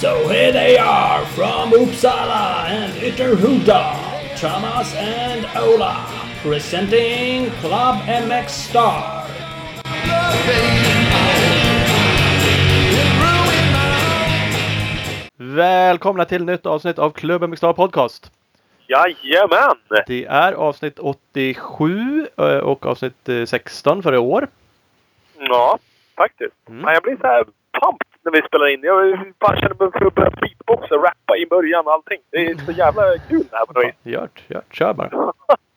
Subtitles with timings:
[0.00, 6.06] So here they are from Uppsala and Ytterhuda, Thomas and Ola,
[6.42, 9.26] presenting Club MX Star.
[15.36, 18.30] Välkomna till nytt avsnitt av Klubben Mixstar Podcast.
[18.88, 19.76] Jajamän!
[20.06, 24.48] Det är avsnitt 87 eh, och avsnitt eh, 16 för i år.
[25.38, 25.78] Ja,
[26.16, 26.54] faktiskt.
[26.68, 26.94] Mm.
[26.94, 27.44] Jag blir så här
[27.80, 28.80] pumped när vi spelar in.
[28.82, 32.18] Jag bara känner mig för att börja beatboxa rappa i början och allting.
[32.30, 34.14] Det är så jävla kul det här på något vis.
[34.14, 34.74] Gjort, gjort.
[34.74, 35.08] Kör bara.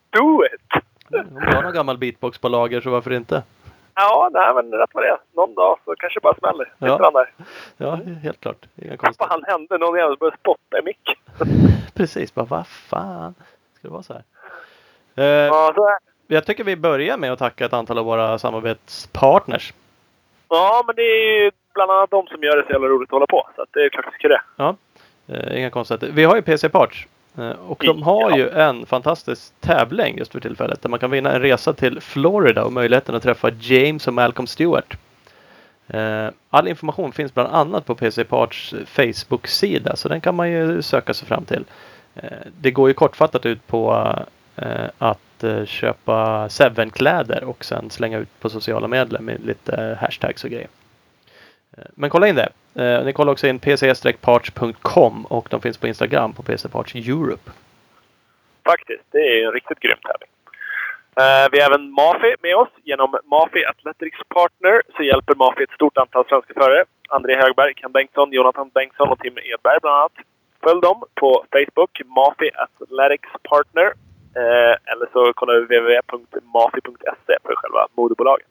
[0.10, 0.84] Do it!
[1.14, 3.44] Om du har någon gammal beatbox på lager så varför inte?
[3.96, 5.18] Ja, nej men rätt vad det är.
[5.36, 6.74] Någon dag så kanske det bara smäller.
[6.78, 7.00] Ja.
[7.04, 7.34] Han där.
[7.78, 8.66] Ja, helt klart.
[8.76, 9.28] Inga Vad konstigt.
[9.28, 9.78] fan hände?
[9.78, 11.16] Någon jävel började spotta i micken.
[11.94, 13.36] Precis, bara vad fan.
[13.78, 14.24] Ska det vara så här?
[15.16, 15.92] Eh, Ja, så är
[16.28, 16.36] det.
[16.36, 19.74] jag tycker vi börjar med att tacka ett antal av våra samarbetspartners.
[20.50, 23.14] ja, men det är ju bland annat de som gör det så jävla roligt att
[23.14, 23.50] hålla på.
[23.56, 24.42] Så det är klart vi ska det.
[24.56, 24.76] Ja,
[25.28, 26.08] eh, inga konstigheter.
[26.12, 27.08] Vi har ju PC Parts.
[27.38, 30.82] Eh, och de har ju en fantastisk tävling just för tillfället.
[30.82, 34.48] Där man kan vinna en resa till Florida och möjligheten att träffa James och Malcolm
[34.48, 34.98] Stewart.
[35.88, 39.96] Eh, all information finns bland annat på PC Parts Facebook-sida.
[39.96, 41.64] Så den kan man ju söka sig fram till.
[42.16, 42.30] Eh,
[42.62, 43.94] det går ju kortfattat ut på
[44.98, 50.68] att köpa Seven-kläder och sen slänga ut på sociala medier med lite hashtags och grejer.
[51.78, 52.50] Eh, men kolla in det.
[52.76, 57.52] Eh, ni kollar också in pc-parts.com och de finns på Instagram på PC Parts Europe.
[58.66, 59.04] Faktiskt.
[59.12, 60.30] Det är en riktigt grym tävling.
[61.22, 62.70] Eh, vi har även Mafi med oss.
[62.84, 66.86] Genom Mafi Athletics Partner så hjälper Mafi ett stort antal svenska förare.
[67.10, 70.12] André Högberg, Ken Bengtsson, Jonathan Bengtsson och Tim Edberg bland annat.
[70.64, 73.88] Följ dem på Facebook, Mafi Athletics Partner.
[74.36, 78.51] Eh, eller så kollar du www.mafi.se för själva moderbolaget.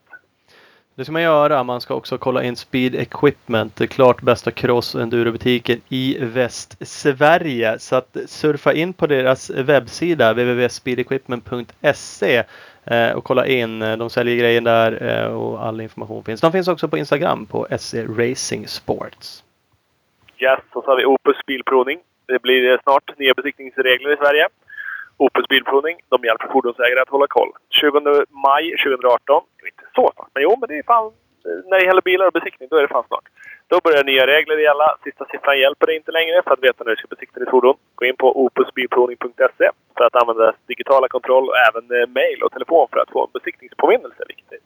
[1.01, 1.65] Det ska man göra.
[1.65, 3.77] Man ska också kolla in Speed Equipment.
[3.77, 7.79] Det klart bästa cross och endurobutiken i Västsverige.
[7.79, 12.45] Så att surfa in på deras webbsida www.speedequipment.se
[12.85, 13.81] eh, och kolla in.
[13.81, 16.41] De säljer grejer där eh, och all information finns.
[16.41, 19.45] De finns också på Instagram på SE Racing Sports.
[20.39, 21.99] Yes, och så har vi Opus Bilprovning.
[22.27, 24.49] Det blir snart nya besiktningsregler i Sverige.
[25.25, 27.53] Opus Bilprovning, de hjälper fordonsägare att hålla koll.
[27.71, 31.13] 20 maj 2018, inte så snart, men jo, men det är fan...
[31.71, 33.25] När det gäller bilar och besiktning, då är det fan snart.
[33.69, 34.97] Då börjar nya regler gälla.
[35.05, 37.77] Sista siffran hjälper dig inte längre för att veta när du ska besikta ditt fordon.
[37.95, 42.89] Gå in på opusbilprovning.se för att använda digitala kontroll och även eh, mail och telefon
[42.93, 44.59] för att få en besiktningspåminnelse, vilket är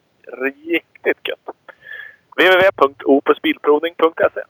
[0.47, 1.47] riktigt gött.
[2.37, 4.43] www.opusbilprovning.se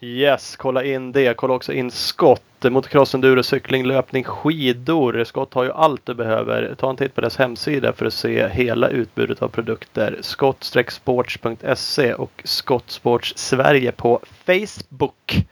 [0.00, 1.34] Yes, kolla in det.
[1.34, 2.42] Kolla också in skott.
[2.62, 5.24] Motocross, enduro, cykling, löpning, skidor.
[5.24, 6.74] Skott har ju allt du behöver.
[6.74, 10.18] Ta en titt på deras hemsida för att se hela utbudet av produkter.
[10.20, 15.46] Skott-sports.se och Skottsports Sverige på Facebook.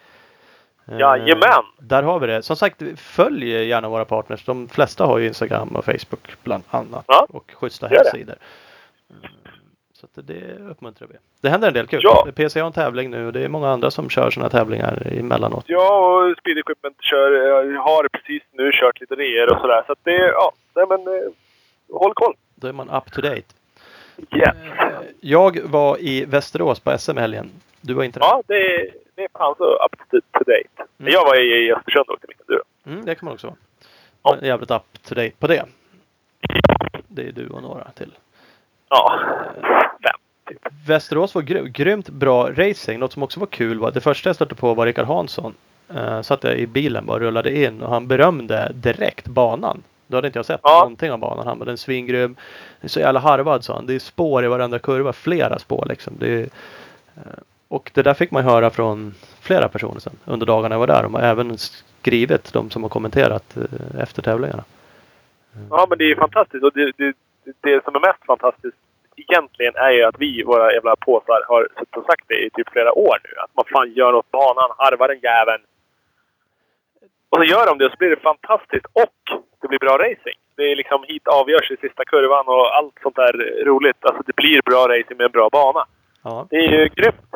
[0.89, 1.63] Eh, Jajamän!
[1.79, 2.43] Där har vi det.
[2.43, 4.45] Som sagt, följ gärna våra partners.
[4.45, 7.05] De flesta har ju Instagram och Facebook bland annat.
[7.09, 8.37] Ja, Och schyssta gör det.
[10.03, 11.15] Mm, Så det uppmuntrar vi.
[11.41, 12.01] Det händer en del kul.
[12.03, 12.27] Ja.
[12.37, 15.65] PC har en tävling nu och det är många andra som kör sådana tävlingar emellanåt.
[15.67, 15.99] Ja,
[16.31, 17.33] och Speed Equipment kör,
[17.75, 19.83] eh, har precis nu kört lite reor och sådär.
[19.87, 21.23] Så att det, ja, nej men eh,
[21.93, 22.35] håll koll.
[22.55, 23.43] Då är man up to date.
[24.37, 24.57] Yes.
[24.79, 24.89] Eh,
[25.21, 27.51] Jag var i Västerås på SM helgen.
[27.81, 28.27] Du var inte där?
[28.27, 30.91] Ja, det, är- det är fan så up to, date.
[30.97, 32.62] Men jag var i, Östersund och åkte enduro.
[32.87, 33.57] Mm, det kan man också vara.
[34.41, 34.47] Ja.
[34.47, 35.65] Jävligt up to date på det.
[37.09, 38.12] Det är du och några till.
[38.95, 39.21] Ja,
[40.03, 40.21] fem.
[40.49, 40.59] Typ.
[40.87, 42.99] Västerås var gry- grymt bra racing.
[43.01, 45.55] Något som också var kul var det första jag stötte på var Rickard Hansson.
[45.95, 49.83] Uh, satt jag i bilen bara rullade in och han berömde direkt banan.
[50.07, 50.79] Då hade inte jag sett Ja.
[50.79, 51.47] någonting av banan.
[51.47, 52.37] Han var den svingrym.
[52.81, 53.87] Det är så jävla harvad sa han.
[53.87, 55.13] Det är spår i varenda kurva.
[55.13, 56.13] Flera spår liksom.
[56.19, 56.41] Det är,
[57.17, 57.23] eh,
[57.69, 61.03] och det där fick man höra från flera personer sen under dagarna jag var där.
[61.03, 64.65] De har även skrivit, de som har kommenterat eh, efter tävlingarna.
[65.71, 66.65] Ja, men det är fantastiskt.
[66.65, 67.12] Och det, det,
[67.61, 68.77] det som är mest fantastiskt
[69.17, 72.69] egentligen är ju att vi, våra jävla påsar, har suttit och sagt det i typ
[72.73, 73.31] flera år nu.
[73.41, 75.62] Att man fan gör något banan, harvar den jäveln.
[77.31, 79.21] Och så gör de det och så blir det fantastiskt och
[79.61, 80.39] det blir bra racing.
[80.56, 84.05] Det är liksom hit avgörs i sista kurvan och allt sånt där roligt.
[84.05, 85.87] Alltså det blir bra racing med en bra bana.
[86.25, 86.47] Ja.
[86.50, 87.35] Det är ju grymt.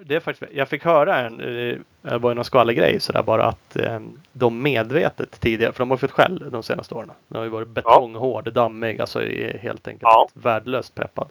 [0.00, 3.44] Det är faktiskt, jag fick höra en, eh, det var ju någon skvallergrej sådär bara
[3.44, 4.00] att eh,
[4.32, 7.10] de medvetet tidigare, för de har fått skäll de senaste åren.
[7.28, 9.20] Den har ju varit betonghård, dammig, alltså
[9.60, 10.28] helt enkelt Ja.
[10.34, 11.28] värdelöst preppad.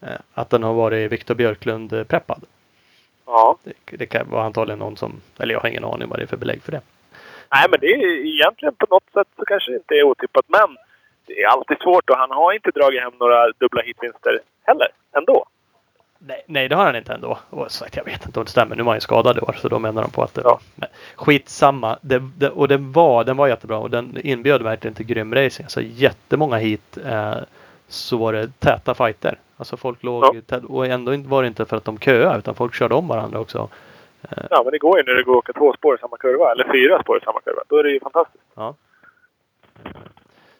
[0.00, 2.44] Eh, att den har varit Viktor Björklund eh, preppad.
[3.26, 3.56] Ja.
[3.64, 6.26] Det, det kan vara antagligen någon som, eller jag har ingen aning vad det är
[6.26, 6.80] för belägg för det.
[7.54, 10.44] Nej, men det är egentligen på något sätt så kanske det inte är otippat.
[10.48, 10.76] Men
[11.26, 14.88] det är alltid svårt och han har inte dragit hem några dubbla hitvinster heller.
[15.16, 15.46] Ändå.
[16.26, 17.38] Nej, nej, det har han inte ändå.
[17.50, 18.76] Och sagt, jag vet inte om det stämmer.
[18.76, 20.50] Nu var han ju skadad i år så då menar de på att det Ja.
[20.50, 20.60] var...
[20.74, 21.98] Men skitsamma.
[22.02, 25.64] Det, det, och den var, den var jättebra och den inbjöd verkligen till grym racing.
[25.64, 27.34] Alltså jättemånga hit eh,
[27.88, 29.38] så var det täta fighter.
[29.56, 30.32] Alltså folk låg Ja.
[30.46, 33.38] tät, och ändå var det inte för att de köade utan folk körde om varandra
[33.40, 33.68] också.
[34.50, 36.52] Ja, men det går ju när det går att åka två spår i samma kurva.
[36.52, 37.62] Eller fyra spår i samma kurva.
[37.68, 38.44] Då är det ju fantastiskt.
[38.54, 38.74] Ja.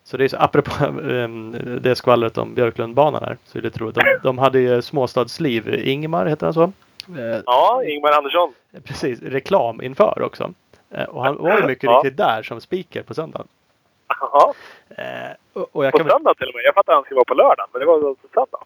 [0.05, 0.71] Så det är så, apropå
[1.11, 3.37] ehm, det skvallret om Björklundbanan här.
[3.45, 3.95] Så är det roligt.
[3.95, 5.75] De, de hade ju småstadsliv.
[5.89, 6.63] Ingmar heter han så?
[7.19, 8.53] Eh, Ja, Ingmar Andersson.
[8.85, 10.53] Precis, reklam inför också.
[10.91, 11.97] Eh, Och han var ju mycket Ja.
[11.97, 13.47] riktigt där som speaker på söndagen.
[14.21, 14.55] Ja,
[14.97, 15.05] Eh,
[15.53, 16.63] och- Och jag på kan söndag till och med.
[16.65, 18.59] Jag fattar att han skulle vara på lördagen, men det var alltså söndag.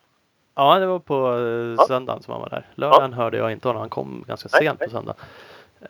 [0.54, 1.86] ja, det var på eh, Ja.
[1.88, 2.66] söndagen som han var där.
[2.74, 3.80] Lördagen hörde jag inte honom.
[3.80, 4.88] Han kom ganska Nej, sent nej.
[4.88, 5.14] på söndag.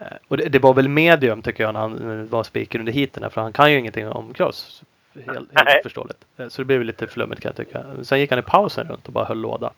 [0.01, 2.93] Eh, Och det, det var väl medium tycker jag när han eh, var speaker under
[2.93, 3.31] heaten.
[3.31, 4.83] För han kan ju ingenting om cross.
[5.27, 6.19] Helt, helt förståeligt.
[6.37, 7.85] Eh, Så det blev lite flummigt kan jag tycka.
[8.03, 9.71] Sen gick han i pausen runt och bara höll låda.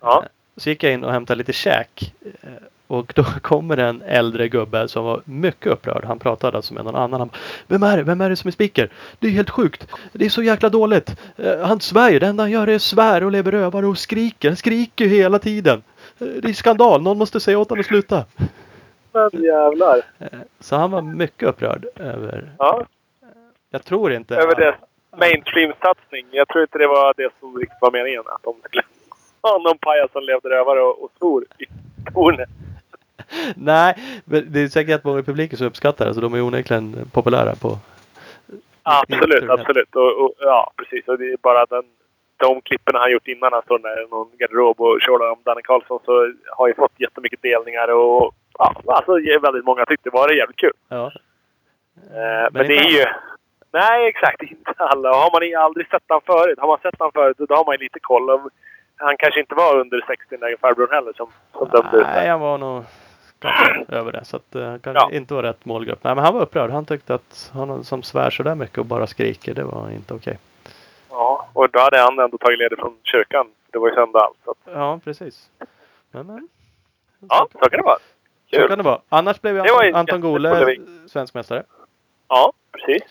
[0.00, 0.24] Ja.
[0.56, 2.14] Så gick jag in och hämtade lite käk.
[2.42, 2.48] eh,
[2.86, 6.04] Och då kommer en äldre gubbe som var mycket upprörd.
[6.04, 7.20] Han pratade alltså med någon annan.
[7.20, 8.02] Han bara, Vem är det?
[8.02, 8.90] Vem är det som är speaker?
[9.18, 9.86] Det är helt sjukt.
[10.12, 11.16] Det är så jäkla dåligt.
[11.36, 12.18] Eh, Han svär ju.
[12.18, 14.48] Det enda han gör är svär och lever rövare och skriker.
[14.48, 15.82] Han skriker ju hela tiden.
[16.18, 17.02] Eh, Det är skandal.
[17.02, 18.24] Någon måste säga åt honom att sluta.
[19.12, 20.02] Men jävlar.
[20.18, 20.26] Eh,
[20.60, 22.50] Så han var mycket upprörd över...
[22.58, 22.86] Ja,
[23.76, 24.36] Jag tror inte...
[24.36, 24.74] över deras
[25.16, 26.26] mainstream-satsning.
[26.30, 28.22] Jag tror inte det var det som riktigt var meningen.
[28.26, 28.82] Att de skulle
[29.42, 31.64] ha någon pajas som levde rövare och, och svor i
[32.12, 32.48] tornet.
[33.56, 33.94] Nej,
[34.24, 36.14] men det är säkert många i publiken som uppskattar det.
[36.14, 37.78] Så de är onekligen populära på...
[38.82, 39.96] Absolut, absolut.
[39.96, 41.08] Och, och, ja, precis.
[41.08, 41.84] Och det är bara den,
[42.36, 45.62] de klippen han gjort innan han står där i någon garderob och tjålar om Danne
[45.62, 49.12] Karlsson så har ju fått jättemycket delningar och ja, alltså
[49.42, 50.72] väldigt många tyckte det var jävligt kul.
[50.88, 51.12] Ja.
[51.96, 53.06] Eh, men, inte det är ju...
[53.80, 54.42] Nej, exakt.
[54.52, 55.08] Inte alla.
[55.08, 57.78] Har man aldrig sett han förut, har man sett han förut, då har man ju
[57.78, 58.40] lite koll.
[58.96, 62.40] Han kanske inte var under 60 när farbrorn heller som, som dömde ut Nej, han
[62.40, 62.84] var nog
[63.88, 64.24] över det.
[64.24, 65.10] Så att uh, kanske Ja.
[65.12, 66.04] inte var rätt målgrupp.
[66.04, 66.70] Nej, men han var upprörd.
[66.70, 70.14] Han tyckte att han som svär så där mycket och bara skriker, det var inte
[70.14, 70.38] okej.
[71.10, 73.46] Ja, och då hade han ändå tagit ledigt från kyrkan.
[73.70, 74.36] Det var ju söndag allt.
[74.44, 74.50] Så.
[74.50, 75.50] att- Ja, precis.
[76.10, 76.48] Men, men.
[77.28, 77.98] Ja, så kan det vara.
[78.50, 78.68] Så Kul.
[78.68, 79.00] kan det vara.
[79.08, 80.76] Annars blev Anton, Anton Gole
[81.06, 81.62] svensk mästare.
[82.28, 83.02] Ja, precis.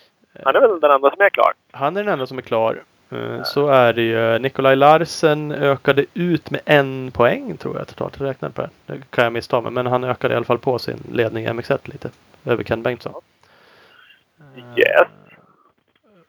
[0.44, 1.52] Han är väl den enda som är klar.
[1.72, 2.82] Han är den enda som är klar.
[3.10, 4.38] Eh, Så är det ju.
[4.38, 8.20] Nikolaj Larsen ökade ut med en poäng tror jag totalt.
[8.20, 8.70] Jag räknade på det.
[8.86, 9.72] Det kan jag missta mig.
[9.72, 12.10] Men han ökade i alla fall på sin ledning i MX1 lite.
[12.44, 13.12] Över Ken Bengtsson.
[13.14, 15.08] Eh, Yes.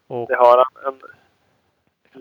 [0.08, 1.02] Och Det har han en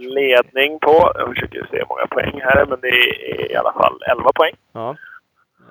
[0.00, 1.12] ledning på.
[1.14, 4.30] Jag försöker se hur många poäng här är, men det är i alla fall 11
[4.34, 4.52] poäng.
[4.72, 4.96] Ja.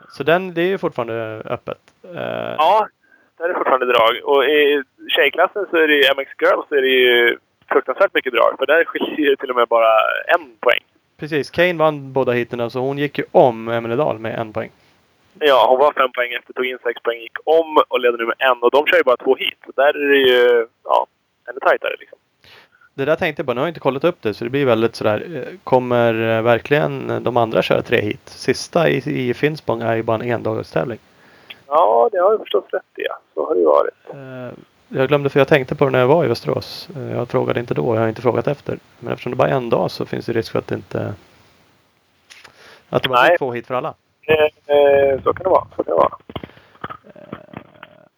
[0.09, 1.77] Så den, det är ju fortfarande öppet.
[2.03, 2.87] Eh, Ja,
[3.37, 4.13] där är det fortfarande drag.
[4.23, 7.37] Och i tjejklassen så är det ju MX Girls så är det ju
[7.71, 8.55] fruktansvärt mycket drag.
[8.59, 9.91] För där skiljer det till och med bara
[10.27, 10.83] en poäng.
[11.17, 14.71] Precis, Kane vann båda heaten så hon gick ju om Emelie Dahl med en poäng.
[15.39, 18.25] Ja, hon var fem poäng efter, tog in sex poäng, gick om och leder nu
[18.25, 18.57] med en.
[18.63, 19.57] Och de kör ju bara två hit.
[19.65, 21.07] Så där är det ju ja,
[21.49, 22.17] ännu tajtare liksom.
[22.93, 24.65] Det där tänkte jag bara, nu har jag inte kollat upp det så det blir
[24.65, 25.23] väldigt sådär.
[25.35, 28.29] eh, Kommer eh, verkligen de andra köra tre hit?
[28.29, 30.99] Sista i, i Finspång är ju bara en endagstävling.
[31.67, 33.01] Ja, det har jag förstås rätt i.
[33.01, 33.17] Ja.
[33.33, 33.93] Så har det varit.
[34.13, 34.57] Eh,
[34.89, 36.89] Jag glömde för jag tänkte på det när jag var i Västerås.
[36.95, 38.79] Eh, Jag frågade inte då, jag har inte frågat efter.
[38.99, 41.13] Men eftersom det bara är en dag så finns det risk för att det inte...
[42.89, 43.29] Att det bara Nej.
[43.29, 43.93] blir två hit för alla.
[44.27, 45.67] Eh, så kan det vara.
[45.75, 46.17] Så kan det vara.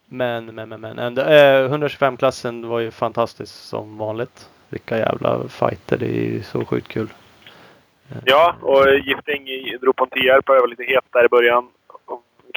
[0.06, 1.00] Men, men, men, men.
[1.00, 4.50] ändå, eh, 125-klassen var ju fantastisk som vanligt.
[4.70, 5.98] Vilka jävla fighter.
[5.98, 7.10] Det är ju så sjukt kul.
[8.26, 9.46] Ja, och Gifting
[9.82, 11.68] drog på en och var lite het där i början.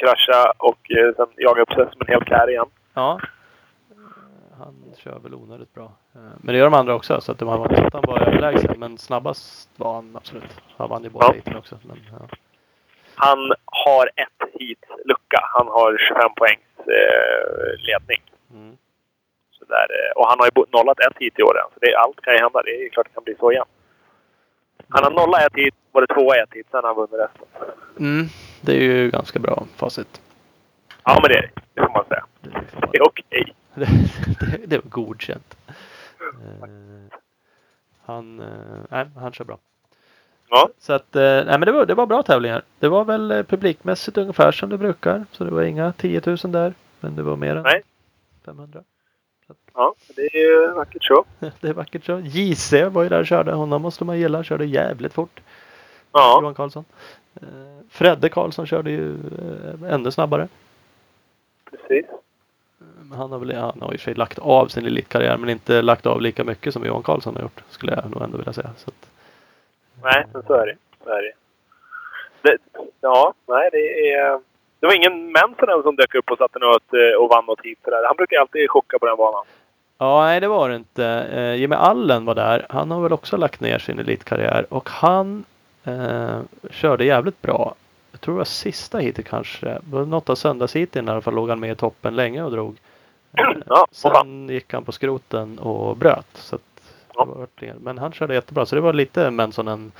[0.00, 2.66] Krascha och eh, sen jagade upp sig som en hel kär igen.
[2.94, 3.20] Ja.
[4.58, 5.84] Han kör väl onödigt bra.
[6.14, 7.20] Eh, Men det gör de andra också.
[7.20, 8.74] Så att de har varit att han var överlägsen.
[8.78, 10.60] Men snabbast var han absolut.
[10.76, 11.32] Han vann ju båda Ja.
[11.32, 11.78] heaten också.
[11.82, 12.26] Men, ja.
[13.14, 15.40] Han har ett hit lucka.
[15.54, 18.22] Han har 25 poängs eh, ledning.
[18.54, 18.76] mm.
[19.50, 21.70] Så där, eh, och han har ju nollat ett hit i år än.
[21.74, 22.62] Så det, allt kan ju hända.
[22.62, 23.66] Det är klart det kan bli så igen.
[24.88, 27.46] Han har nollat ett hit, var det tvåa ett hit, sen har han vunnit resten.
[27.98, 28.26] Mm.
[28.60, 30.20] Det är ju ganska bra facit.
[31.04, 31.50] Ja, men det är det.
[31.74, 32.24] Det får man säga.
[32.40, 33.54] Det, man- Det är okej.
[33.74, 33.86] det,
[34.40, 35.56] det, det var godkänt.
[36.58, 36.68] Eh,
[38.04, 38.46] han, eh,
[38.88, 39.58] nej, han kör bra.
[40.50, 40.68] Ja.
[40.78, 42.62] Så att, eh, nej men det var, det var bra tävlingar.
[42.78, 45.24] Det var väl eh, publikmässigt ungefär som det brukar.
[45.32, 46.74] Så det var inga 10 000 där.
[47.00, 47.82] Men det var mer än Nej.
[48.44, 48.82] 500.
[49.74, 51.24] Ja, det är ju vackert så.
[51.60, 52.20] Det är vackert så.
[52.24, 53.52] JC var ju där och körde.
[53.52, 54.44] Honom måste man gilla.
[54.44, 55.40] Körde jävligt fort.
[56.12, 56.84] Ja, Johan Karlsson.
[57.42, 57.48] Eh,
[57.90, 60.48] Fredde Karlsson körde ju eh, ännu snabbare.
[61.70, 62.06] precis.
[63.02, 65.48] Men Han har väl han har i och för sig lagt av sin elitkarriär men
[65.50, 67.62] inte lagt av lika mycket som Johan Karlsson har gjort.
[67.68, 68.68] Skulle jag nog ändå vilja säga.
[68.86, 68.94] Att,
[70.02, 70.76] Nej, men så är det.
[71.04, 71.32] Så är det.
[72.42, 72.58] det
[73.00, 74.40] ja, nej det är...
[74.80, 77.78] Det var ingen Mensonen som dök upp och satte något eh, och vann något hit
[77.84, 78.04] sådär.
[78.06, 79.44] Han brukar alltid chocka på den banan.
[79.98, 81.04] Ja, nej det var det inte.
[81.06, 82.66] Eh, Jimmy Allen var där.
[82.70, 85.44] Han har väl också lagt ner sin elitkarriär och han
[85.84, 87.74] eh, körde jävligt bra.
[88.12, 89.78] Jag tror det var sista heatet kanske.
[89.92, 92.76] Något av söndagsheaten i alla fall låg han med i toppen länge och drog.
[93.38, 93.86] Eh, Ja.
[93.90, 96.26] Sen gick han på skroten och bröt.
[96.34, 96.58] Så
[97.14, 97.46] Ja.
[97.80, 99.92] Men han körde jättebra så det var lite Mensonen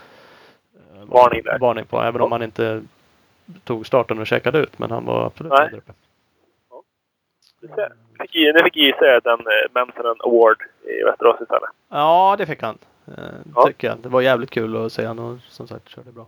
[0.95, 2.01] eh, Varning varning på.
[2.03, 2.25] Även Ja.
[2.25, 2.83] om han inte
[3.65, 4.79] tog starten och checkade ut.
[4.79, 5.69] Men han var absolut Nej.
[5.71, 5.93] där uppe.
[7.63, 7.69] Nu
[8.21, 11.71] fick, nu fick Ise den eh, Mensonen Award i Västerås istället.
[11.89, 12.79] Ja, det fick han.
[13.09, 13.15] Eh,
[13.55, 13.67] Ja.
[13.67, 13.99] Tycker jag.
[13.99, 16.27] Det var jävligt kul att se honom och som sagt körde bra.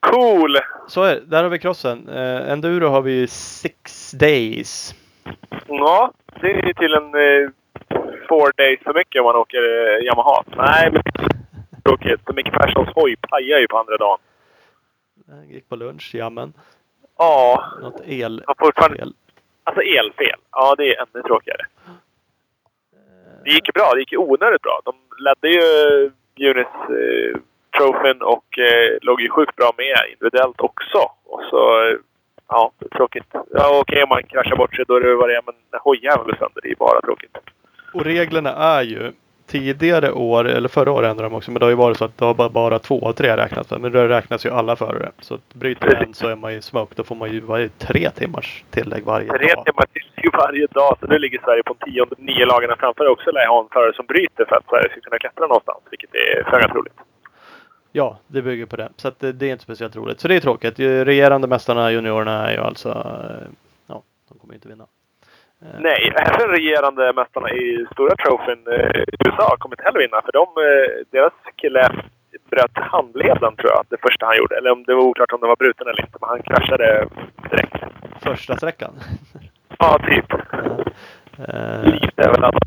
[0.00, 0.56] Cool!
[0.88, 1.20] Så är det.
[1.20, 2.08] Där har vi crossen.
[2.08, 4.94] Eh, enduro har vi ju six days.
[5.66, 7.50] Ja, det är till en eh,
[8.28, 9.58] four days för mycket om man åker
[9.98, 10.42] eh, Yamaha.
[10.56, 11.02] Nej, men
[11.84, 12.20] tråkigt.
[12.26, 14.18] Så Micke Perssons hoj pajar ju på andra dagen.
[15.28, 16.52] Jag gick på lunch, jammen.
[17.18, 18.44] Ja, Något el.
[18.46, 19.06] har fortfarande...
[19.64, 20.40] Alltså elfel.
[20.52, 21.66] Ja, det är ännu tråkigare.
[23.46, 23.90] Det gick ju bra.
[23.94, 24.80] Det gick ju onödigt bra.
[24.84, 25.62] De ledde ju
[26.36, 27.36] Junis eh, eh
[27.76, 30.98] trofén och eh, låg ju sjukt bra med individuellt också.
[31.24, 31.96] Och så, eh,
[32.48, 33.30] ja, tråkigt.
[33.50, 35.78] Ja, okej om man kraschar bort sig då är det vad det är, men när
[35.78, 37.36] hojjäveln sönder, det är ju bara tråkigt.
[37.92, 39.12] Och reglerna är ju
[39.46, 42.18] tidigare år, eller förra året ändrade de också, men det har ju varit så att
[42.18, 43.70] det har bara, bara två av tre räknats.
[43.70, 45.10] Men det räknas ju alla förare.
[45.20, 46.96] Så att bryter en så är man ju smoked.
[46.96, 49.64] Då får man ju varje tre timmars tillägg varje Tre dag.
[49.64, 52.14] timmar till varje dag, så nu ligger Sverige på en tionde.
[52.18, 55.18] Nio lagarna framför också lär ha en förare som bryter för att Sverige ska kunna
[55.18, 56.94] klättra någonstans, vilket är föga troligt.
[57.92, 58.88] Ja, det bygger på det.
[58.96, 60.20] Så att det, det är inte speciellt roligt.
[60.20, 60.78] Så det är tråkigt.
[60.78, 62.88] Regerande mästarna, juniorerna, är ju alltså...
[63.86, 64.86] Ja, de kommer inte vinna.
[65.62, 70.22] Eh, Nej, även regerande mästarna i stora trofén eh, i USA kommer inte heller vinna.
[70.22, 71.88] För de, eh, deras kille
[72.50, 74.56] bröt handleden tror jag, det första han gjorde.
[74.56, 77.08] Eller om det var oklart om den var bruten eller inte, men han kraschade
[77.50, 77.76] direkt.
[78.22, 78.90] Första sträckan.
[79.78, 80.32] Ja, typ.
[81.48, 82.62] Eh, Lite överladdat.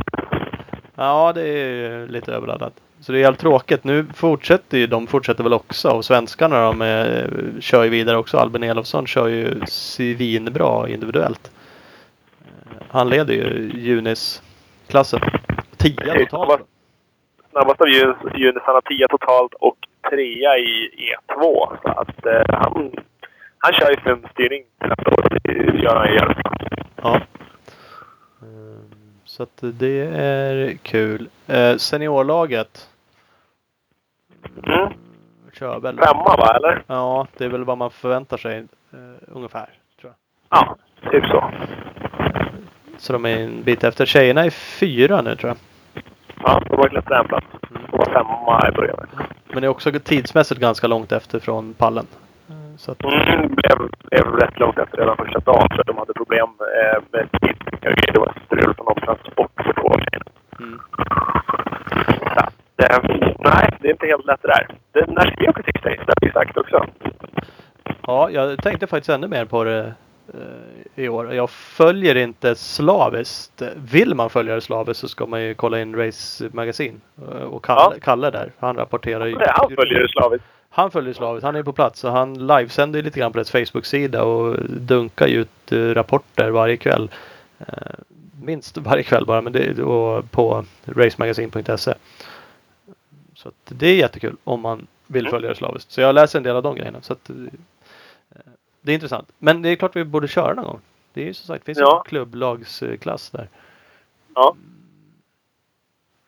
[0.96, 2.74] Ja, det är lite överladdat.
[3.00, 3.84] Så det är helt tråkigt.
[3.84, 8.38] Nu fortsätter ju de fortsätter väl också och svenskarna de eh, kör ju vidare också.
[8.38, 11.52] Albin Elofsson kör ju svinbra individuellt.
[12.92, 15.20] Han leder ju Junis-klassen.
[15.78, 16.62] Tia totalt.
[17.52, 19.78] Snabbast av Jun- Junis, han har 10 totalt och
[20.10, 20.90] trea i
[21.28, 21.78] E2.
[21.82, 22.92] Så att eh, han,
[23.58, 25.38] han kör ju filmstyrning till nästa år.
[25.44, 26.36] Det gör han bra.
[27.04, 27.16] Ja.
[28.42, 28.80] Eh,
[29.26, 31.30] Så att det är kul.
[31.48, 32.90] Eh, Seniorlaget
[34.68, 34.90] Mm.
[35.54, 35.98] kör väl.
[35.98, 36.84] Femma va, eller?
[36.88, 38.58] Ja, det är väl vad man förväntar sig
[38.94, 39.70] eh, ungefär.
[40.02, 40.60] Tror jag.
[40.60, 40.76] Ja,
[41.12, 41.52] typ så.
[43.00, 44.06] Så de är en bit efter.
[44.06, 45.58] Tjejerna är fyra nu tror jag.
[46.44, 47.44] Ja, de var lätt rämpat.
[47.70, 47.82] Mm.
[47.92, 49.08] De var femma i början.
[49.48, 52.06] Men det är också tidsmässigt ganska långt efter från pallen.
[52.78, 56.48] Så att, Mm, blev, blev rätt långt efter redan första dagen för de hade problem
[56.60, 57.28] eh, med
[57.82, 58.14] grejer.
[58.14, 60.24] Det var strul på någon transport för två år sedan.
[60.60, 60.80] mm.
[62.78, 63.00] Eh,
[63.40, 64.68] nej, det är inte helt lätt det där.
[64.92, 66.00] Det, när ska vi åka Days?
[66.06, 66.86] Det har vi sagt också.
[68.08, 69.94] Ja, jag tänkte faktiskt ännu mer på det
[70.96, 71.34] i år.
[71.34, 73.62] Jag följer inte slaviskt.
[73.76, 77.02] Vill man följa det slaviskt så ska man ju kolla in Race Magasin.
[77.22, 78.02] Eh, Och Kalle, Ja.
[78.02, 79.36] Kalle där, han rapporterar ju.
[79.40, 80.46] Han följer det slaviskt.
[80.70, 81.44] Han följer slaviskt.
[81.46, 85.42] Han är på plats och han livesänder lite grann på deras Facebook-sida och dunkar ju
[85.42, 87.10] ut eh, rapporter varje kväll.
[87.60, 87.66] Eh,
[88.42, 91.94] Minst varje kväll bara, men det är på racemagasin.se.
[93.36, 95.32] Så det är jättekul om man vill Mm.
[95.32, 95.92] följa det slaviskt.
[95.92, 97.02] Så jag läser en del av de grejerna.
[97.02, 97.36] Så att, eh,
[98.82, 99.32] det är intressant.
[99.38, 100.82] Men det är klart vi borde köra någon gång.
[101.14, 101.98] Det är ju som sagt, det finns Ja.
[102.06, 103.48] en klubblagsklass där.
[104.36, 104.56] Ja.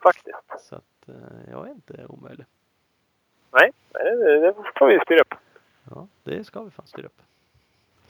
[0.03, 0.37] Faktiskt.
[0.69, 1.13] Så att eh,
[1.51, 2.45] jag är inte omöjlig.
[3.51, 5.33] Nej, det, det får vi styra upp.
[5.95, 7.21] Ja, det ska vi fan styra upp.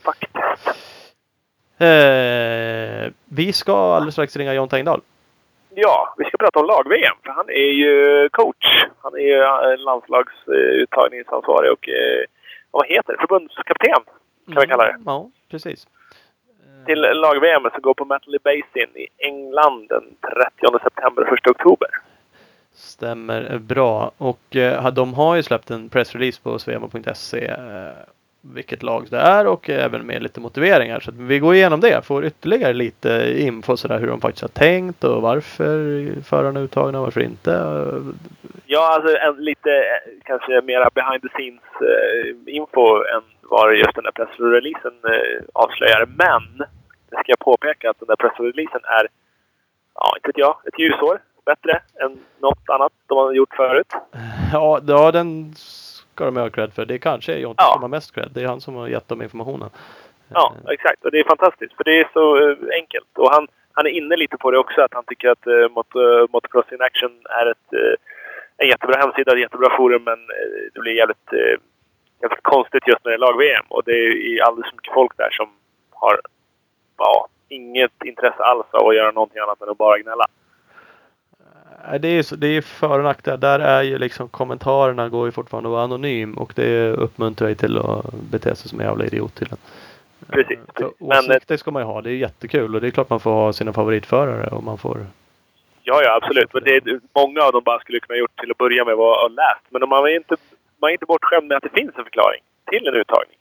[0.02, 0.32] Faktiskt.
[1.78, 5.00] Eh, vi ska alldeles strax ringa John Tengdahl.
[5.74, 7.16] Ja, vi ska prata om lag-VM.
[7.22, 8.84] För han är ju coach.
[9.02, 12.24] Han är ju landslagsuttagningsansvarig och eh,
[12.70, 13.18] vad heter det?
[13.20, 14.02] Förbundskapten
[14.46, 14.90] kan vi kalla det.
[14.90, 15.86] Mm, Ja, precis.
[16.80, 20.04] Eh, Till lag-VM som går på Metley Basin i England den
[20.60, 21.88] 30 september och 1 oktober.
[22.74, 24.10] Stämmer bra.
[24.18, 27.46] Och eh, de har ju släppt en pressrelease på svema.se.
[27.46, 27.92] Eh,
[28.42, 31.00] vilket lag det är och även med lite motiveringar.
[31.00, 35.04] Så vi går igenom det, får ytterligare lite info sådär hur de faktiskt har tänkt
[35.04, 37.50] och varför förarna är uttagna och varför inte.
[38.66, 43.94] Ja, alltså en, lite eh, kanske mera behind the scenes eh, info än vad just
[43.94, 46.06] den där pressreleasen eh, avslöjar.
[46.06, 46.58] Men
[47.10, 49.08] det ska jag påpeka att den där pressreleasen är,
[49.94, 53.92] ja inte vet jag, ett ljusår bättre än något annat de har gjort förut.
[54.52, 55.54] Ja, ja den
[56.14, 56.84] ska de ha cred för.
[56.84, 57.72] Det kanske är Jonte Ja.
[57.72, 58.30] som har mest cred.
[58.34, 59.70] Det är han som har gett dem informationen.
[60.28, 61.04] Ja, Eh, exakt.
[61.04, 63.18] Och det är fantastiskt, för det är så eh, enkelt.
[63.18, 65.96] Och han, han är inne lite på det också, att han tycker att uh, mot,
[65.96, 67.94] uh, Motocross in Action är ett, eh,
[68.56, 71.56] en jättebra hemsida, ett jättebra forum, men eh, det blir jävligt, eh,
[72.22, 73.64] jävligt konstigt just när det är lag-VM.
[73.68, 75.48] Och det är alldeles för mycket folk där som
[75.90, 76.20] har
[76.98, 80.26] ja, inget intresse alls av att göra någonting annat än att bara gnälla.
[82.00, 83.36] Det är så- det är för och nackdelar.
[83.36, 87.54] Där är ju liksom kommentarerna går ju fortfarande att vara anonym och det uppmuntrar ju
[87.54, 89.48] till att bete sig som en jävla idiot till
[90.28, 90.58] Precis.
[90.66, 91.00] Så precis.
[91.00, 92.00] Men, eh, åsikter ska man ju ha.
[92.02, 95.06] Det är jättekul och det är klart man får ha sina favoritförare och man får
[95.82, 96.54] ja, ja, absolut.
[96.54, 99.26] Men det är, många av dem bara skulle kunna gjort till att börja med var
[99.26, 99.64] att läst.
[99.68, 100.36] Men man är inte,
[100.80, 103.38] man är inte bortskämd med att det finns en förklaring till en uttagning.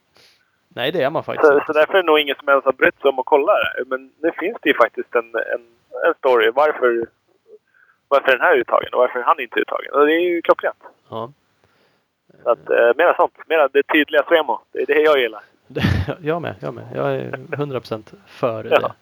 [0.75, 2.71] Nej, det är man faktiskt Så, så därför är det nog ingen som ens har
[2.73, 3.83] brytt sig om att kolla det.
[3.87, 5.61] Men nu finns det ju faktiskt en, en,
[6.05, 6.51] en story.
[6.55, 7.05] Varför,
[8.11, 9.91] varför den här är uttagen och varför är han inte uttagen.
[9.93, 10.83] Och det är ju klockrent.
[11.09, 11.31] Ja.
[12.43, 13.33] Så att, eh, mera sånt.
[13.47, 14.59] Mera det tydliga Svemo.
[14.71, 15.43] Det är det jag gillar.
[16.21, 16.85] Jag med, jag med.
[16.95, 18.93] Jag är 100% för Ja.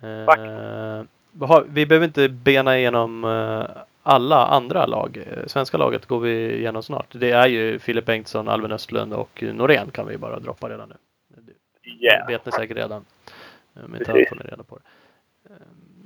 [0.00, 0.08] det.
[0.08, 3.64] Eh, vi behöver inte bena igenom eh,
[4.02, 5.16] alla andra lag.
[5.26, 7.06] Eh, Svenska laget går vi igenom snart.
[7.10, 10.94] Det är ju Filip Bengtsson, Alvin Östlund och Norén kan vi bara droppa redan nu.
[11.36, 11.52] Det
[12.04, 12.26] Yeah.
[12.28, 13.04] vet ni säkert redan.
[13.76, 14.82] Eh, Men inte allt ni reda på det.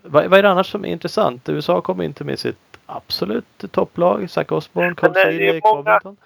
[0.07, 1.49] Vad, vad är det annars som är intressant?
[1.49, 4.31] USA kommer inte med sitt absolut topplag.
[4.31, 6.17] Zach Osborne, Seeley, många- Covington.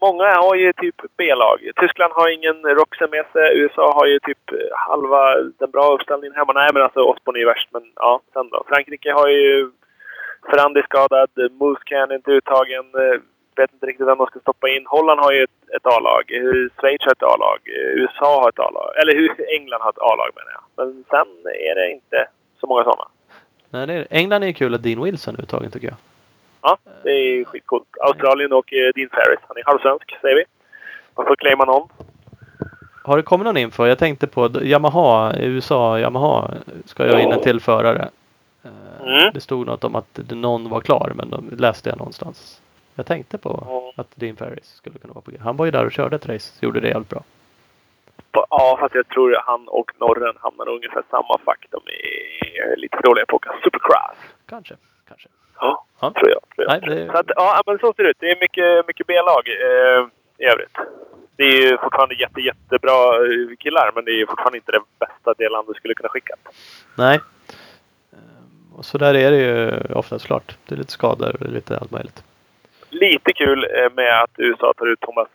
[0.00, 1.58] Många har ju typ B-lag.
[1.80, 3.58] Tyskland har ingen Roxen med sig.
[3.58, 4.38] USA har ju typ
[4.72, 6.52] halva den bra uppställningen hemma.
[6.52, 7.68] Nej, men alltså Osborne är ju värst.
[7.72, 8.64] Men ja, sen då.
[8.68, 9.70] Frankrike har ju
[10.50, 11.28] Ferrandi skadad.
[11.60, 12.84] Muscan är inte uttagen.
[12.94, 13.20] Eh,
[13.56, 14.84] Vet inte riktigt vem de ska stoppa in.
[14.86, 16.22] Holland har ju ett, ett A-lag.
[16.80, 17.58] Schweiz har ett A-lag.
[17.96, 18.90] USA har ett A-lag.
[19.02, 20.64] Eller hur England har ett A-lag menar jag.
[20.76, 21.28] Men sen
[21.70, 22.26] är det inte
[22.62, 23.04] så många sådana.
[23.70, 25.96] Nej, det är, England är ju kul att Dean Wilson är uttagen tycker jag.
[26.62, 27.84] Ja, det är skitcoolt.
[28.00, 29.38] Australien och eh, Dean Ferris.
[29.48, 30.44] Han är halvsvensk, säger vi.
[31.16, 31.88] Man får claima någon.
[33.04, 33.86] Har det kommit någon info?
[33.86, 36.50] Jag tänkte på Yamaha, USA, Yamaha
[36.84, 38.08] ska jag in en till förare.
[38.64, 38.70] Eh,
[39.06, 39.30] Mm.
[39.34, 42.60] Det stod något om att någon var klar men de läste jag någonstans.
[42.94, 43.64] Jag tänkte på
[43.96, 44.02] Ja.
[44.02, 45.36] att Dean Ferris skulle kunna vara på G.
[45.40, 46.52] Han var ju där och körde ett race.
[46.60, 47.22] Gjorde det jävligt bra.
[48.50, 51.66] Ja, fast jag tror att han och Norren hamnar ungefär samma fack.
[51.70, 54.16] De är lite dåliga på att åka supercross.
[54.48, 54.74] Kanske,
[55.08, 55.28] kanske.
[55.60, 56.10] Ja, Ja.
[56.12, 56.40] tror jag.
[56.54, 56.88] Tror jag.
[56.88, 58.16] Nej, det- Så att, ja, men så ser det ut.
[58.20, 60.06] Det är mycket, mycket B-lag eh,
[60.38, 60.76] i övrigt.
[61.36, 64.82] Det är ju fortfarande jätte, jättebra eh, killar, men det är ju fortfarande inte det
[64.98, 66.34] bästa det landet skulle kunna skicka.
[66.98, 67.20] Nej.
[68.12, 70.56] Eh, Och så där är det ju oftast klart.
[70.66, 72.24] Det är lite skador och lite allt möjligt.
[72.90, 75.28] Lite kul eh, med att USA tar ut Thomas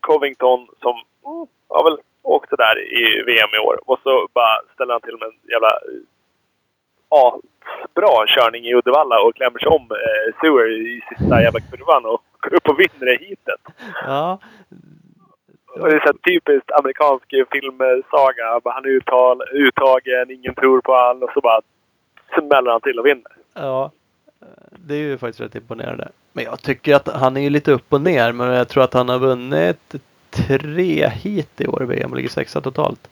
[0.00, 0.92] Covington som
[1.26, 3.78] mm, har väl åkt där i VM i år.
[3.86, 5.72] Och så bara ställer han till med en jävla
[7.10, 7.40] ja,
[7.94, 12.22] bra körning i Uddevalla och klämmer sig om eh, Sewer i sista jävla kurvan och
[12.40, 13.62] går upp och vinner det hitet.
[14.06, 14.38] Ja.
[15.80, 18.60] Och det är så typiskt amerikansk filmsaga.
[18.64, 21.60] Han är uttal, uttagen, ingen tror på han och så bara
[22.38, 23.32] smäller han till och vinner.
[23.54, 23.90] Ja,
[24.42, 26.08] eh, det är ju faktiskt rätt imponerande.
[26.32, 28.32] Men jag tycker att han är ju lite upp och ner.
[28.32, 29.94] Men jag tror att han har vunnit
[30.36, 33.10] tre hit i år i VM och ligger sexa totalt.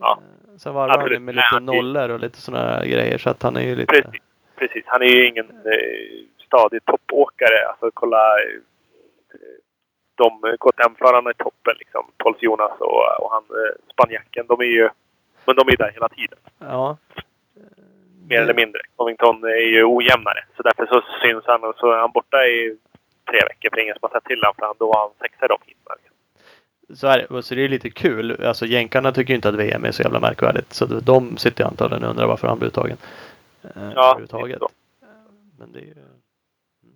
[0.00, 0.18] Ja.
[0.20, 3.18] Eh, Sen varvar han ju med lite nollor och lite sådana grejer.
[3.18, 3.92] Så att han är ju lite...
[3.92, 4.20] Precis.
[4.56, 4.84] Precis.
[4.86, 7.68] Han är ju ingen eh, stadig toppåkare.
[7.68, 8.60] Alltså kolla eh,
[10.14, 11.74] de KTM-förarna i toppen.
[11.78, 12.04] Liksom.
[12.16, 14.46] Pauls Jonas och, och han eh, spanjacken.
[14.48, 14.88] De är ju
[15.44, 16.38] men de är där hela tiden.
[16.58, 16.96] Ja.
[18.28, 18.80] Mer eller mindre.
[18.96, 20.44] Covington är ju ojämnare.
[20.56, 21.64] Så därför så syns han.
[21.64, 22.76] Och så är han borta i
[23.30, 24.54] tre veckor för ingen som har sett till honom.
[24.58, 25.83] För han, då var han sexa i de heaten.
[26.94, 27.42] Så är det.
[27.42, 28.44] Så det är lite kul.
[28.44, 30.72] Alltså jänkarna tycker ju inte att VM är så jävla märkvärdigt.
[30.72, 32.96] Så de sitter ju antagligen och undrar varför han blir uttagen.
[33.62, 34.58] Eh, Ja, överhuvudtaget.
[34.58, 34.68] så.
[35.58, 35.94] Men det är ju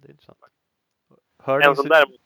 [0.03, 0.39] det är intressant.
[0.43, 2.21] En Hurling som däremot...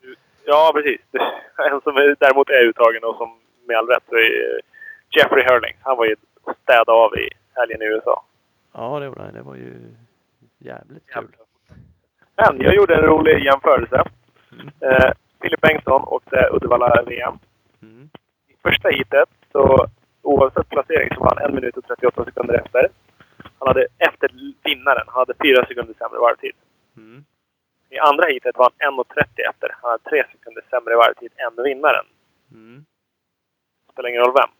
[0.46, 1.00] Ja, precis.
[1.72, 4.60] En som är- däremot är uttagen och som med all rätt så är
[5.16, 5.76] Jeffrey Hurling.
[5.82, 8.24] Han var ju och städade av i helgen i USA.
[8.72, 9.74] Ja, det var, det var ju
[10.58, 11.28] jävligt kul.
[12.36, 14.04] Men jag gjorde en rolig jämförelse.
[14.52, 14.68] Mm.
[14.80, 15.10] Eh,
[15.42, 17.38] Filip Bengtsson åkte Uddevalla VM.
[17.82, 18.10] Mm.
[18.48, 19.86] I första heatet, så
[20.22, 22.88] oavsett placering, så var han 1 minut och 38 sekunder efter.
[23.58, 24.30] Han hade efter
[24.64, 26.52] vinnaren, han hade 4 sekunder sämre varvtid.
[26.96, 27.24] Mm.
[27.90, 29.76] I andra heatet var han 1.30 efter.
[29.82, 32.06] Han hade 3 sekunder sämre varvtid än vinnaren.
[32.52, 32.84] Mm.
[33.92, 34.50] spelar ingen roll vem.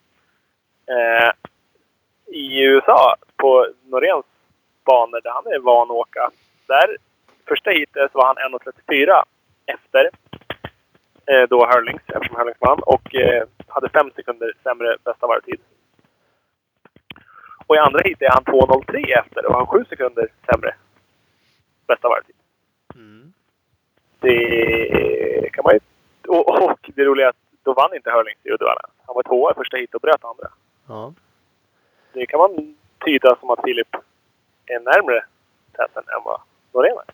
[0.95, 1.31] Eh,
[2.25, 4.25] I USA, på Noréns
[4.85, 6.29] banor där han är van att åka,
[6.67, 6.97] där
[7.47, 9.23] första heatet så var han 1.34
[9.65, 10.09] efter
[11.25, 15.59] eh, då Hurlings, eftersom Hurlings vann, och eh, hade fem sekunder sämre bästa varvtid.
[17.67, 20.75] Och i andra heatet är han 2.03 efter och har sju sekunder sämre
[21.87, 22.35] bästa varvtid.
[22.95, 23.33] Mm.
[24.19, 25.79] Det kan man ju...
[26.27, 28.81] Och, och det roliga är att då vann inte Hurlings i Uddevalla.
[29.05, 30.47] Han var tvåa i första heatet och bröt andra.
[30.87, 31.13] Ja.
[32.13, 33.95] Det kan man tyda som att Filip
[34.65, 35.25] är närmre
[35.71, 37.13] täten än vad Norén är.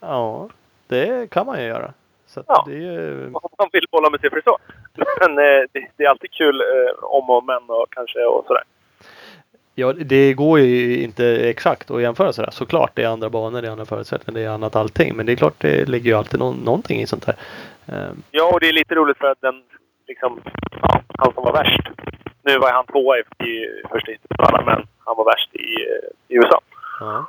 [0.00, 0.48] ja,
[0.86, 1.92] det kan man ju göra.
[2.34, 2.64] Så Ja.
[2.68, 3.24] det är ju...
[3.26, 4.58] Om man vill bolla med siffror så.
[5.20, 8.62] Men eh, det, det är alltid kul eh, om och men och kanske och sådär.
[9.74, 12.50] Ja, det går ju inte exakt att jämföra sådär.
[12.50, 15.16] Såklart, det är andra banor, det är andra förutsättningar, det är annat allting.
[15.16, 17.36] Men det är klart, det ligger ju alltid nå- någonting i sånt här.
[17.86, 19.62] Ehm, Ja, och det är lite roligt för att den,
[20.08, 20.40] liksom,
[20.82, 21.80] ja, han som var värst.
[22.42, 26.34] Nu var han tvåa i, i första alla, men han var värst i, eh, i
[26.36, 26.60] USA.
[27.00, 27.26] ja.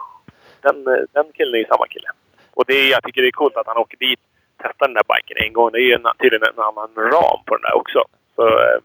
[0.62, 2.08] Den, den killen är ju samma kille.
[2.54, 4.20] Och det jag tycker det är coolt att han åker dit,
[4.64, 5.72] testar den där biken en gång.
[5.72, 8.04] Det är ju en, tydligen en annan ram på den där också.
[8.36, 8.78] Så eh,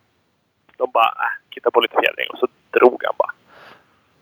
[0.77, 3.33] de bara äh, kittade på lite fjädring och så drog han bara.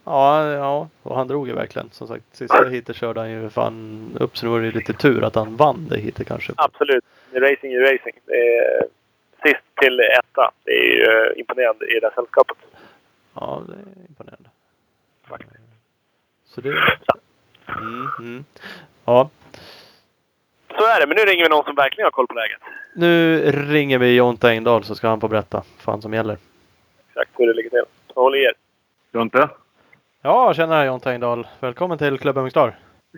[0.04, 1.90] Ja, ja, och han drog ju verkligen.
[1.90, 5.24] Som sagt, sista heatet körde han ju fan upp så det var ju lite tur
[5.24, 6.52] att han vann det heatet kanske.
[6.56, 7.04] Absolut.
[7.32, 8.16] Racing är racing.
[8.26, 8.86] Är,
[9.42, 10.50] sist till etta.
[10.64, 12.56] Det är ju eh, imponerande i det sällskapet.
[13.34, 14.48] Ja, det är imponerande.
[16.44, 16.68] Så det...
[17.68, 18.44] Mm, mm.
[19.04, 19.30] Ja,
[20.76, 21.06] Så är det.
[21.06, 22.58] Men nu ringer vi någon som verkligen har koll på läget.
[22.94, 26.36] nu ringer vi Jonte Engdahl så ska han få berätta vad som gäller.
[27.08, 27.84] Exakt hur det ligger till.
[28.14, 28.52] Håll i er.
[29.12, 29.48] Jonte?
[30.22, 31.46] Ja, tjena Jonte Engdahl.
[31.60, 32.76] Välkommen till Klubben Mingstar.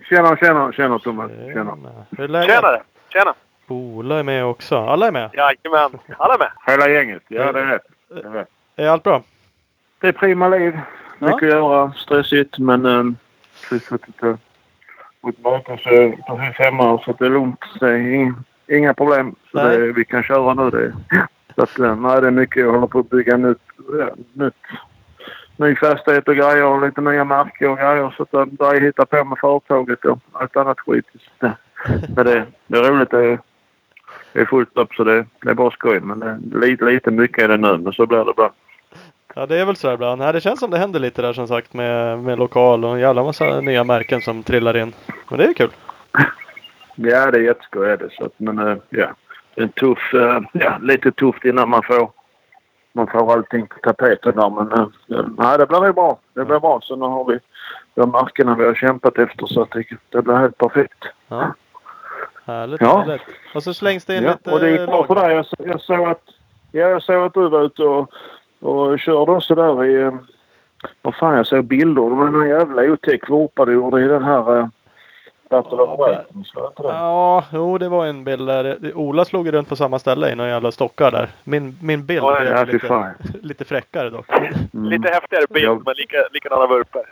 [0.09, 1.31] Tjena, tjena, tjena Thomas.
[1.31, 1.77] Tjena.
[2.11, 2.55] Hur är läget?
[2.55, 2.83] Tjenare!
[3.13, 3.35] Tjena!
[3.69, 4.77] Ola är med också.
[4.77, 5.31] Alla är med.
[5.33, 5.99] Jajamän!
[6.19, 6.51] Alla är med!
[6.67, 7.23] Hela gänget.
[7.29, 7.87] Ja, det är rätt.
[8.09, 8.49] Det är, rätt.
[8.77, 9.23] Är allt bra?
[10.01, 10.79] Det är prima liv.
[11.19, 11.93] Mycket att göra.
[11.97, 12.87] Stressigt men...
[12.87, 13.17] Um,
[15.21, 15.89] gått bakom så
[16.27, 17.65] precis hemma så det är lugnt.
[17.81, 18.35] Det är ing,
[18.69, 19.35] inga problem.
[19.53, 20.71] Så det, vi kan köra nu.
[20.71, 20.93] Det,
[21.55, 22.63] så att, eh, nej, det är mycket.
[22.63, 23.59] Jag håller på att bygga nytt,
[23.99, 24.55] ja, nytt
[25.59, 28.15] ny fastighet och grejer och lite nya märken och grejer.
[28.17, 31.07] Så att eh, där jag hittar på med företaget och allt annat skit.
[31.13, 31.57] Så, det,
[32.17, 33.11] men det, det är roligt.
[33.11, 33.39] Det är,
[34.33, 36.01] det är fullt upp så det, det är bara skoj.
[36.01, 37.79] Men det, är lite, lite mycket är det nu.
[37.79, 38.53] Men så blir det bra.
[39.39, 40.19] Ja, det är väl sådär ibland.
[40.21, 43.01] Nej, det känns som det händer lite där som sagt med, med lokal och en
[43.01, 44.95] jävla massa nya märken som trillar in.
[45.31, 45.71] Men det är kul.
[46.95, 48.09] Ja, det är jätteskoj är det.
[48.13, 49.07] Så att, men eh, ja,
[49.55, 52.11] en tuff, eh, ja, lite tufft innan man får,
[52.93, 54.51] man får allting på tapeten där.
[54.51, 56.19] Men eh, nej, det blir nog bra.
[56.35, 56.81] Det blir bra.
[56.83, 57.39] Så nu har vi
[57.95, 61.05] de markerna vi har kämpat efter så att det, det blir helt perfekt.
[61.29, 61.55] Ja.
[62.45, 62.99] Härligt, Ja.
[62.99, 63.23] härligt.
[63.55, 65.35] Och så slängs det in Ja, lite och det gick bra för dig.
[65.35, 66.23] Jag, jag, såg att,
[66.73, 68.13] ja, jag såg att du var ute och,
[68.61, 70.03] och körde också där i...
[70.03, 70.15] eh,
[71.03, 72.03] Vad fan, jag såg bilder.
[72.03, 74.71] Det var någon jävla otäck vurpa du gjorde i den här...
[75.51, 76.01] Battle of
[76.77, 78.79] Ja, jo det var en bild där.
[78.95, 81.29] Ola slog runt på samma ställe i några jävla stockar där.
[81.45, 84.27] Min, min bild Ja, blev lite, lite fräckare dock.
[84.75, 84.85] Mm.
[84.91, 85.75] Lite häftigare bild, Ja.
[85.87, 87.03] men lika, likadana vurpor.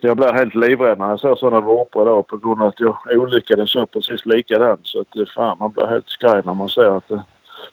[0.00, 2.96] Jag blev helt livrädd när jag såg sådana vurpor då på grund av att jag
[3.10, 4.80] olyckades så precis likadant.
[4.86, 7.22] Så att det- fan, man blir helt skraj när man ser att det,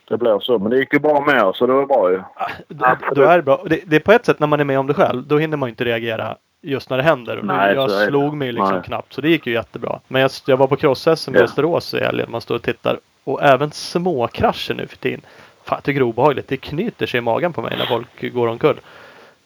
[0.08, 0.60] det blir så.
[0.60, 2.22] Men det gick ju bra med oss så det var bra ju.
[2.68, 3.64] Det, då är det bra.
[3.66, 5.24] Det, det är på ett sätt när man är med om det själv.
[5.28, 7.38] Då hinner man ju inte reagera just när det händer.
[7.40, 8.84] Och Nej, jag slog mig liksom Nej.
[8.84, 9.14] knappt.
[9.14, 10.00] Så det gick ju jättebra.
[10.08, 11.42] Men jag, jag var på cross-SM i Ja.
[11.42, 12.32] Västerås i helgen.
[12.32, 13.00] Man står och tittar.
[13.24, 15.22] Och även småkrascher nu för tiden.
[15.64, 16.48] Fan, jag tycker det är obehagligt.
[16.48, 18.80] Det knyter sig i magen på mig när folk går omkull.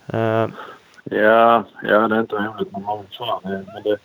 [0.08, 0.47] Eh,
[1.10, 3.39] Ja, ja det är inte roligt när man sådär.
[3.43, 3.97] Men det,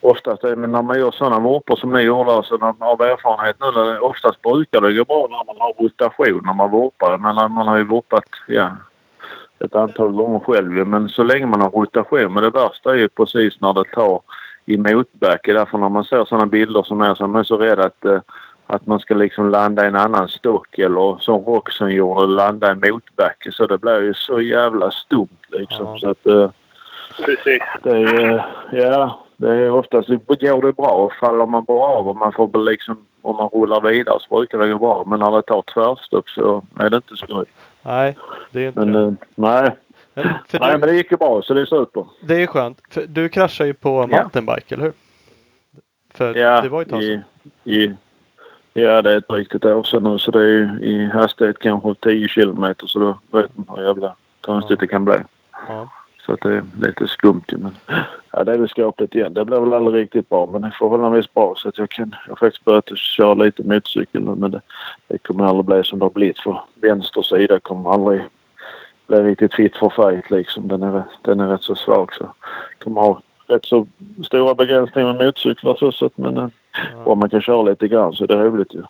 [0.00, 3.02] oftast är, men när man gör sådana vurpor som ni gjorde, alltså när man av
[3.02, 7.18] erfarenhet nu, oftast brukar det gå bra när man har rotation när man vurpar.
[7.18, 8.70] Men när man har ju vurpat, ja,
[9.64, 10.86] ett antal gånger själv.
[10.86, 12.32] Men så länge man har rotation.
[12.32, 14.20] Men det värsta är ju precis när det tar
[14.66, 15.52] i motbacke.
[15.52, 18.20] Därför när man ser sådana bilder som är så är man så rädd att, eh,
[18.66, 22.74] att man ska liksom landa i en annan stock eller som Roxen gjorde, landa i
[22.74, 23.52] motbacke.
[23.52, 25.86] Så det blir ju så jävla stumt liksom.
[25.86, 25.98] Ja.
[25.98, 26.50] Så att, eh,
[27.24, 27.62] Precis.
[27.82, 32.32] det är, ja, det är oftast går det bra faller man bara av och man
[32.32, 35.04] får liksom om man rullar vidare så brukar det gå bra.
[35.06, 37.44] Men när det tar tvärstopp så är det inte skoj.
[37.82, 38.16] nej,
[38.50, 39.00] det är inte Men det.
[39.02, 39.70] eh, nej,
[40.14, 42.04] Men, nej du, men det gick ju bra så det är super.
[42.20, 42.80] det är skönt.
[42.90, 44.92] För du kraschar ju på mountainbike, eller hur?
[46.14, 47.22] För Ja, det var ju ett tag sedan.
[47.64, 47.94] i,
[48.72, 51.94] ja det är ett riktigt år sedan nu så det är ju i hastighet kanske
[51.94, 54.80] 10 kilometer så då vet man hur jävla konstigt Ja.
[54.80, 55.14] det kan bli.
[55.68, 55.88] Ja.
[56.28, 57.44] Så att det är lite skumt.
[57.46, 57.76] Men
[58.32, 59.34] ja, det är väl skapligt igen.
[59.34, 61.78] Det blir väl aldrig riktigt bra men det får väl en viss bra så att
[61.78, 62.14] jag kan...
[62.26, 64.60] Jag har faktiskt börjat köra lite motorcykel nu men det,
[65.06, 68.22] det kommer aldrig bli som det har blivit för vänster sida kommer aldrig
[69.06, 70.68] bli riktigt fit för fight liksom.
[70.68, 72.34] Den är, den är rätt så svag så
[72.78, 73.86] kommer ha rätt så
[74.24, 76.48] stora begränsningar med motorcyklar så att men eh,
[77.04, 78.82] om man kan köra lite grann så är det roligt ju.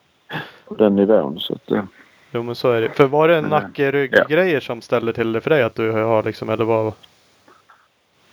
[0.68, 1.70] På den nivån så att...
[1.70, 1.82] eh,
[2.30, 2.90] Jo men så är det.
[2.90, 4.60] För var det Men, nacke rygg ja.
[4.60, 6.92] som ställde till det för dig att du har liksom eller vad?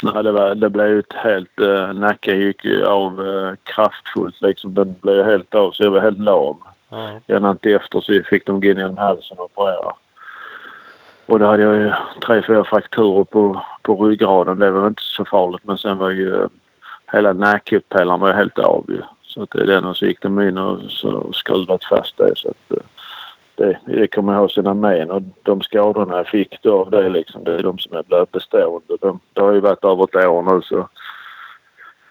[0.03, 1.60] Nej, det, var, det blev ju ett helt...
[1.62, 4.73] Uh, nacken gick ju av eh, kraftfullt liksom.
[4.73, 6.58] Den blev helt av så jag var helt lam.
[6.89, 7.19] Ja.
[7.27, 9.93] Gärna till efter så fick de gå in genom halsen och operera.
[11.25, 11.93] Och då hade jag ju
[12.25, 14.60] tre, fyra frakturer på, på ryggraden.
[14.60, 16.47] Det var inte så farligt men sen var ju eh,
[17.12, 19.01] hela nackpelaren var helt av ju.
[19.21, 22.31] Så att det är den och så gick de in och så skruvat fast det
[22.36, 22.84] så att eh,
[23.56, 27.10] det, det kommer jag ihåg sina men och de skadorna jag fick då av det
[27.10, 28.98] liksom det är de som är blivit bestående.
[29.02, 30.88] De, det har ju varit över ett år nu så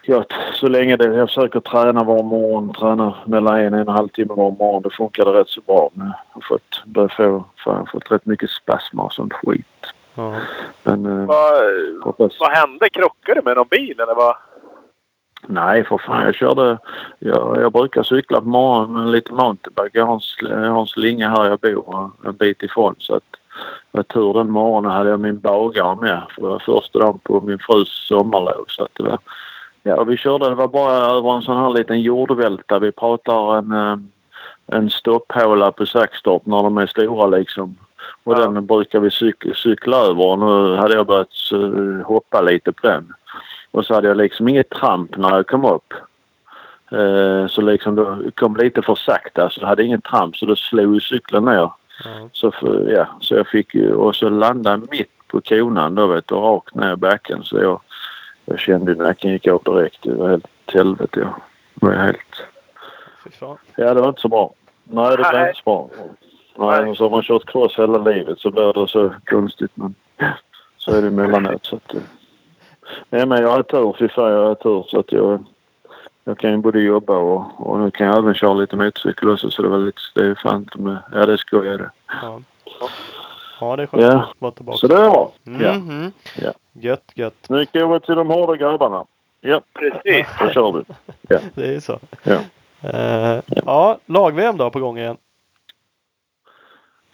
[0.07, 4.07] Ja, så länge det, jag försöker träna var morgon, träna mellan en och en halv
[4.07, 4.81] timme var morgon.
[4.83, 5.89] Det funkar det rätt så bra.
[5.93, 9.65] Men jag har fått, börjat få, fan, fått rätt mycket spasmer och sånt skit.
[10.15, 10.35] Ja.
[10.83, 11.63] Men eh, Vad,
[12.03, 12.39] hoppas...
[12.39, 12.89] vad hände?
[12.89, 14.35] Krockade du med någon bil eller vad?
[15.47, 16.25] Nej, för fan.
[16.25, 16.77] Jag körde...
[17.19, 19.97] Jag, jag brukar cykla på morgonen med lite mountainbike.
[19.99, 22.95] Jag har en, jag har en slinga här jag bor en bit ifrån.
[22.99, 23.23] Så att
[23.91, 26.21] det var tur den morgonen hade jag min bagare med.
[26.35, 28.65] För det var första dagen på min frus sommarlov.
[28.67, 29.17] Så att det var,
[29.83, 30.49] ja, vi körde.
[30.49, 32.79] Det var bara över en sån här liten jordvälta.
[32.79, 33.97] Vi pratar en, eh,
[34.67, 37.75] en stopphåla på Saxtorp när de är stora liksom.
[38.23, 38.39] Och Ja.
[38.39, 40.25] den brukar vi cykla, cykla över.
[40.27, 43.13] Och nu hade jag börjat eh, hoppa lite på den.
[43.75, 45.93] Och så hade jag liksom inget tramp när jag kom upp.
[46.91, 50.55] Eh, så liksom då kom lite för sakta så jag hade ingen tramp så då
[50.55, 51.71] slog ju cykeln ner.
[52.03, 52.29] Ja.
[52.31, 56.27] Så, för, ja, så jag fick ju och så landade mitt på konan då vet
[56.27, 57.81] du rakt ner i backen så jag,
[58.45, 60.03] jag kände ju nacken gick av direkt.
[60.03, 61.19] Det var helt helvete.
[61.19, 62.43] Jag var helt...
[63.75, 64.53] Ja det var inte så bra.
[64.83, 65.47] Nej det Nej.
[65.47, 65.89] inte så bra.
[66.57, 69.95] Nej, och så har man kört cross hela livet så blir det så konstigt men
[70.77, 71.95] så är det emellanåt så att...
[73.09, 73.95] Nej men jag har tur.
[73.99, 75.43] Fy fan jag har tur så att jag...
[76.27, 79.49] Jag kan ju både jobba och, och nu kan jag även köra lite motorcykel också
[79.51, 79.99] så det var lite...
[80.15, 80.97] Det är fan inte med...
[81.11, 81.89] Ja det ska jag det.
[82.21, 82.39] Ja.
[83.59, 84.09] ja det är skönt Ja.
[84.19, 84.77] att vara tillbaka.
[84.77, 85.31] Så det är bra.
[85.43, 85.73] Ja.
[85.73, 86.11] Mhm.
[86.41, 86.51] Ja.
[86.73, 87.49] Gött gött.
[87.49, 89.05] Nu går vi till de hårda grabbarna.
[89.41, 90.27] Ja, Precis.
[90.39, 90.83] då kör vi.
[91.53, 91.99] Det är så.
[92.23, 92.37] Ja.
[92.89, 95.17] Eh, ja, lag-VM då på gång igen.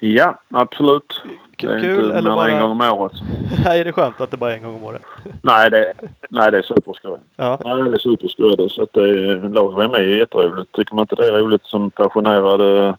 [0.04, 1.22] Ja, absolut.
[1.58, 2.60] Det är Kul inte eller än en bara...
[2.60, 3.12] gång om året.
[3.66, 5.02] Nej, är det skönt att det bara är en gång om året?
[5.42, 5.94] Nej, det,
[6.30, 7.18] nej, det är superskoj.
[7.36, 7.60] Ja.
[7.66, 8.70] Nej, det är superskoj.
[8.70, 10.72] Så att det är, lag-VM är ju jätteroligt.
[10.72, 12.96] Tycker man inte det är roligt som passionerad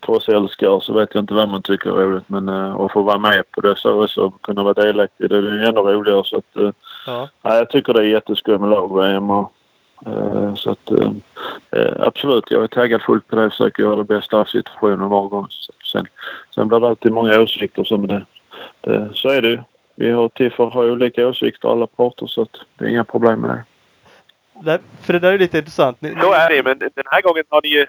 [0.00, 2.28] crossälskare så vet jag inte vad man tycker är roligt.
[2.28, 5.68] Men uh, att få vara med på det så också kunna vara delaktig det är
[5.68, 6.24] ännu roligare.
[6.24, 6.70] Så att, eh,
[7.06, 7.28] Ja.
[7.42, 9.30] Nej, jag tycker det är jätteskoj med lag-VM.
[10.06, 11.10] Eh, Så att eh,
[11.70, 13.42] eh, absolut, jag är taggad fullt på det.
[13.42, 15.48] Jag försöker göra det bästa av situationen var gång.
[15.92, 16.06] Sen,
[16.54, 17.96] sen blir det alltid många åsikter.
[17.96, 18.26] Men det,
[18.80, 19.58] det, så är det ju.
[19.96, 23.50] Vi har Tiffer har olika åsikter alla parter så att det är inga problem med
[23.50, 23.64] det.
[24.64, 26.00] Det, för det där är lite intressant.
[26.00, 27.86] Ni, Så är det men den här gången har ni ju...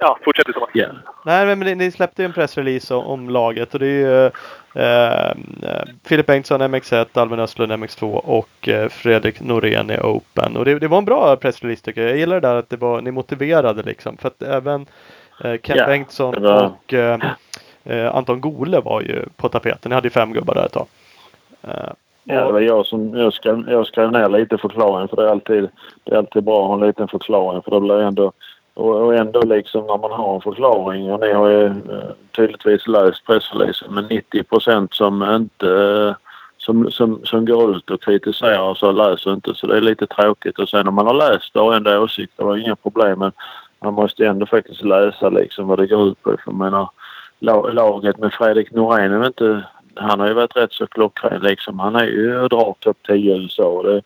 [0.00, 0.70] Ja, fortsätt du Thomas.
[0.74, 0.86] Ja.
[1.24, 4.26] Nej, men ni, ni släppte ju en pressrelease om, om laget och det är ju
[4.74, 5.30] eh,
[5.70, 10.56] eh, Filip Bengtsson MX1, Albin Östlund MX2 och eh, Fredrik Norén i Open.
[10.56, 12.10] Och det, det var en bra pressrelease tycker jag.
[12.10, 14.16] Jag gillar det där att det var, ni motiverade liksom.
[14.16, 14.86] För att även
[15.44, 17.18] eh, Ken Ja, Bengtsson var- och eh,
[17.84, 19.88] eh, Anton Gole var ju på tapeten.
[19.90, 20.86] Ni hade ju fem gubbar där ett tag.
[21.62, 21.70] Eh,
[22.30, 25.26] Ja, det var jag som jag skrev, jag skrev ner lite förklaring för det är
[25.28, 25.68] alltid,
[26.04, 28.32] det är alltid bra att ha en liten förklaring för det blir ändå
[28.78, 32.86] och, och ändå liksom när man har en förklaring och ni har ju eh, tydligtvis
[32.86, 34.44] läst pressreleasen men 90
[34.90, 36.14] som inte eh,
[36.58, 40.06] som, som, som går ut och kritiserar och så läser inte så det är lite
[40.06, 43.32] tråkigt och sen om man har läst och ändå åsikter var inga problem men
[43.82, 46.88] man måste ändå faktiskt läsa liksom vad det går ut på för jag menar
[47.72, 49.64] laget med Fredrik Norén är inte
[50.00, 51.78] han har ju varit rätt så klockren liksom.
[51.78, 53.64] Han är ju drar topp 10 i USA.
[53.64, 54.02] och Det,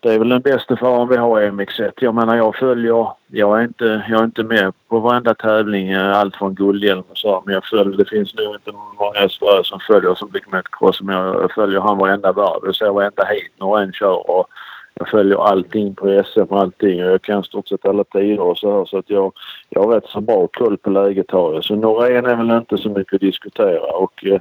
[0.00, 1.92] det är väl den bästa föraren vi har i MX1.
[1.96, 6.18] Jag menar jag följer, jag är inte, jag är inte med på varenda tävling, eh,
[6.18, 7.42] allt från guldhjälm och så.
[7.46, 11.02] Men jag följer, det finns nog inte många i som följer som Big Met Cross.
[11.02, 12.60] Men jag, följer han varenda varv.
[12.64, 14.46] Jag ser varenda hit när en kör och
[14.94, 17.04] jag följer allting på SM och allting.
[17.04, 18.84] Och jag kan stort sett alla tider och så här.
[18.84, 19.32] Så att jag,
[19.68, 21.64] jag har rätt så bra koll på läget har jag.
[21.64, 23.92] Så Norén är väl inte så mycket att diskutera.
[23.96, 24.40] Och eh,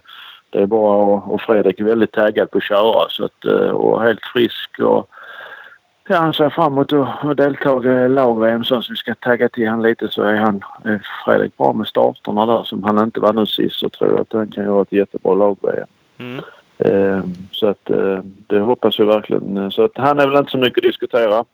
[0.50, 3.70] det är bara och, och Fredrik är väldigt taggad på att köra så att, eh,
[3.70, 5.10] och helt frisk och
[6.10, 9.82] ja, han ser fram emot att, delta i lag-VM så vi ska tagga till han
[9.82, 13.46] lite så är han är Fredrik bra med starterna där som han inte var nu
[13.46, 15.88] sist så tror jag att han kan göra ett jättebra lag-VM.
[16.18, 16.44] mm.
[16.82, 19.72] Eh, så att eh, det hoppas jag verkligen.
[19.72, 21.46] Så att han är väl inte så mycket att diskutera.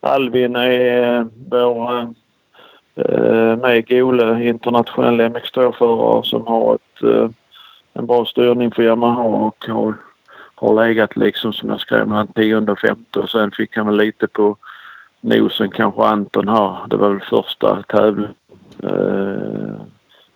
[0.00, 2.00] Albin är vår
[2.94, 7.30] eh, med Gole internationell MX2-förare som har ett, eh,
[7.92, 9.94] en bra styrning för Yamaha och har,
[10.60, 13.96] har legat liksom som jag skrev mellan 10 och 15 och sen fick han väl
[13.96, 14.56] lite på
[15.20, 16.76] nosen kanske Anton här.
[16.88, 18.34] Det var väl första tävlingen
[18.82, 19.82] eh,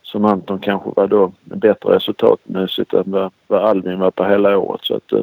[0.03, 4.85] som Anton kanske var då bättre resultatmässigt än vad, vad Albin var på hela året.
[4.85, 5.23] Så att, eh,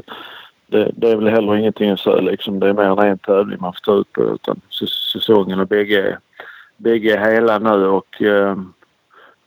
[0.67, 2.59] det, det, är väl heller ingenting att säga liksom.
[2.59, 4.61] Det är mer än en tävling man får ta ut på utan
[5.13, 6.19] säsongen och bägge är,
[6.77, 8.57] bägge är hela nu och eh,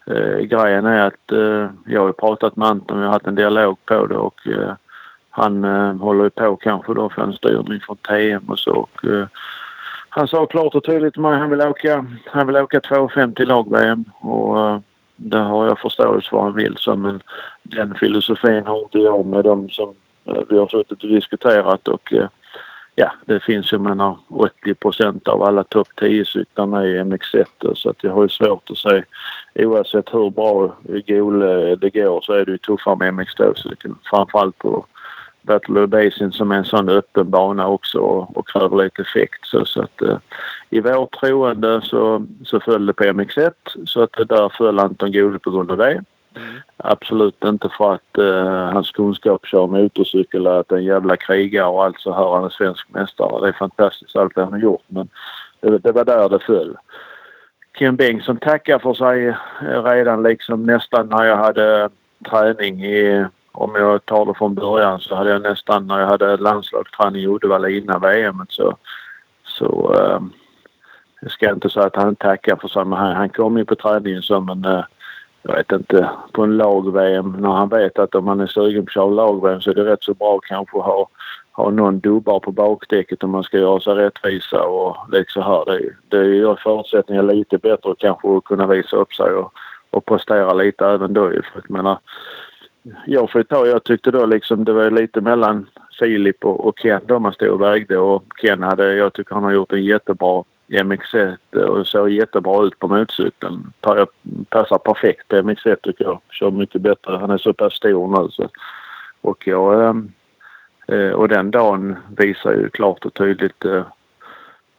[0.06, 3.78] eh, grejen är att eh, jag har pratat med Anton, vi har haft en dialog
[3.86, 4.74] på det och eh,
[5.37, 8.73] han eh, håller på kanske då för en styrning från TM och så.
[8.73, 9.27] Och, eh,
[10.09, 13.49] han sa klart och tydligt till mig han vill åka, han vill åka 2,5 till
[13.49, 14.79] lag-VM och eh,
[15.16, 17.23] det har jag förståelse för han vill så men
[17.62, 19.94] den filosofin har inte jag med dem som
[20.25, 22.29] eh, vi har suttit och diskuterat och eh,
[22.94, 27.90] ja, det finns ju menar 80 procent av alla topp 10-cyklarna i MX1 eh, så
[27.90, 29.05] att jag har ju svårt att säga
[29.55, 33.94] oavsett hur bra Gole eh, det går så är det ju tuffare med MX2-cykeln.
[34.05, 34.87] Framförallt på
[35.44, 39.46] Battle of Basin som är en sån öppen bana också och, och kräver lite effekt.
[39.46, 40.16] Så, så att uh,
[40.70, 43.52] i vår troende så, så föll det på MX1
[43.87, 46.04] så att där föll Anton Gole på grund av det.
[46.37, 46.54] Mm.
[46.76, 52.00] Absolut inte för att uh, hans kunskap kör motorcykel att en jävla krigare och allt
[52.00, 52.35] så här.
[52.35, 53.40] Han är svensk mästare.
[53.40, 55.09] Det är fantastiskt allt han har gjort men
[55.61, 56.76] det, det var där det föll.
[57.78, 61.90] Ken Bengtsson tackar för sig eh, redan liksom nästan när jag hade
[62.30, 66.36] träning i om jag tar det från början så hade jag nästan när jag hade
[66.36, 68.76] landslagsträning i Uddevalla innan VM så,
[69.44, 70.20] så äh,
[71.20, 73.74] jag ska inte säga att han tackar för sig men han, han kom ju på
[73.74, 74.84] träningen som en äh,
[75.46, 78.88] jag vet inte, på en lag-VM när han vet att om man är sugen på
[78.88, 81.08] att köra lag-VM så är det rätt så bra kanske att ha,
[81.52, 85.64] ha någon dubbar på bakdäcket om man ska göra sig rättvisa och lite så här.
[85.64, 89.52] Det, det gör förutsättningarna lite bättre kanske att kunna visa upp sig och,
[89.90, 91.98] och prestera lite även då För jag menar,
[93.07, 95.66] jag får ta, jag tyckte då liksom det var lite mellan
[95.99, 99.44] Filip och, och Ken då man stod och vägde och Ken hade, jag tycker han
[99.44, 103.73] har gjort en jättebra MX1 eh, och såg jättebra ut på motorcykeln.
[104.49, 106.20] Passar perfekt på MX1 tycker jag.
[106.31, 107.16] Kör mycket bättre.
[107.16, 108.49] Han är så pass stor nu så.
[109.20, 109.88] Och jag...
[109.88, 110.12] Ehm,
[110.88, 113.85] eh, och den dagen visar ju klart och tydligt eh,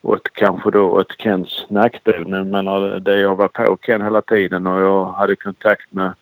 [0.02, 2.28] åt kanske då åt Kens nackdel.
[2.28, 2.66] Men
[3.04, 6.14] det jag var på Ken hela tiden och jag hade kontakt med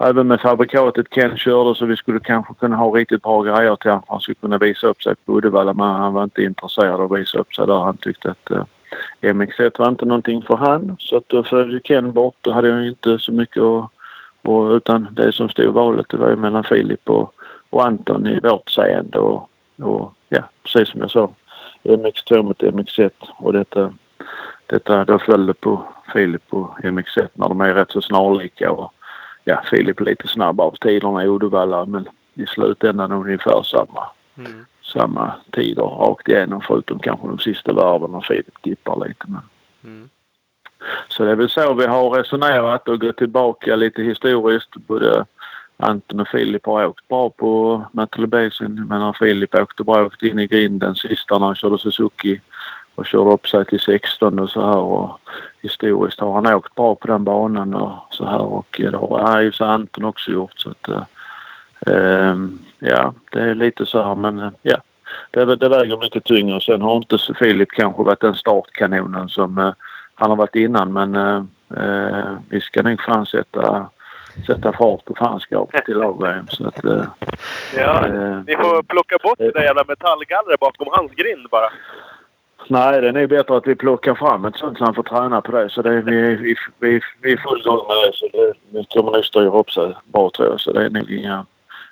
[0.00, 3.90] även med fabrikatet Ken körde så vi skulle kanske kunna ha riktigt bra grejer till
[3.90, 4.04] honom.
[4.08, 7.20] Han skulle kunna visa upp sig på Uddevalla men han var inte intresserad av att
[7.20, 7.80] visa upp sig där.
[7.80, 8.64] Han tyckte att eh,
[9.20, 10.96] MX1 var inte någonting för han.
[10.98, 12.36] Så att då följde Ken bort.
[12.40, 13.90] Då hade jag inte så mycket att...
[14.42, 17.34] Och, utan det som stod valet det var ju mellan Filip och,
[17.70, 19.50] och Anton i vårt seende och,
[19.82, 21.30] och ja, precis som jag sa.
[21.82, 23.92] MX2 mot MX1 och detta,
[24.66, 25.82] detta då föll det på
[26.12, 28.92] Filip och MX1 när de är rätt så snarlika och
[29.50, 34.02] ja, Filip lite snabbare på tiderna i Uddevalla men i slutändan ungefär samma,
[34.38, 34.66] mm.
[34.82, 39.24] samma tider rakt igenom förutom kanske de sista varven när Filip dippar lite.
[39.28, 39.42] Men.
[39.84, 40.08] Mm.
[41.08, 44.74] Så det är väl så vi har resonerat och gått tillbaka lite historiskt.
[44.74, 45.26] Både
[45.76, 49.12] Anton och Filip har åkt bra på Metal Basin.
[49.18, 52.40] Filip åkte bra åkt in i grinden sista när han körde Suzuki
[52.94, 55.20] och körde upp sig till 16 och så här och
[55.62, 59.52] historiskt har han åkt bra på den banan och så här och det har ju
[59.58, 60.88] Anton också gjort så att
[61.86, 62.34] äh,
[62.78, 64.76] ja det är lite så här men eh, ja
[65.30, 66.60] det, det väger mycket tyngre.
[66.60, 69.72] Sen har inte Filip kanske varit den startkanonen som äh,
[70.14, 73.90] han har varit innan men äh, vi ska nog fan sätta
[74.46, 77.04] sätta fart på fanskapet i lag så att, äh,
[77.76, 78.06] Ja,
[78.46, 81.70] ni får plocka bort det där jävla metallgallret bakom hans grind bara.
[82.68, 85.40] Nej, det är nog bättre att vi plockar fram ett sånt så han får träna
[85.40, 85.70] på det.
[85.70, 88.12] Så det är, vi, vi, vi, vi är full gång med det.
[88.14, 90.60] Så det, det kommer nog styra upp sig bra tror jag.
[90.60, 91.46] Så det är nog inga...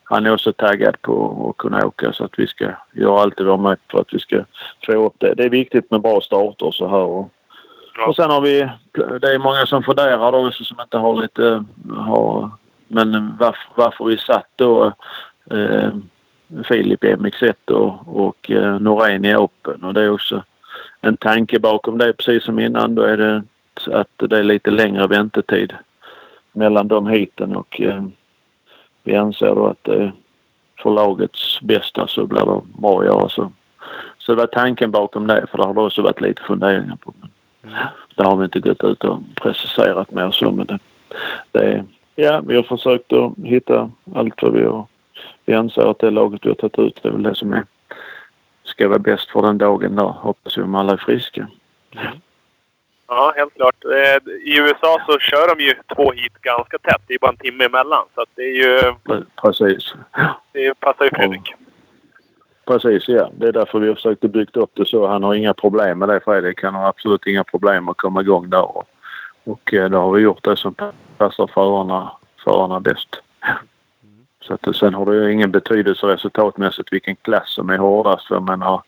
[0.04, 3.44] Han är också taggad på att kunna åka så att vi ska göra allt vi
[3.44, 4.44] har med för att vi ska
[4.87, 5.35] få upp det.
[5.35, 6.98] Det är viktigt med bra starter så här.
[6.98, 7.31] Och,
[8.07, 8.68] och sen har vi...
[8.92, 11.64] Det är många som funderar då också som inte har lite...
[11.96, 12.50] Har,
[12.88, 14.92] men varför, varför vi satt då
[15.50, 15.90] eh,
[16.64, 19.85] Filip i MX1 och, och eh, Norén i Open.
[19.85, 20.42] Och det är också
[21.00, 22.94] en tanke bakom det precis som innan.
[22.94, 23.42] Då är det
[23.87, 25.72] att det är lite längre väntetid
[26.52, 28.04] mellan de hiten och eh,
[29.03, 30.11] vi anser då att eh,
[30.82, 33.53] för lagets bästa så blir det bra att göra så.
[34.18, 37.14] Så det var tanken bakom det för det har det också varit lite funderingar på.
[37.20, 37.30] Men
[37.72, 37.86] mm.
[38.14, 40.78] det har vi inte gått ut och preciserat mer så men det,
[41.53, 41.84] det
[42.14, 44.86] ja, vi har försökt att hitta allt vad vi har
[45.49, 47.64] vi anser att det laget vi har tagit ut Det är väl det som är,
[48.79, 50.05] ska vara bäst för den dagen där.
[50.05, 51.49] Hoppas vi om alla är friska.
[53.09, 53.85] Ja, helt klart.
[53.85, 57.03] Eh, I USA så kör de ju två hit ganska tätt.
[57.07, 58.05] Det är bara en timme emellan.
[58.14, 58.95] Så det är ju...
[59.43, 59.95] Precis.
[60.53, 61.55] Det passar ju Fredrik.
[62.66, 63.31] Precis, ja.
[63.33, 65.07] Det är därför vi har försökt bygga upp det så.
[65.07, 66.62] Han har inga problem med det, Fredrik.
[66.62, 68.76] Han har absolut inga problem att komma igång där.
[68.76, 68.89] Och,
[69.45, 70.74] och eh, då har vi gjort det som
[71.16, 72.12] passar förarna,
[72.45, 73.22] förarna bäst.
[74.49, 78.30] Så att, sen har det ju ingen betydelse resultatmässigt vilken klass som är hårdast.
[78.30, 78.82] Jag menar,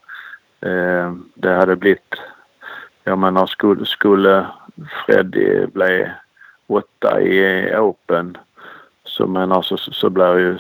[0.60, 2.14] eh, det hade blivit...
[3.04, 4.46] Jag menar, skulle, skulle
[5.06, 6.10] Freddy bli
[6.66, 8.38] åtta i Open
[9.04, 10.58] så menar så, så blir ju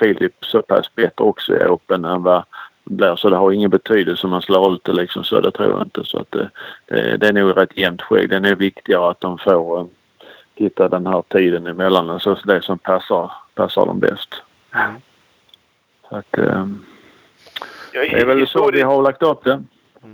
[0.00, 2.44] Filip så pass bättre också i Open än vad
[2.84, 3.16] blir.
[3.16, 5.40] Så det har ingen betydelse om man slår ut det liksom så.
[5.40, 6.04] Det tror jag inte.
[6.04, 6.50] Så att det,
[6.86, 8.28] det, det är nog rätt jämnt skägg.
[8.30, 9.86] Det är nog viktigare att de får eh,
[10.54, 12.10] hitta den här tiden emellan.
[12.10, 14.42] Alltså det som passar, passar dem bäst.
[14.74, 15.00] Mm.
[16.08, 16.86] Så att um,
[17.92, 19.62] det är väl så vi har lagt upp det.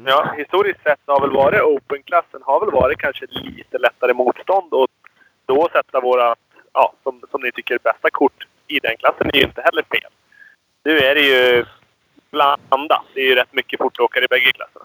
[0.07, 4.89] Ja, historiskt sett har väl varit Open-klassen har väl varit kanske lite lättare motstånd och
[5.47, 6.35] då sätta våra,
[6.73, 10.11] ja, som, som ni tycker bästa kort i den klassen är ju inte heller fel.
[10.85, 11.65] Nu är det ju
[12.31, 13.05] blandat.
[13.15, 14.85] Det är ju rätt mycket fortåkare i bägge klasserna.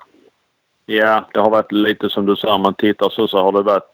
[0.86, 2.54] Ja, det har varit lite som du sa.
[2.54, 3.91] Om man tittar så, så har det varit...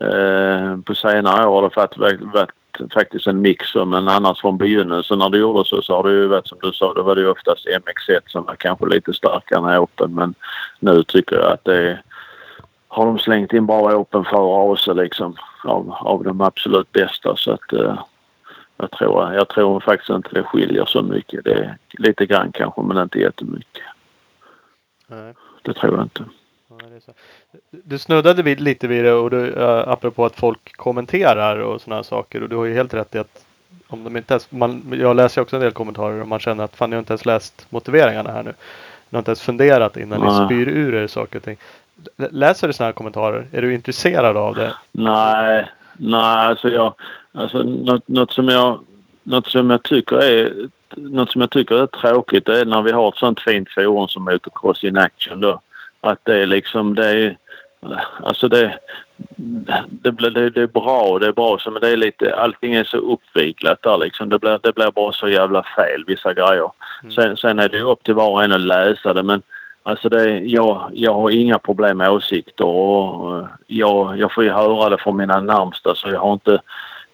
[0.00, 2.50] Eh, på senare år har det varit, varit
[2.94, 3.74] faktiskt en mix.
[3.74, 6.72] Men annars från begynnelsen när det gjordes så, så har det ju varit som du
[6.72, 6.94] sa.
[6.94, 10.14] Då var det ju oftast MX1 som var kanske lite starkare än Open.
[10.14, 10.34] Men
[10.80, 12.02] nu tycker jag att det är,
[12.88, 15.36] har de slängt in bra Open förare också liksom.
[15.64, 17.36] Av, av de absolut bästa.
[17.36, 17.98] Så att eh,
[18.76, 21.44] jag tror, jag tror faktiskt inte det skiljer så mycket.
[21.44, 23.82] Det lite grann kanske men inte jättemycket.
[25.06, 25.34] Nej.
[25.62, 26.24] Det tror jag inte.
[27.70, 32.02] Du snuddade vid, lite vid det och du, uh, apropå att folk kommenterar och sådana
[32.02, 33.44] saker och du har ju helt rätt i att
[33.88, 36.76] om de inte ens, man, jag läser också en del kommentarer och man känner att
[36.76, 38.54] fan jag har inte ens läst motiveringarna här nu.
[39.10, 41.56] Jag har inte ens funderat innan ni spyr ur er saker och ting.
[42.16, 43.46] Läser du sådana här kommentarer?
[43.52, 44.74] Är du intresserad av det?
[44.92, 46.94] Nej, nej alltså jag,
[47.32, 48.80] alltså något, något som jag,
[49.22, 53.08] något som jag tycker är något som jag tycker är tråkigt är när vi har
[53.08, 55.60] ett sånt fint forum som Motocross in Action då.
[56.08, 57.36] Att det är liksom, det är,
[58.22, 58.78] alltså det,
[59.88, 62.84] det, blir, det, det är bra det är bra men det är lite, allting är
[62.84, 64.28] så uppviglat där liksom.
[64.28, 66.70] Det blir, det blir bara så jävla fel vissa grejer.
[67.02, 67.12] Mm.
[67.12, 69.42] Sen, sen är det upp till var och en att läsa det men
[69.82, 74.88] Alltså det, jag, jag har inga problem med åsikter och jag, jag får ju höra
[74.88, 76.60] det från mina närmsta så jag har inte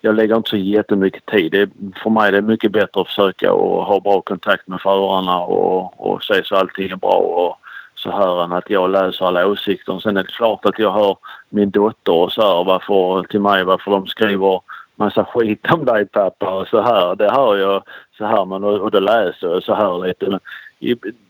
[0.01, 1.53] jag lägger inte så jättemycket tid.
[1.53, 1.71] Det,
[2.03, 6.07] för mig är det mycket bättre att försöka och ha bra kontakt med förarna och,
[6.07, 7.59] och se så allting är bra och
[8.05, 9.99] så här än att jag läser alla åsikter.
[9.99, 11.17] Sen är det klart att jag hör
[11.49, 14.61] min dotter och så här varför, till mig varför de skriver
[14.97, 17.17] massa skit om dig pappa och så här.
[17.17, 17.83] Det hör jag
[18.19, 20.27] så här men och, och det läser jag så här lite.
[20.31, 20.41] Men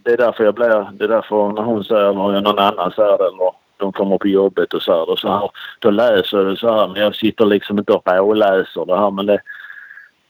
[0.03, 3.19] det är därför jag blir, det är därför när hon säger eller någon annan säger
[3.19, 5.51] det eller de kommer på jobbet och så här, och så här.
[5.79, 9.11] Då läser jag det så här men jag sitter liksom inte och läser det här
[9.11, 9.41] men det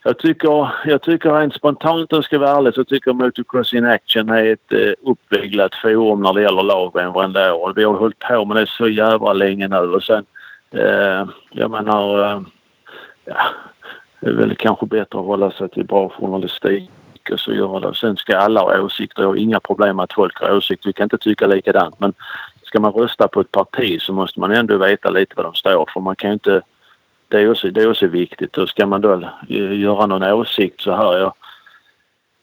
[0.06, 3.72] jag tycker, jag tycker rent spontant om jag ska vara ärlig så tycker jag Motocross
[3.72, 7.72] in Action är ett eh, uppviglat forum när det gäller lagen varenda år.
[7.76, 10.24] Vi har hållit på med det så jävla länge nu och sen
[10.70, 12.40] eh, jag menar eh,
[13.24, 13.36] ja,
[14.20, 16.90] det är väl kanske bättre att hålla sig till bra journalistik
[17.32, 17.94] och så göra det.
[17.94, 19.22] Sen ska alla ha åsikter.
[19.22, 20.88] Jag har inga problem med att folk har åsikter.
[20.88, 22.12] Vi kan inte tycka likadant men
[22.62, 25.90] ska man rösta på ett parti så måste man ändå veta lite vad de står
[25.92, 26.00] för.
[26.00, 26.62] Man kan ju inte...
[27.34, 28.58] Det är också, det är också viktigt.
[28.58, 31.34] Och ska man då göra någon åsikt så här, ja,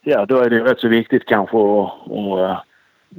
[0.02, 2.56] ja då är det rätt så viktigt kanske att och,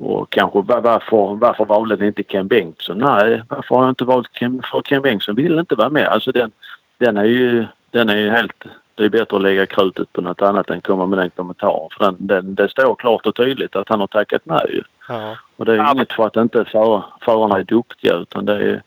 [0.01, 2.99] och kanske varför, varför valde ni inte Ken Bengtsson?
[2.99, 6.09] Nej, varför har jag inte valt Ken, för Ken Bengtsson vill inte vara med.
[6.09, 6.51] Alltså den,
[6.99, 8.65] den är ju, den är ju helt...
[8.95, 11.89] Det är bättre att lägga krutet på något annat än komma med den kommentaren.
[11.99, 14.83] För den, den, det står klart och tydligt att han har tackat nej.
[15.09, 15.37] Ja.
[15.57, 15.93] Och det är ja.
[15.93, 18.83] inget för att inte för, förarna är duktiga utan det är,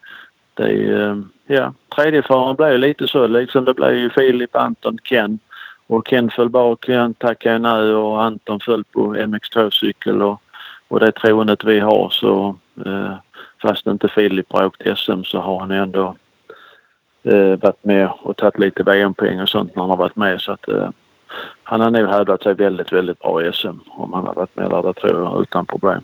[0.54, 3.66] det är Ja, tredje föraren blev lite så liksom.
[3.66, 5.40] Det blev ju Filip, Anton, Ken.
[5.88, 10.42] Och Ken föll bak, han tackade nej och Anton föll på MX2-cykel och,
[10.88, 13.14] och det troendet vi har så eh,
[13.62, 16.16] fast inte Filip har åkt SM så har han ändå
[17.24, 20.52] eh, varit med och tagit lite VM-poäng och sånt när han har varit med så
[20.52, 20.90] att eh,
[21.64, 24.70] han har nog hävdat sig väldigt, väldigt bra i SM om han har varit med
[24.70, 26.04] där, det tror jag, utan problem.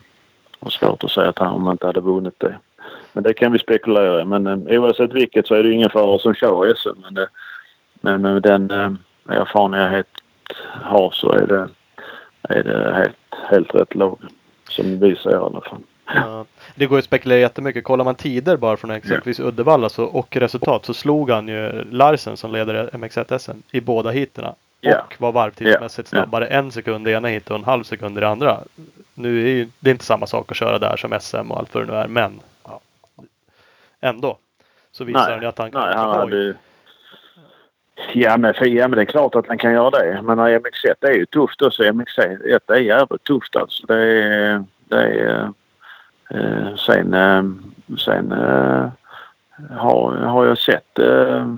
[0.60, 2.56] Och svårt att säga att han, om han inte hade vunnit det.
[3.14, 4.26] Men det kan vi spekulera i.
[4.26, 7.02] Men eh, oavsett vilket så är det ingen förare som kör SM.
[7.04, 7.28] Men, det,
[8.02, 8.92] men med den eh,
[9.38, 10.08] erfarenhet
[10.82, 11.70] har så är det,
[12.50, 14.20] är det helt, helt rätt lag.
[14.70, 15.80] Som vi ser i alla fall.
[16.16, 16.46] Ja,
[16.76, 17.84] det går att spekulera jättemycket.
[17.84, 19.46] Kollar man tider bara från exempelvis ja.
[19.46, 24.10] Uddevalla så, och resultat så slog han ju Larsen som leder MX1 SM i båda
[24.10, 25.00] heaterna Ja.
[25.00, 28.28] och vara varvtidsmässigt snabbare en sekund i ena hit och en halv sekund i det
[28.28, 28.58] andra.
[29.14, 31.74] Nu är ju, det är inte samma sak att köra där som SM och allt
[31.74, 32.40] vad det nu är, men
[34.02, 34.38] ändå
[34.92, 36.56] så visar han ju att han kan nej, han hade...
[38.14, 40.22] Ja men, för, ja men det är klart att han kan göra det.
[40.24, 41.84] Men MX1 är ju tufft också.
[41.84, 43.88] MX1 är jävligt tufft alltså.
[43.88, 44.64] Det är...
[44.88, 45.52] Det är
[46.30, 47.44] eh, sen eh,
[47.98, 48.90] sen eh,
[49.70, 51.56] har, har jag sett eh,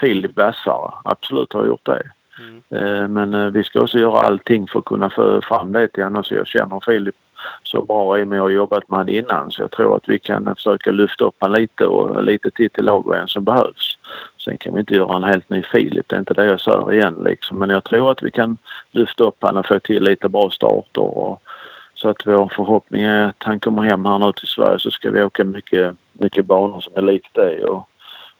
[0.00, 0.92] Filip vassare.
[1.04, 2.02] Absolut har jag gjort det.
[2.38, 2.62] Mm.
[2.68, 6.04] Eh, Men eh, vi ska också göra allting för att kunna få fram det till
[6.04, 6.24] honom.
[6.24, 7.14] Så jag känner Filip
[7.62, 9.50] så bra i mig och har jobbat med honom innan.
[9.50, 12.84] Så jag tror att vi kan försöka lyfta upp honom lite och lite till till
[12.84, 13.98] lagvägen som behövs.
[14.44, 16.08] Sen kan vi inte göra en helt ny Filip.
[16.08, 17.58] Det är inte det jag säger igen liksom.
[17.58, 18.56] Men jag tror att vi kan
[18.90, 21.18] lyfta upp honom och få till lite bra starter.
[21.18, 21.42] Och,
[21.94, 25.10] så att vår förhoppning är att han kommer hem här nu till Sverige så ska
[25.10, 27.64] vi åka mycket, mycket banor som är likt det.
[27.64, 27.88] Och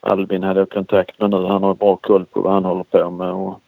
[0.01, 1.47] Albin hade jag kontakt med nu.
[1.47, 3.31] Han har bra koll på vad han håller på med.
[3.31, 3.61] Och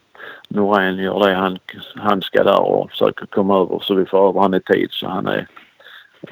[0.49, 1.59] Norén gör det han,
[1.97, 5.09] han ska där och försöker komma över så vi får över han i tid så
[5.09, 5.47] han är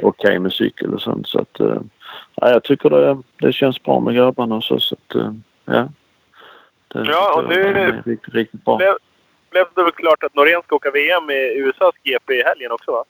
[0.03, 1.29] okej med cykel och sånt.
[1.29, 1.77] Så att, eh,
[2.35, 4.79] ja, jag tycker det, det känns bra med grabbarna och så.
[4.81, 5.33] så att, eh,
[5.65, 5.89] ja.
[6.89, 8.77] Det, Ja, och det nu- är riktigt, riktigt bra.
[8.77, 8.95] Blev,
[9.51, 12.91] blev det väl klart att Norén ska åka VM i USAs GP i helgen också
[12.93, 13.05] va?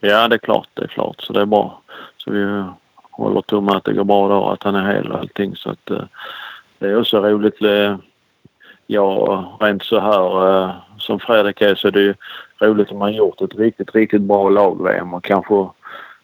[0.00, 0.68] Ja, det är klart.
[0.74, 1.20] Det är klart.
[1.20, 1.82] Så det är bra.
[2.16, 2.64] Så vi
[3.10, 5.56] håller tummen att det går bra då att han är hel och allting.
[5.56, 6.02] Så att, eh,
[6.78, 7.60] det är också roligt.
[8.90, 12.14] Ja, rent så här eh, som Fredrik är så är det ju
[12.60, 15.68] roligt om man gjort ett riktigt, riktigt bra lag-VM och kanske,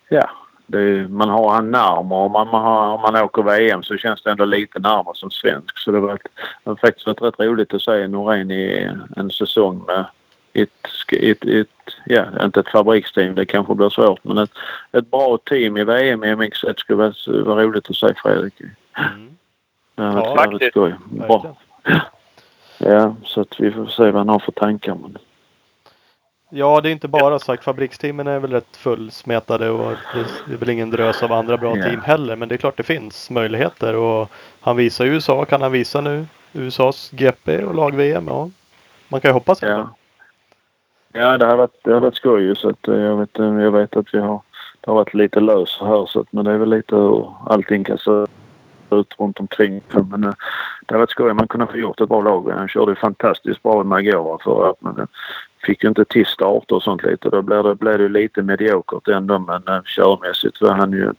[0.09, 0.31] ja,
[0.73, 2.21] är, man har han närmare.
[2.21, 5.31] Om man, man har, om man åker VM så känns det ändå lite närmare som
[5.31, 5.79] svensk.
[5.79, 6.29] Så det var, ett,
[6.65, 10.05] det har faktiskt varit rätt roligt att se Norén i en säsong med
[10.53, 10.71] ett,
[11.13, 11.69] ett, ett,
[12.07, 14.53] ja, inte ett fabriksteam, det kanske blir svårt, men ett,
[14.93, 18.61] ett bra team i VM i MX1 skulle vara, vara roligt att se Fredrik.
[18.61, 19.37] Mm.
[19.97, 20.75] Ja, faktiskt.
[21.11, 21.57] Bra.
[22.87, 24.95] Ja, så att vi får se vad han har för tankar.
[24.95, 25.19] Men,
[26.51, 27.65] Ja, det är inte bara sagt.
[27.65, 29.93] Fabriksteamen är väl rätt fullsmetade och
[30.47, 31.83] det är väl ingen drös av andra bra Ja.
[31.85, 32.37] team heller.
[32.37, 34.31] Men det är klart det finns möjligheter och
[34.61, 35.45] han visar USA.
[35.45, 38.25] Kan han visa nu USAs GP och lag-VM?
[38.29, 38.51] Ja,
[39.09, 39.69] man kan ju hoppas det.
[39.71, 39.89] ja.
[41.13, 43.71] Ja, det har varit, det har varit skoj så att eh, jag vet, eh, jag
[43.71, 44.41] vet att vi har,
[44.81, 47.85] det har varit lite lös här så att, men det är väl lite hur allting
[47.85, 48.11] kan se
[49.01, 49.81] ut runt omkring.
[49.93, 50.33] Men eh,
[50.87, 51.31] det hade varit skoj.
[51.31, 52.51] om Man kunde få gjort ett bra lag.
[52.51, 55.07] Han körde ju fantastiskt bra i igår för att men eh,
[55.67, 57.31] fick ju inte till starter och sånt lite.
[57.31, 61.13] Då blev det, blev det ju lite mediokert ändå men eh, körmässigt var han ju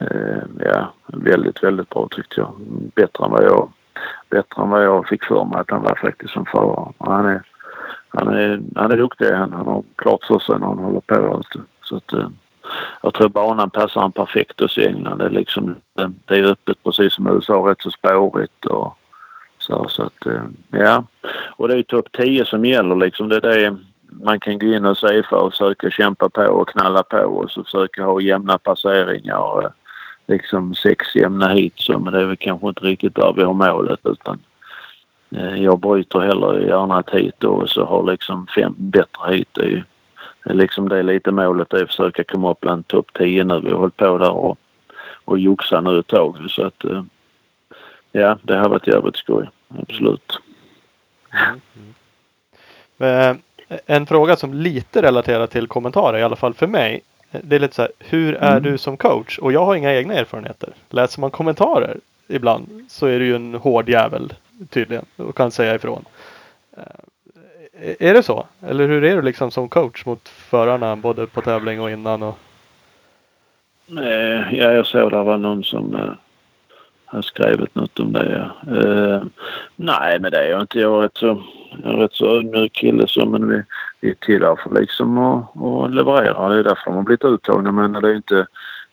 [0.00, 2.54] eh, ja, väldigt, väldigt bra tyckte jag.
[2.94, 3.72] Bättre än vad jag,
[4.30, 6.92] bättre än vad jag fick för mig att han var faktiskt som förare.
[6.98, 7.42] Han är,
[8.08, 9.30] han är, han är duktig.
[9.30, 11.42] Han, han har klart för sig när han håller på.
[11.82, 12.28] Så att, eh,
[13.02, 15.18] jag tror banan passar han perfekt hos i England.
[15.18, 15.76] Det är, liksom,
[16.26, 18.96] det, är öppet precis som USA, rätt så spårigt och
[19.58, 19.88] så.
[19.88, 21.04] så att, eh, ja.
[21.56, 23.28] Och det är topp 10 som gäller liksom.
[23.28, 23.76] Det är det
[24.22, 27.50] man kan gå in och se för och försöka kämpa på och knalla på och
[27.50, 29.62] så försöka ha jämna passeringar.
[29.64, 29.70] Eh,
[30.26, 33.52] liksom sex jämna hit så men det är väl kanske inte riktigt där vi har
[33.52, 34.38] målet utan
[35.36, 39.48] eh, jag bryter hellre gärna ett hit då och så har liksom fem bättre hit.
[39.52, 39.82] Det är ju
[40.44, 43.60] liksom det är lite målet är att försöka komma upp bland topp 10 nu.
[43.60, 44.58] Vi har hållit på där och,
[45.24, 47.02] och joxa nu ett tag så att eh,
[48.12, 49.48] ja det har varit jävligt skoj.
[49.78, 50.32] Absolut.
[52.98, 53.36] Eh,
[53.86, 57.00] En fråga som lite relaterar till kommentarer, i alla fall för mig.
[57.42, 58.62] Det är lite så här, hur är Mm.
[58.62, 59.38] du som coach?
[59.38, 60.70] Och jag har inga egna erfarenheter.
[60.90, 61.96] Läser man kommentarer
[62.28, 64.32] ibland så är du ju en hård jävel
[64.70, 66.04] tydligen och kan säga ifrån.
[67.80, 68.46] Är det så?
[68.60, 72.22] Eller hur är du liksom som coach mot förarna både på tävling och innan?
[72.22, 72.38] Och...
[73.86, 76.12] Nej, ja, jag såg det var någon som eh,
[77.04, 78.50] har skrivit något om det.
[78.66, 78.76] Ja.
[78.76, 79.22] Eh,
[79.76, 80.80] nej, men det är jag inte.
[80.80, 81.42] Jag är rätt så,
[81.82, 83.62] jag är rätt så ödmjuk kille så men vi,
[84.00, 86.48] vi är till där för liksom att, och leverera.
[86.48, 87.72] Det är därför de har blivit uttagna.
[87.72, 88.46] Men det är inte,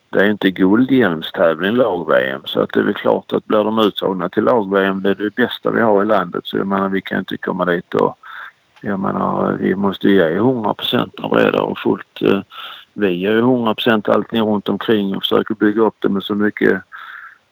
[0.09, 2.41] det är inte guldhjälmstävling lag-VM.
[2.45, 5.35] Så att det är väl klart att blir de uttagna till lag-VM det är det
[5.35, 6.41] bästa vi har i landet.
[6.45, 8.17] Så jag menar vi kan inte komma dit och
[8.81, 12.21] jag menar vi måste ge 100 procent av det där och fullt.
[12.21, 12.41] Eh,
[12.93, 16.35] vi gör ju 100 procent allting runt omkring och försöker bygga upp det med så
[16.35, 16.81] mycket,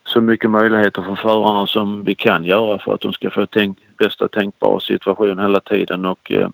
[0.03, 3.77] så mycket möjligheter för förarna som vi kan göra för att de ska få tänk,
[3.97, 6.05] bästa tänkbara situation hela tiden.
[6.05, 6.49] Och, eh,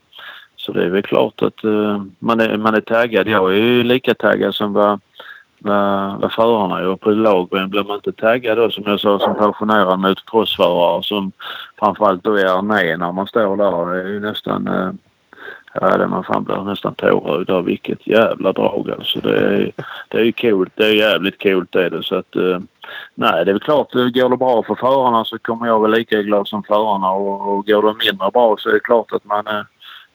[0.55, 3.27] så det är väl klart att eh, man, är, man är taggad.
[3.27, 4.99] Jag är ju lika taggad som vad,
[5.59, 6.95] vad, vad förarna är.
[6.95, 11.31] På lag blir man inte taggad då som jag sa som pensionerad motocrossförare som
[11.79, 13.93] framförallt då är armé när man står där.
[13.93, 14.91] Det är ju nästan eh,
[15.81, 17.65] ja, det man fan blir nästan tårögd av.
[17.65, 19.19] Vilket jävla drag alltså.
[19.19, 19.71] Det är,
[20.07, 20.71] det är ju coolt.
[20.75, 22.03] Det är jävligt coolt det är det.
[22.03, 22.59] Så att, eh,
[23.15, 23.95] nej, det är väl klart.
[23.95, 27.11] Eh, går det bra för förarna så kommer jag väl lika glad som förarna.
[27.11, 29.63] Och, och går det mindre bra så är det klart att man eh,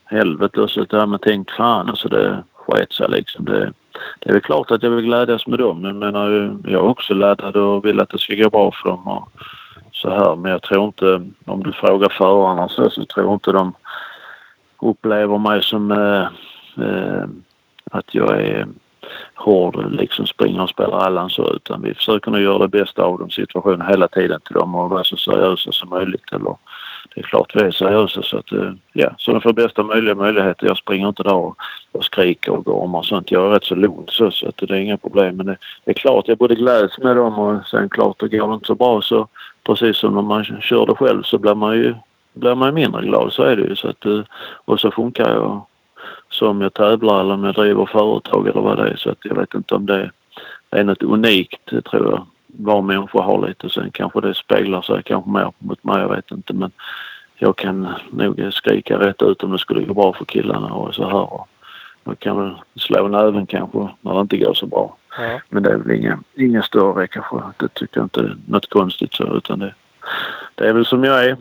[0.04, 3.44] helvete så så där med tänkt fan alltså det sket sig liksom.
[3.44, 3.72] Det,
[4.18, 5.84] det är väl klart att jag vill glädjas med dem.
[5.84, 9.08] Jag menar, jag är också laddad och vill att det ska gå bra för dem.
[9.08, 9.28] Och
[9.92, 10.36] så här.
[10.36, 13.74] Men jag tror inte, om du frågar förarna så, så tror inte de
[14.82, 16.28] upplever mig som eh,
[16.86, 17.24] eh,
[17.90, 18.66] att jag är
[19.34, 23.18] hård, liksom springer och spelar Allan så utan vi försöker nog göra det bästa av
[23.18, 26.32] de situationen hela tiden till dem och vara så seriösa som möjligt.
[26.32, 26.56] Eller,
[27.14, 30.14] det är klart vi är seriösa så att eh, ja, så de får bästa möjliga
[30.14, 30.66] möjligheter.
[30.66, 31.56] Jag springer inte där och,
[31.92, 33.30] och skriker och gormar och sånt.
[33.30, 35.36] Jag är rätt så lugn så, så att det är inga problem.
[35.36, 38.48] Men det, det är klart jag både gläds med dem och sen klart det går
[38.48, 39.28] det inte så bra så
[39.66, 41.94] precis som när man kör det själv så blir man ju
[42.32, 43.32] blir man mindre glad.
[43.32, 43.76] Så är det ju.
[43.76, 44.20] Så att, eh,
[44.64, 45.66] och så funkar jag
[46.28, 48.96] som jag tävlar eller om jag driver företag eller vad det är.
[48.96, 50.10] Så att jag vet inte om det
[50.70, 52.26] är något unikt tror jag.
[52.52, 53.70] Var människa har lite.
[53.70, 56.00] Sen kanske det speglar sig kanske mer mot mig.
[56.00, 56.54] Jag vet inte.
[56.54, 56.70] Men
[57.34, 61.08] jag kan nog skrika rätt ut om det skulle gå bra för killarna och så
[61.08, 61.28] här.
[62.04, 64.96] Jag kan väl slå näven kanske när det inte går så bra.
[65.18, 65.40] Ja.
[65.48, 67.36] Men det är väl ingen, ingen större kanske.
[67.56, 69.74] Det tycker jag inte är något konstigt så utan det,
[70.54, 71.36] det är väl som jag är.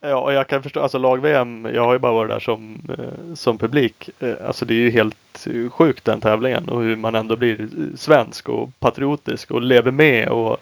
[0.00, 3.34] Ja, och jag kan förstå, alltså lag-VM, jag har ju bara varit där som, eh,
[3.34, 4.10] som publik.
[4.20, 8.48] Eh, alltså det är ju helt sjukt den tävlingen och hur man ändå blir svensk
[8.48, 10.58] och patriotisk och lever med och,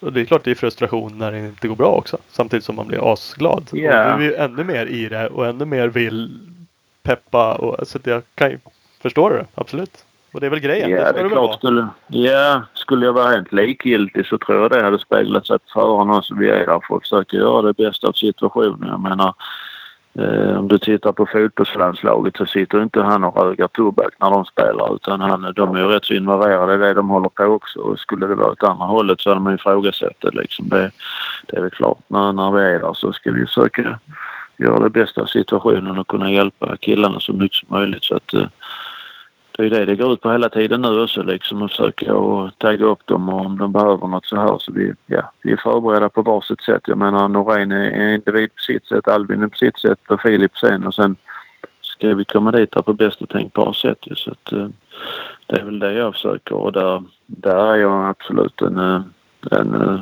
[0.00, 2.18] och det är klart det är frustration när det inte går bra också.
[2.30, 3.70] Samtidigt som man blir asglad.
[3.72, 4.12] Yeah.
[4.12, 6.38] Och du är ju ännu mer i det och ännu mer vill
[7.02, 8.58] peppa och så att jag kan ju
[9.00, 10.04] förstå det, absolut.
[10.32, 10.90] Och det är väl grejen?
[10.90, 11.58] Ja, det, är klart.
[11.58, 15.64] Skulle, ja, skulle jag vara helt likgiltig så tror jag det hade speglat sig på
[15.72, 18.88] förarna som vi är där för att försöka göra det bästa av situationen.
[18.88, 19.34] Jag menar,
[20.18, 24.44] eh, om du tittar på fotbollslandslaget så sitter inte han och rögar tobak när de
[24.44, 27.78] spelar utan han, de är ju rätt så involverade i det de håller på också.
[27.80, 30.68] Och skulle det vara åt andra hållet så hade man ifrågasatt det liksom.
[30.68, 30.90] Det,
[31.46, 31.98] det är väl klart.
[32.08, 33.98] När, när vi är där så ska vi försöka
[34.56, 38.04] göra det bästa av situationen och kunna hjälpa killarna så mycket som möjligt.
[38.04, 38.46] Så att, eh,
[39.52, 42.58] det är det det går ut på hela tiden nu också liksom att försöka och
[42.58, 44.58] tagga upp dem och om de behöver något så här.
[44.58, 46.82] Så vi, ja, vi är förberedda på varsitt sätt.
[46.86, 50.20] Jag menar Norén är en individ på sitt sätt, Albin är på sitt sätt och
[50.20, 51.16] Filip sen och sen
[51.80, 54.14] ska vi komma dit på bästa tänkbara sätt ju.
[54.14, 54.68] Så att, uh,
[55.46, 59.02] det är väl det jag försöker och där, där är jag absolut en, uh,
[59.50, 60.00] en uh,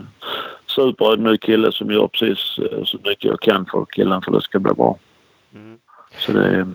[0.67, 2.39] superödmjuk kille som gör precis
[2.85, 4.99] så mycket jag kan för killen för att det ska bli bra.
[5.55, 5.79] Mm.
[6.19, 6.67] Så det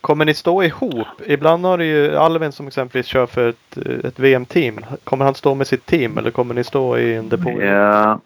[0.00, 1.08] Kommer ni stå ihop?
[1.26, 4.80] Ibland har du ju Alvin som exempelvis kör för ett, ett VM-team.
[5.04, 7.62] Kommer han stå med sitt team eller kommer ni stå i en depå?
[7.62, 8.20] Ja,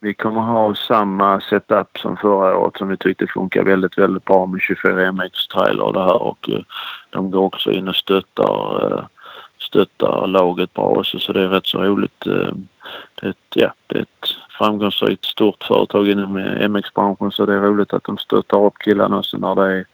[0.00, 4.46] vi kommer ha samma setup som förra året som vi tyckte funkar väldigt, väldigt bra
[4.46, 6.60] med 24-meters-trailer och det här och eh,
[7.10, 9.04] de går också in och stöttar, eh,
[9.58, 12.26] stöttar laget bra också så det är rätt så roligt.
[12.26, 12.52] Eh,
[13.14, 14.28] det, är ett, ja, det är ett
[14.58, 16.36] framgångsrikt stort företag inom
[16.70, 19.84] MX-branschen så det är roligt att de stöttar upp killarna också när det är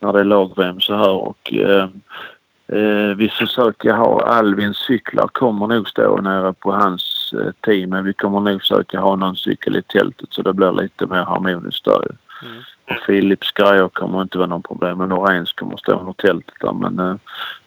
[0.00, 1.88] när det är lag-VM så här och eh,
[2.66, 8.04] eh, vi försöker ha Alvins cyklar kommer nog stå nere på hans eh, team men
[8.04, 11.84] vi kommer nog försöka ha någon cykel i tältet så det blir lite mer harmoniskt
[11.84, 12.02] där
[12.42, 12.62] mm.
[12.90, 16.72] Och Philips grejer kommer inte vara någon problem men Noréns kommer stå under tältet där
[16.72, 17.16] men eh,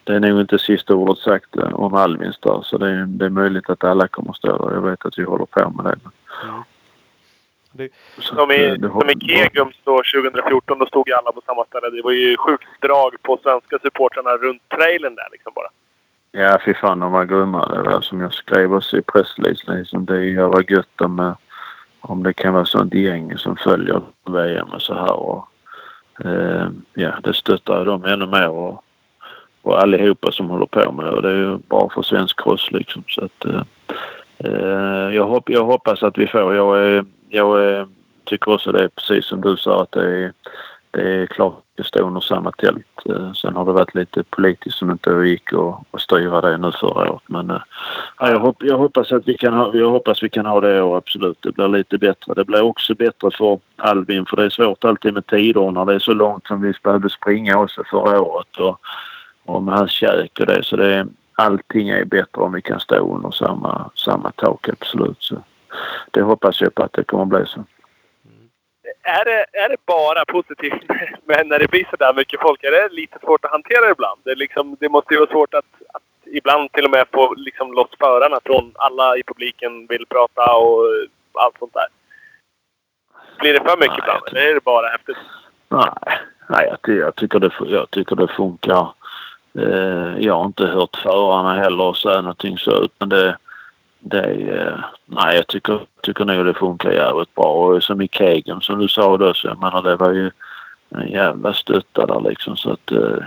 [0.04, 3.26] det är nog inte sista ordet sagt eh, om Alvins där så det är, det
[3.26, 4.76] är möjligt att alla kommer stå där.
[4.76, 6.00] Jag vet att vi håller på med det.
[6.50, 6.64] Mm.
[7.72, 11.90] Det, som i, som i Kegums då 2014, då stod ju alla på samma ställe.
[11.90, 15.70] Det var ju sjukt drag på svenska supportrarna runt trailern där liksom bara.
[16.32, 17.68] Ja, fy fan de var grymma.
[17.68, 19.80] Det var som jag skrev också i pressreleasen.
[19.80, 21.36] Liksom, det är jävla gött med
[22.02, 25.14] om det kan vara sånt gäng som följer VM och så här.
[25.14, 25.48] Och,
[26.26, 28.84] eh, ja, det stöttar dem ännu mer och,
[29.62, 31.12] och allihopa som håller på med det.
[31.12, 33.04] Och det är ju bra för svensk cross liksom.
[33.08, 33.64] Så att, eh, eh
[34.44, 36.56] Eh, jag, hopp, jag hoppas att vi får.
[36.56, 37.88] Jag jag
[38.26, 40.34] tycker också det är precis som du sa att det är,
[40.92, 42.86] det är klart att det står under samma tält.
[43.10, 46.72] Eh, sen har det varit lite politiskt som inte gick att, att styra det nu
[46.72, 47.24] förra året.
[47.28, 47.62] Men eh,
[48.20, 50.82] ja, jag, hopp, jag, hoppas att vi kan ha, jag hoppas vi kan ha det
[50.82, 51.38] år absolut.
[51.42, 52.34] Det blir lite bättre.
[52.34, 55.94] Det blir också bättre för Albin för det är svårt alltid med tider när det
[55.94, 58.58] är så långt som vi behövde springa också förra året.
[58.58, 58.80] Och,
[59.46, 60.64] och med hans käk och det.
[60.64, 61.08] Så det är,
[61.40, 65.24] allting är bättre om vi kan stå under samma, samma tak absolut.
[65.24, 65.44] Så
[66.12, 67.64] det hoppas jag på att det kommer bli så.
[69.04, 70.84] Är det, är det bara positivt
[71.26, 72.64] men när det blir så där mycket folk?
[72.64, 74.20] Är det lite svårt att hantera ibland?
[74.24, 77.74] Det, liksom, det måste ju vara svårt att, att ibland till och med få liksom,
[77.74, 80.86] loss förarna från alla i publiken vill prata och
[81.34, 81.88] allt sånt där.
[83.40, 84.28] Blir det för mycket Nej, ibland?
[84.28, 85.18] Eller är det bara häftigt?
[85.70, 86.20] Nej,
[86.50, 88.88] nej, jag, jag, tycker det, jag tycker det funkar.
[89.54, 93.38] Eh, jag har inte hört förarna heller säga någonting så utan det,
[94.00, 97.46] det eh, nej jag tycker, tycker nog det funkar jävligt bra.
[97.46, 100.32] Och som i Kegen som du sa då så jag menar det var ju
[100.90, 103.24] en jävla stötta där liksom så att eh,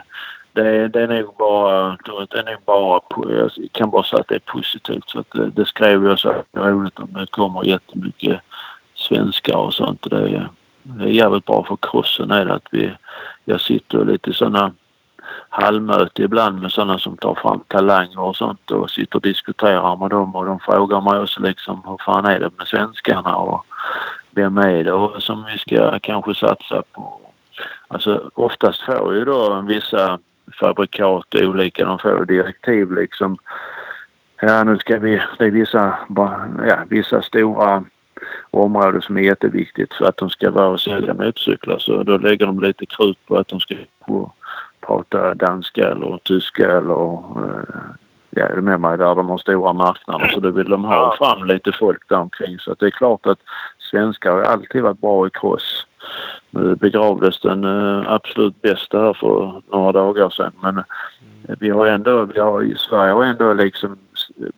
[0.53, 3.01] det, det är nog bara, det är nog bara,
[3.37, 5.09] jag kan bara säga att det är positivt.
[5.09, 8.41] Så att det, det skrev jag så att det är roligt om det kommer jättemycket
[8.95, 10.11] svenskar och sånt.
[10.11, 10.49] Det är,
[10.83, 12.91] det är jävligt bra för crossen är det att vi,
[13.45, 14.73] jag sitter lite i sådana
[15.49, 20.11] halvmöte ibland med sådana som tar fram talanger och sånt och sitter och diskuterar med
[20.11, 23.67] dem och de frågar mig också liksom hur fan är det med svenskarna och
[24.31, 27.21] vem är det och som vi ska kanske satsa på.
[27.89, 30.19] Alltså oftast får ju då vissa
[30.61, 31.85] fabrikat olika.
[31.85, 33.39] De får direktiv liksom.
[34.41, 35.23] Ja, nu ska vi...
[35.39, 35.99] Det är vissa,
[36.69, 37.85] ja, vissa stora
[38.51, 41.79] områden som är jätteviktigt för att de ska vara och sälja motorcyklar.
[41.79, 43.75] Så då lägger de lite krut på att de ska
[44.07, 44.33] på
[44.87, 47.81] prata danska eller tyska eller eh,
[48.31, 51.45] ja, är med mig där de har stora marknader så då vill de ha fram
[51.45, 52.59] lite folk där omkring.
[52.59, 53.39] Så det är klart att
[53.79, 55.87] svenskar har alltid varit bra i cross.
[56.51, 60.85] Nu begravdes den uh, absolut bästa här för några dagar sedan men uh,
[61.59, 63.99] vi har ändå, vi har i Sverige har ändå liksom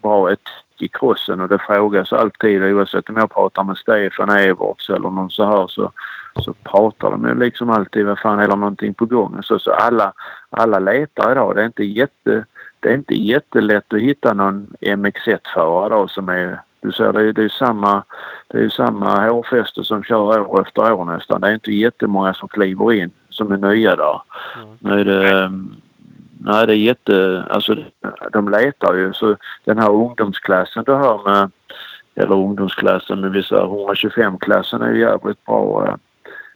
[0.02, 4.90] bra etik i crossen och det frågas alltid oavsett om jag pratar med Stefan Everts
[4.90, 5.92] eller någon så här så,
[6.40, 9.42] så pratar de ju liksom alltid vad fan är det någonting på gång.
[9.42, 10.12] Så, så alla,
[10.50, 11.54] alla letar idag.
[11.54, 12.44] Det är inte jätte
[12.80, 17.32] det är inte jättelätt att hitta någon MX1-förare då som är du ser det är,
[17.32, 18.02] det är samma,
[18.48, 21.40] det är samma hårfäste som kör år efter år nästan.
[21.40, 24.20] Det är inte jättemånga som kliver in som är nya där.
[24.56, 24.76] Mm.
[24.78, 25.52] Nu är det,
[26.38, 27.76] nej det är jätte, alltså
[28.32, 31.50] de letar ju så den här ungdomsklassen du har med,
[32.14, 35.98] eller ungdomsklassen med vissa 125-klassen är ju jävligt bra.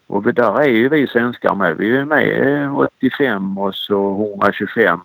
[0.08, 1.76] Och där är ju vi svenskar med.
[1.76, 5.00] Vi är med 85 och så 125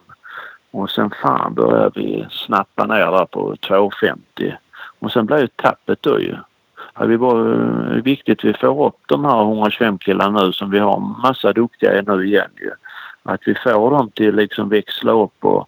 [0.71, 4.53] och sen fan börjar vi snappa ner där på 250.
[4.99, 6.35] Och sen blir ju tappet då ju.
[6.95, 10.79] Ja, är eh, viktigt att vi får upp de här 125 killarna nu som vi
[10.79, 12.71] har massa duktiga nu igen ju.
[13.23, 15.67] Att vi får dem till liksom växla upp och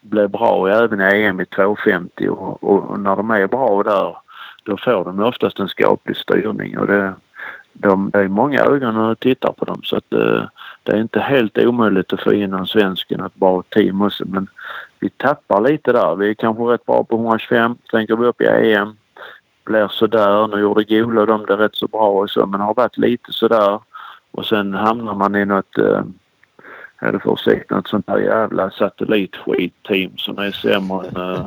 [0.00, 4.16] bli bra även i EM i 250 och, och, när de är bra där
[4.64, 7.14] då får de oftast en skaplig styrning och det,
[7.78, 10.42] de, det är många ögon och tittar på dem så att det, eh,
[10.82, 14.24] det är inte helt omöjligt att få in en svensk i ett bra team också
[14.26, 14.48] men
[15.00, 16.16] vi tappar lite där.
[16.16, 17.76] Vi är kanske rätt bra på 125.
[17.90, 18.96] Sen går vi upp i EM.
[19.64, 20.48] Blir sådär.
[20.48, 23.80] Nu gjorde Golo de det rätt så bra och så men har varit lite sådär.
[24.30, 26.02] Och sen hamnar man i något, eh,
[27.00, 31.46] eller för sagt, något sånt här jävla satellitskit-team som är sämre än eh,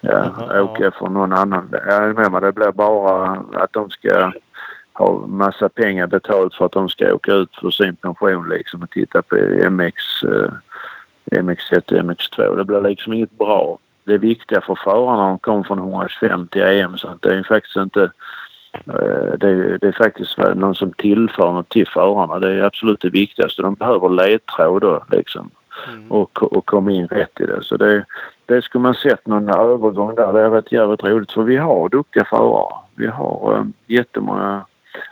[0.00, 1.68] ja, åka för någon annan.
[1.72, 2.40] Jag är med mig.
[2.40, 4.32] Det blir bara att de ska
[5.00, 8.90] ha massa pengar betalt för att de ska åka ut för sin pension liksom och
[8.90, 9.36] titta på
[9.70, 10.52] MX, eh,
[11.30, 12.56] MX1 och MX2.
[12.56, 13.78] Det blir liksom inget bra.
[14.04, 17.76] Det viktiga för förarna de kommer från 125 till EM så att det är faktiskt
[17.76, 18.02] inte
[18.72, 22.38] eh, det är, det är faktiskt någon som tillför något till förarna.
[22.38, 23.62] Det är absolut det viktigaste.
[23.62, 25.50] De behöver ledtråd då liksom.
[25.88, 26.12] Mm.
[26.12, 27.62] Och, och komma in rätt i det.
[27.62, 28.04] Så det,
[28.46, 30.32] det skulle man sett någon övergång där.
[30.32, 32.74] Det har varit jävligt roligt för vi har duktiga förare.
[32.94, 34.64] Vi har um, jättemånga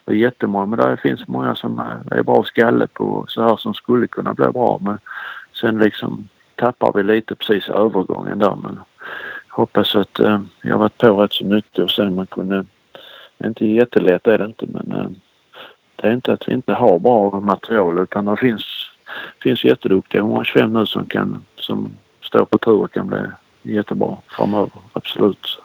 [0.05, 1.79] det är jättemånga men det finns många som
[2.11, 4.79] är bra skalle på så här som skulle kunna bli bra.
[4.83, 4.99] Men
[5.61, 8.81] sen liksom tappar vi lite precis övergången där men
[9.49, 12.65] hoppas att eh, jag har varit på rätt så mycket och sen man kunde...
[13.45, 15.11] Inte jättelätt är det inte men eh,
[15.97, 18.65] det är inte att vi inte har bra material utan det finns,
[19.43, 23.19] finns jätteduktiga 125 nu som kan som står på tur och kan bli
[23.63, 24.81] jättebra framöver.
[24.93, 25.63] Absolut.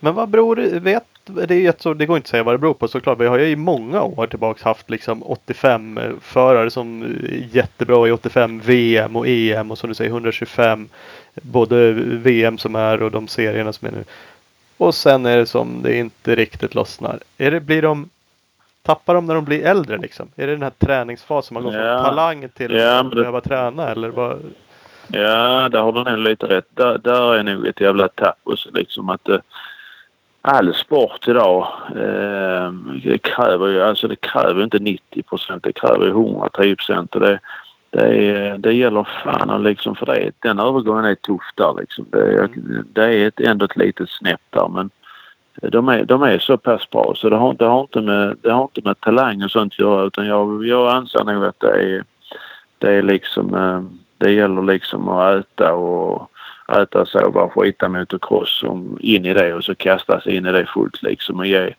[0.00, 2.58] Men vad beror det, vet det, är så, det går inte att säga vad det
[2.58, 3.20] beror på såklart.
[3.20, 8.12] Vi har ju i många år tillbaks haft liksom 85 förare som är jättebra i
[8.12, 10.88] 85 VM och EM och som du säger 125.
[11.34, 14.04] Både VM som är och de serierna som är nu.
[14.76, 17.18] Och sen är det som det inte riktigt lossnar.
[17.38, 18.08] Är det, blir de
[18.86, 20.28] Tappar de när de blir äldre liksom?
[20.36, 21.80] Är det den här träningsfasen man går ja.
[21.80, 24.42] från talang till ja, att behöva träna eller vad?
[25.08, 26.66] Ja, där har du nog lite rätt.
[26.70, 29.38] Där, där är nog ett jävla tapp också liksom att eh,
[30.46, 31.66] all sport idag
[31.96, 32.72] eh,
[33.04, 37.40] det kräver ju, alltså det kräver inte 90 procent, det kräver 110 procent det,
[37.90, 40.30] det, det gäller fan liksom för det.
[40.38, 42.06] Den övergången är tuff där liksom.
[42.10, 42.48] Det,
[42.92, 44.90] det är ett, ändå ett litet snäpp där men
[45.62, 48.52] de är, de är så pass bra så det har, det har, inte, med, det
[48.52, 51.70] har inte med talang och sånt att göra utan jag, jag anser nog att det
[51.70, 52.04] är,
[52.78, 56.30] det är liksom, ehm, det gäller liksom att äta och
[56.68, 58.64] äta, sova, skita motocross
[59.00, 61.74] in i det och så kasta sig in i det fullt liksom och ge,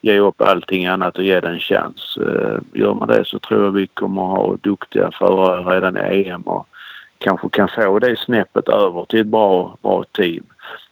[0.00, 2.18] ge upp allting annat och ge det en chans.
[2.20, 6.28] Eh, gör man det så tror jag vi kommer att ha duktiga förare redan i
[6.28, 6.68] EM och
[7.18, 10.44] kanske kan få det snäppet över till ett bra, bra team.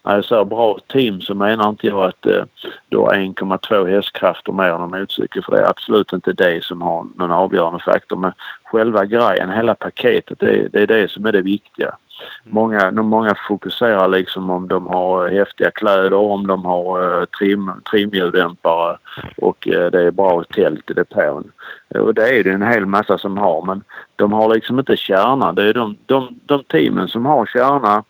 [0.03, 2.45] När jag säger bra team så menar inte jag att eh,
[2.89, 6.83] du har 1,2 hästkrafter mer än en motorcykel för det är absolut inte det som
[6.83, 8.17] har någon avgörande faktor.
[8.17, 8.33] Men
[8.65, 11.97] själva grejen, hela paketet, det, det är det som är det viktiga.
[12.45, 12.55] Mm.
[12.55, 17.71] Många, många fokuserar liksom om de har eh, häftiga kläder, om de har eh, trim,
[17.91, 18.99] trimljuddämpare
[19.37, 21.53] och eh, det är bra tält i depån.
[21.89, 23.83] Och det är det en hel massa som har men
[24.17, 25.53] de har liksom inte kärna.
[25.53, 28.05] Det är de, de, de teamen som har kärna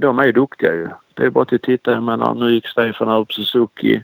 [0.00, 0.88] de är duktiga ju.
[1.14, 1.92] Det är bara att titta.
[1.92, 4.02] Jag menar nu gick Stefan över på Suzuki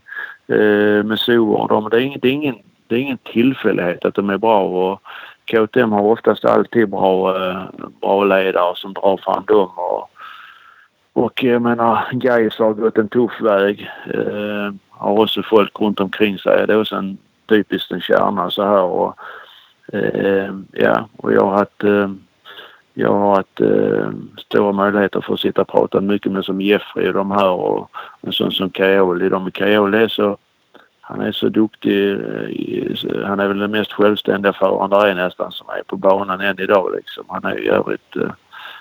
[1.04, 1.68] med Soor.
[1.68, 2.56] De, det, är ingen, det, är ingen,
[2.86, 5.00] det är ingen tillfällighet att de är bra och
[5.46, 7.62] KTM har oftast alltid bra, eh,
[8.00, 9.70] bra ledare som drar fram dem.
[9.76, 10.10] Och,
[11.12, 13.90] och jag menar, Gais har gått en tuff väg.
[14.14, 16.66] Eh, har också folk runt omkring sig.
[16.66, 17.18] Det är också en
[17.48, 18.82] typiskt en kärna så här.
[18.82, 19.16] Och,
[19.92, 22.10] eh, ja, och jag har haft, eh,
[22.94, 27.08] jag har haft eh, stora möjligheter för att sitta och prata mycket med som Jeffrey
[27.08, 27.90] och de här och
[28.20, 29.28] en sån som Kaoli.
[29.28, 30.36] De i Kaoli är så
[31.08, 32.10] han är så duktig.
[32.10, 35.96] Eh, eh, han är väl den mest självständiga föraren där är nästan som är på
[35.96, 37.24] banan än idag liksom.
[37.28, 38.16] Han är i övrigt...
[38.16, 38.30] Eh,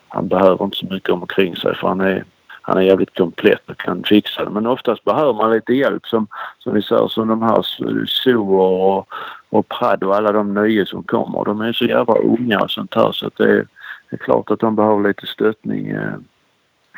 [0.07, 2.23] han behöver inte så mycket omkring sig för han är,
[2.61, 4.49] han är jävligt komplett och kan fixa det.
[4.49, 6.27] Men oftast behöver man lite hjälp som,
[6.59, 7.61] som vi ser som de här
[8.05, 9.07] Zoo och,
[9.49, 11.45] och Prad och alla de nya som kommer.
[11.45, 13.67] De är så jävla unga och sånt här så att det är,
[14.09, 16.15] det är klart att de behöver lite stöttning eh,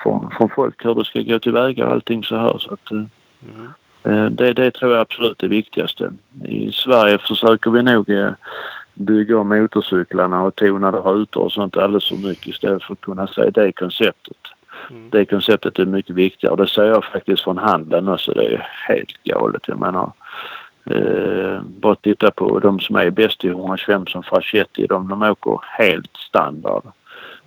[0.03, 2.57] från, från folk hur det ska gå tillväga och allting så här.
[2.57, 3.73] Så att, eh, mm.
[4.07, 6.11] Eh, det, det tror jag absolut är det viktigaste.
[6.45, 8.31] I Sverige försöker vi nog eh,
[8.93, 13.27] bygga om motorcyklarna och tonade rutor och sånt alldeles för mycket istället för att kunna
[13.27, 14.37] se det konceptet.
[14.89, 15.09] Mm.
[15.09, 18.31] Det konceptet är mycket viktigare och det ser jag faktiskt från handeln också.
[18.31, 19.67] Det är helt galet.
[19.67, 20.11] Jag menar,
[20.85, 24.87] eh, bara titta på de som är bäst i 125 som Fraschetti.
[24.87, 26.83] De, de åker helt standard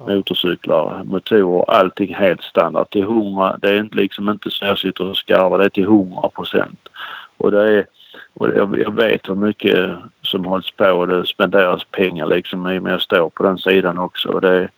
[0.06, 3.56] motorcyklar, motorer, allting helt standard till 100.
[3.62, 6.88] Det är inte liksom inte så jag sitter och skarvar, det är till 100 procent.
[7.36, 7.86] Och det är
[8.34, 9.90] och jag, vet hur mycket
[10.22, 13.42] som hålls på och det spenderas pengar liksom i och med att jag står på
[13.42, 14.28] den sidan också.
[14.28, 14.68] Och det,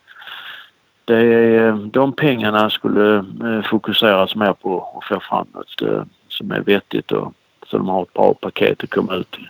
[1.04, 6.50] det är, de pengarna skulle eh, fokuseras mer på att få fram något eh, som
[6.50, 7.32] är vettigt och
[7.66, 9.46] så de har ett bra paket att komma ut i.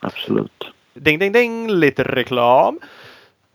[0.00, 0.64] Absolut.
[0.94, 1.70] Ding, ding, ding!
[1.70, 2.78] Lite reklam.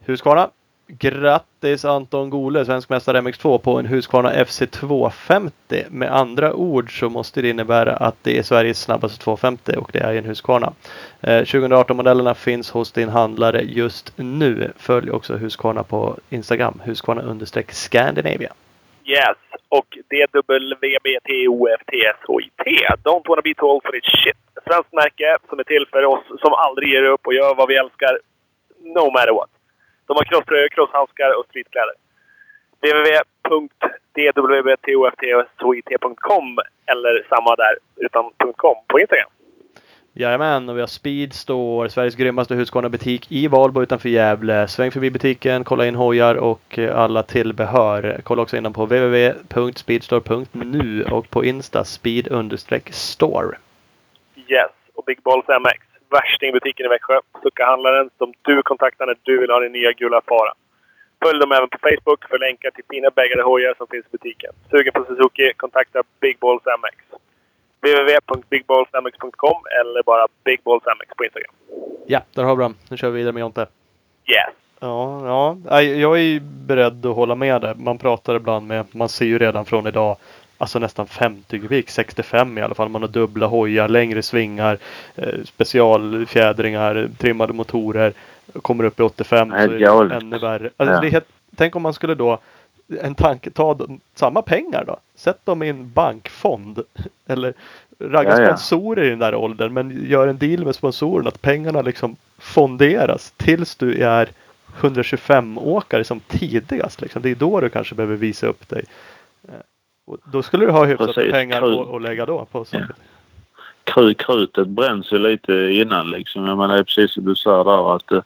[0.05, 0.49] Husqvarna
[0.87, 5.51] Grattis Anton Gole, svensk mästare MX2 på en Husqvarna FC250.
[5.89, 9.99] Med andra ord så måste det innebära att det är Sveriges snabbaste 250 och det
[9.99, 10.73] är en Husqvarna.
[11.21, 14.71] Eh, 2018-modellerna finns hos din handlare just nu.
[14.77, 18.53] Följ också Husqvarna på Instagram, Husqvarna understreck Scandinavia.
[19.05, 19.37] Yes,
[19.69, 20.63] och DWBTOFTSHIT.
[23.03, 24.37] Don't wanna be told for its shit.
[24.67, 27.75] Svenskt märke som är till för oss som aldrig ger upp och gör vad vi
[27.75, 28.19] älskar.
[28.79, 29.49] No matter what.
[30.13, 31.93] De har crosströjor, crosshandskar och streetkläder.
[34.35, 39.29] www.dwbtoftswit.com eller samma där utan .com på Instagram.
[40.13, 44.67] Jajamän, och vi har Speedstore, Sveriges grymmaste Husqvarna-butik i Valbo utanför Gävle.
[44.67, 48.21] Sväng förbi butiken, kolla in hojar och alla tillbehör.
[48.23, 53.57] Kolla också in på www.speedstore.nu och på Insta speed-store.
[54.47, 57.19] Yes, och Big Balls MX värstingbutiken i Växjö.
[57.43, 60.53] Succa-handlaren som du kontaktar när du vill ha din nya gula Fara.
[61.23, 64.51] Följ dem även på Facebook för länkar till fina bägare hojar som finns i butiken.
[64.71, 65.53] Sugen på Suzuki?
[65.57, 66.97] Kontakta Big Balls MX.
[67.81, 71.55] www.bigballsmx.com eller bara Big Balls MX på Instagram.
[72.07, 72.75] Ja, där har vi dem.
[72.89, 73.61] Nu kör vi vidare med Jonte.
[74.27, 74.53] Yes.
[74.79, 75.81] Ja, ja.
[75.81, 77.75] Jag är beredd att hålla med där.
[77.75, 80.17] Man pratar ibland med, man ser ju redan från idag
[80.57, 82.89] alltså nästan 50 kubik, 65 i alla fall.
[82.89, 84.77] Man har dubbla hojar, längre svingar,
[85.15, 88.13] eh, specialfjädringar, trimmade motorer.
[88.61, 90.69] Kommer upp i 85 Nej, så är det ännu värre.
[90.77, 91.01] Alltså, ja.
[91.01, 92.39] det helt, tänk om man skulle då
[93.01, 93.79] en tanke, ta
[94.15, 94.97] samma pengar då.
[95.15, 96.79] Sätt dem i en bankfond.
[97.27, 97.53] Eller
[97.99, 98.47] ragga ja, ja.
[98.47, 99.73] sponsorer i den där åldern.
[99.73, 104.29] Men gör en deal med sponsorerna att pengarna liksom fonderas tills du är
[104.79, 107.01] 125 åkare som tidigast.
[107.01, 107.21] Liksom.
[107.21, 108.83] Det är då du kanske behöver visa upp dig.
[110.05, 112.87] Och då skulle du ha hyfsat med pengar att lägga då på saker.
[113.85, 114.13] Ja.
[114.17, 116.45] Krutet bränns ju lite innan liksom.
[116.45, 118.21] Jag menar precis som du sa där att eh,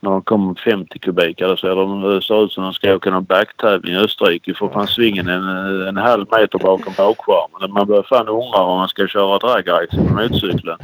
[0.00, 3.24] när de kommer 50 kubikare så är de, ser ut som de ska åka någon
[3.24, 4.54] backtävling i Österrike.
[4.54, 5.48] För fan svingen en,
[5.88, 7.72] en halv meter bakom bakskärmen.
[7.72, 10.78] Man börjar fan undra om man ska köra dragrace på motorcykeln.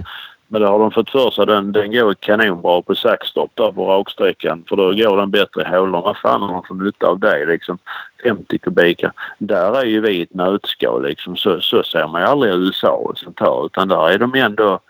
[0.49, 1.47] Men det har de fått för sig.
[1.47, 4.65] Den, den går kanonbra på saxstopp där på raksträckan.
[4.69, 6.01] För då går den bättre i hålorna.
[6.01, 7.79] Vad fan har man för nytta av det liksom?
[8.23, 9.13] 50 kubikar.
[9.39, 11.37] Där är ju vi ett nötskal liksom.
[11.37, 13.67] Så, så ser man ju aldrig i USA och sånt här.
[13.67, 14.81] Utan där är de ändå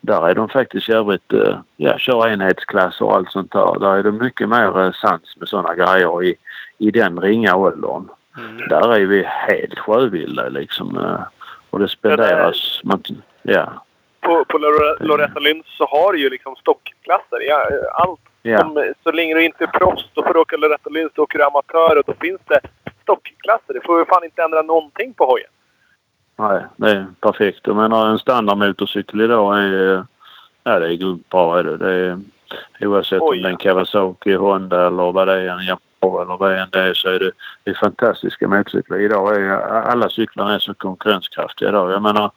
[0.00, 3.78] där är de faktiskt jävligt, eh, ja, kör enhetsklass och allt sånt där.
[3.80, 6.34] Där är det mycket mer eh, sans med sådana grejer i,
[6.78, 8.08] i den ringa åldern.
[8.38, 8.68] Mm.
[8.68, 10.96] Där är vi helt sjövilda liksom.
[10.98, 11.20] eh,
[11.70, 13.02] Och det spenderas, man,
[13.42, 13.84] ja,
[14.26, 17.40] På, på Lore- Loretta Lynn så har du ju liksom stockklasser.
[17.48, 18.58] Ja, allt ja.
[18.58, 21.10] som, så länge du inte är proffs, då får du åka Loretta Lynn.
[21.14, 22.60] Så åker du amatör och då finns det
[23.02, 23.74] stockklasser.
[23.74, 25.50] Det får ju fan inte ändra någonting på hojen.
[26.38, 27.60] Nej, det är perfekt.
[27.62, 30.04] Jag menar en standardmotorcykel idag är,
[30.64, 31.76] ja det är grymt bra är det.
[31.76, 32.18] det är,
[32.86, 33.36] oavsett Oj.
[33.36, 36.60] om det är en Kawasaki, Honda eller vad det är, en Yamaha eller vad det
[36.60, 37.30] än det är så är det,
[37.64, 38.98] det är fantastiska motorcyklar.
[38.98, 39.50] Idag är
[39.90, 41.92] alla cyklar är så konkurrenskraftiga idag.
[41.92, 42.30] Jag menar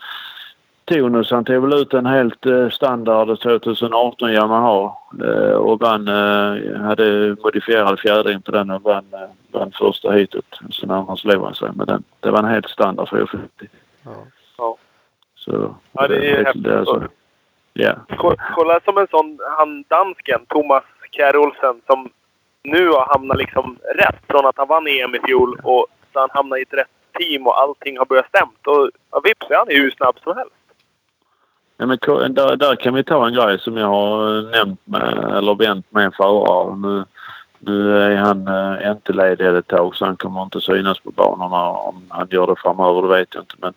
[0.90, 4.92] Tonus han tog väl ut en helt eh, standard 2018 Yamaha
[5.24, 9.20] eh, och vann, eh, hade modifierad fjädring på den och vann, eh,
[9.52, 10.46] vann första heatet.
[10.72, 12.04] Sen andra slog han sig med den.
[12.20, 13.48] Det var en helt standard 450.
[14.06, 14.12] Ja.
[14.58, 14.78] Ja.
[15.36, 16.68] Så, Ja, det är häftigt.
[16.68, 17.04] alltså,
[17.74, 17.94] ja.
[18.18, 22.10] Ko- Kolla som en sån, han dansken, Thomas Kjær Olsen, som
[22.64, 26.30] nu har hamnat liksom rätt från att han vann EM i fjol och så han
[26.32, 26.88] hamnat i ett rätt
[27.20, 28.68] team och allting har börjat stämt.
[28.68, 30.54] Och ja, vips är han ju hur snabb som helst.
[31.82, 31.98] Ja, men
[32.34, 35.86] där, där kan vi ta en grej som jag har eh, nämnt med, eller vänt
[35.90, 36.76] med en förare.
[36.76, 37.04] Nu,
[37.60, 41.70] nu är han äh, inte ledig ett tag så han kommer inte synas på banorna.
[41.70, 43.56] Om han gör det framöver det vet jag inte.
[43.62, 43.74] Men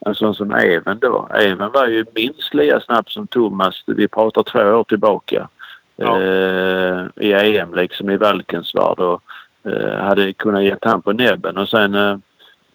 [0.00, 1.28] en sån som Even då.
[1.34, 3.82] Even var ju minst lika snabb som Thomas.
[3.86, 5.48] Vi pratar två år tillbaka.
[5.96, 6.22] Ja.
[6.22, 9.22] Eh, I EM liksom i Valkensvärd och
[9.70, 12.16] eh, hade kunnat gett han på näbben och sen eh,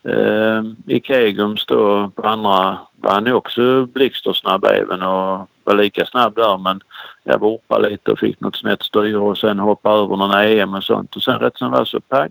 [0.03, 6.05] Eh, I Kegums då på andra var han ju också blixtsnabb även och var lika
[6.05, 6.81] snabb där men
[7.23, 10.83] jag vurpade lite och fick något snett styre och sen hoppade över någon EM och
[10.83, 12.29] sånt och sen rätt som var så pang.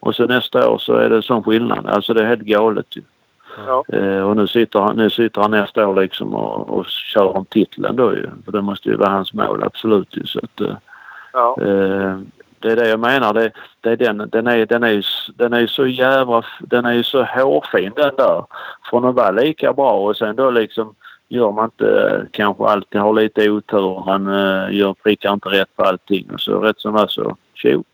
[0.00, 1.86] Och så nästa år så är det sån skillnad.
[1.86, 3.02] Alltså det är helt galet ju.
[3.66, 3.84] Ja.
[3.88, 7.44] Eh, och nu sitter, han, nu sitter han nästa år liksom och, och kör om
[7.44, 8.30] titeln då ju.
[8.44, 10.76] För det måste ju vara hans mål absolut ju så att eh,
[11.36, 11.56] Ja.
[11.62, 12.18] Eh,
[12.66, 13.34] det är det jag menar.
[13.34, 15.02] Det, det är den, den, är, den, är, ju
[15.36, 16.44] den är så jävla...
[16.60, 18.44] Den är ju så hårfin den där.
[18.90, 20.94] Från att vara lika bra och sen då liksom
[21.28, 24.02] gör man inte eh, kanske alltid har lite otur.
[24.06, 27.84] Han eh, gör, prickar inte rätt på allting och så rätt som var så tjo.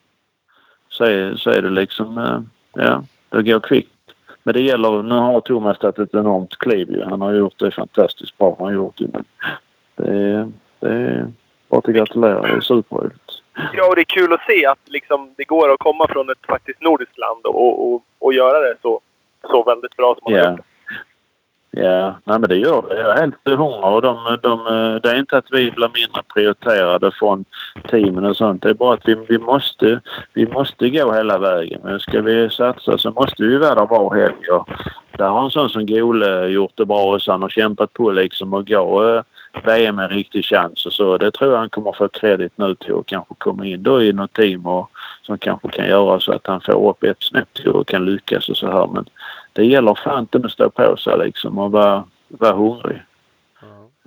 [0.89, 2.19] Så är, så är det liksom...
[2.19, 2.41] Eh,
[2.85, 3.89] ja, det går kvickt.
[4.43, 5.03] Men det gäller...
[5.03, 7.05] Nu har Thomas tagit ett enormt kliv ju.
[7.05, 8.57] Han har gjort det fantastiskt bra.
[8.59, 9.09] Han har gjort det.
[9.13, 9.25] Men
[9.97, 10.49] det är...
[10.81, 11.27] Det är
[11.69, 12.43] bara att gratulera.
[12.43, 13.22] Det är superroligt
[13.73, 16.47] ja, och det är kul att se att liksom, det går att komma från ett
[16.49, 19.01] faktiskt nordiskt land och, och, och göra det så,
[19.51, 20.51] så väldigt bra som man har Ja.
[20.51, 20.61] gjort.
[21.75, 23.01] Ja, nej men det gör det.
[23.01, 24.65] Jag är helt hundra och de, de,
[25.03, 27.45] det är inte att vi blir mindre prioriterade från
[27.91, 28.63] teamen och sånt.
[28.63, 30.01] Det är bara att vi, vi, måste,
[30.33, 31.81] vi måste gå hela vägen.
[31.85, 34.65] Men ska vi satsa så måste vi vara där var helg.
[35.19, 38.55] Där har en sån som Gole gjort det bra och han har kämpat på liksom
[38.55, 39.23] och gå eh,
[39.65, 41.19] VM en riktig chans och så.
[41.19, 44.13] Det tror jag han kommer få kredit nu till att kanske komma in då i
[44.13, 44.91] något team och
[45.23, 48.49] som kanske kan göra så att han får upp ett snäpp till och kan lyckas
[48.49, 48.87] och så här.
[48.87, 49.05] Men
[49.53, 53.03] det gäller fan inte att stå på sig liksom och vara, vara hungrig.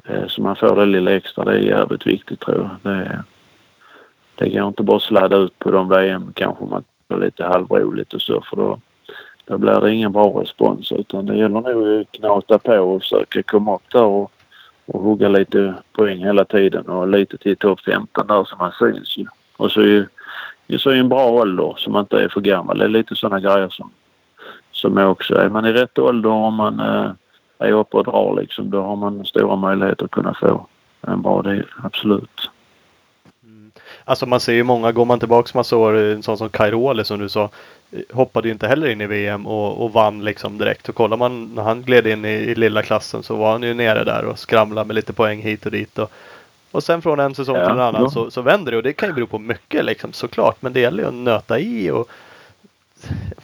[0.06, 1.46] Eh, Så man får det lilla extra.
[1.46, 2.94] Det är jävligt viktigt tror jag.
[2.94, 3.24] Det,
[4.36, 8.14] det går inte bara att sladda ut på de VM kanske man är lite halvroligt
[8.14, 8.80] och så för då,
[9.46, 13.44] då blir det ingen bra respons utan det gäller nog att knata på och försöka
[13.44, 14.32] komma upp där och,
[14.86, 19.18] och hugga lite poäng hela tiden och lite till topp 15 där så man syns
[19.18, 19.26] ju.
[19.58, 20.08] Och så är
[20.68, 22.78] ju så är en bra ålder så man inte är för gammal.
[22.78, 23.92] Det är lite sådana grejer som
[24.72, 27.12] som är också, är man i rätt ålder och man eh,
[27.60, 30.68] är uppe och drar liksom, då har man stora möjligheter att kunna få
[31.02, 32.50] en bra del, absolut.
[34.06, 37.20] Alltså man ser ju många, går man tillbaks massa år, en sån som Cairoli som
[37.20, 37.50] du sa,
[38.14, 40.90] hoppade ju inte heller in i VM och, och vann liksom direkt.
[40.90, 43.74] Och kollar man när han gled in i, i lilla klassen så var han ju
[43.74, 46.00] nere där och skramlade med lite poäng hit och dit.
[46.00, 46.12] Och,
[46.72, 48.94] och sen från en säsong Ja, till en annan så, så vänder det och det
[48.94, 50.62] kan ju bero på mycket liksom såklart.
[50.62, 52.10] Men det gäller ju att nöta i och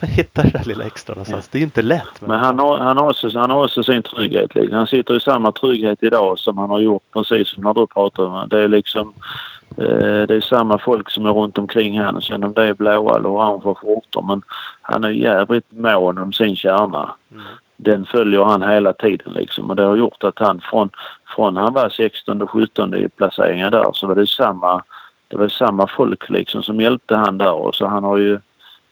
[0.00, 1.48] hitta det där lilla extra någonstans.
[1.48, 2.20] Det är ju inte lätt.
[2.20, 4.54] Men han har, han, har också, han har också sin trygghet.
[4.54, 4.76] Liksom.
[4.76, 8.22] Han sitter i samma trygghet idag som han har gjort precis som när du pratar
[8.22, 8.60] om det.
[8.60, 9.14] är liksom
[9.76, 12.22] det är samma folk som är runt omkring han.
[12.22, 14.22] Sen om det är blåa eller orange skjortor.
[14.22, 14.42] Men
[14.82, 17.14] han är jävligt mån om sin kärna.
[17.32, 17.42] Mm.
[17.76, 19.70] Den följer han hela tiden liksom.
[19.70, 20.90] Och det har gjort att han från,
[21.36, 24.82] från han var 16 och 17 i placeringar där så var det samma
[25.28, 28.38] det var samma folk liksom som hjälpte han där och så han har ju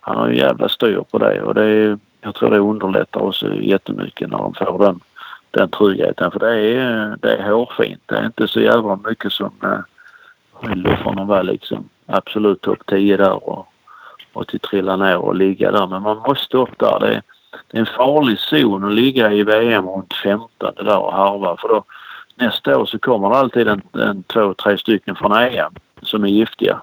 [0.00, 3.54] han har ju jävla styr på det och det är, jag tror det underlättar också
[3.54, 5.00] jättemycket när de får den,
[5.50, 6.30] den tryggheten.
[6.30, 8.02] För det är, det är hårfint.
[8.06, 9.78] Det är inte så jävla mycket som eh,
[10.62, 13.66] skiljer från att vara liksom absolut topp 10 där och,
[14.32, 15.86] och till trilla ner och ligga där.
[15.86, 17.00] Men man måste upp där.
[17.00, 17.22] Det är,
[17.70, 21.68] det är en farlig zon att ligga i VM runt 15 där och harva för
[21.68, 21.84] då,
[22.34, 26.28] nästa år så kommer det alltid en, en två, tre stycken från EM som är
[26.28, 26.82] giftiga.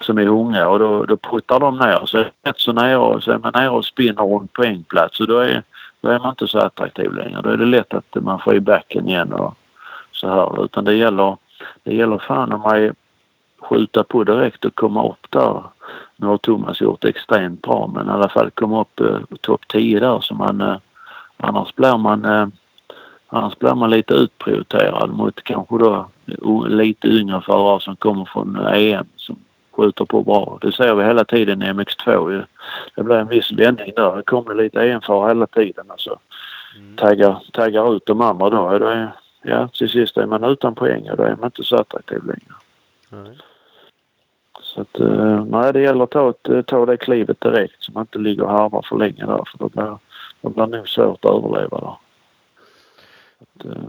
[0.00, 2.06] Som är unga och då, då puttar de ner.
[2.06, 5.26] sig är rätt så nere och så är man nere och spinner runt poängplats och
[5.26, 5.62] då är,
[6.00, 7.40] då är man inte så attraktiv längre.
[7.42, 9.54] Då är det lätt att man får i backen igen och
[10.12, 10.64] så här.
[10.64, 11.36] Utan det gäller,
[11.86, 12.94] det gäller fan om man
[13.58, 15.62] skjuta på direkt och komma upp där.
[16.16, 20.00] Nu har Thomas gjort extremt bra men i alla fall komma upp eh, topp 10
[20.00, 20.76] där så man eh,
[21.36, 22.46] annars blir man eh,
[23.28, 26.08] annars blir man lite utprioriterad mot kanske då
[26.68, 29.36] lite yngre förare som kommer från EM som
[29.76, 30.58] skjuter på bra.
[30.60, 32.42] Det ser vi hela tiden i MX2 ju.
[32.94, 34.16] Det blir en viss vändning där.
[34.16, 36.18] Det kommer lite EM-förare hela tiden alltså.
[36.96, 38.68] Taggar, taggar ut de andra då.
[38.68, 39.08] är det,
[39.46, 42.54] ja, till sist är man utan poäng och då är man inte så attraktiv längre.
[43.08, 43.38] Nej.
[44.60, 48.02] Så att, eh, nej, det gäller att ta, ett, ta det klivet direkt så man
[48.02, 49.98] inte ligger och harvar för länge där för då blir,
[50.40, 51.96] då blir det nog svårt att överleva där.
[53.38, 53.88] Att, eh,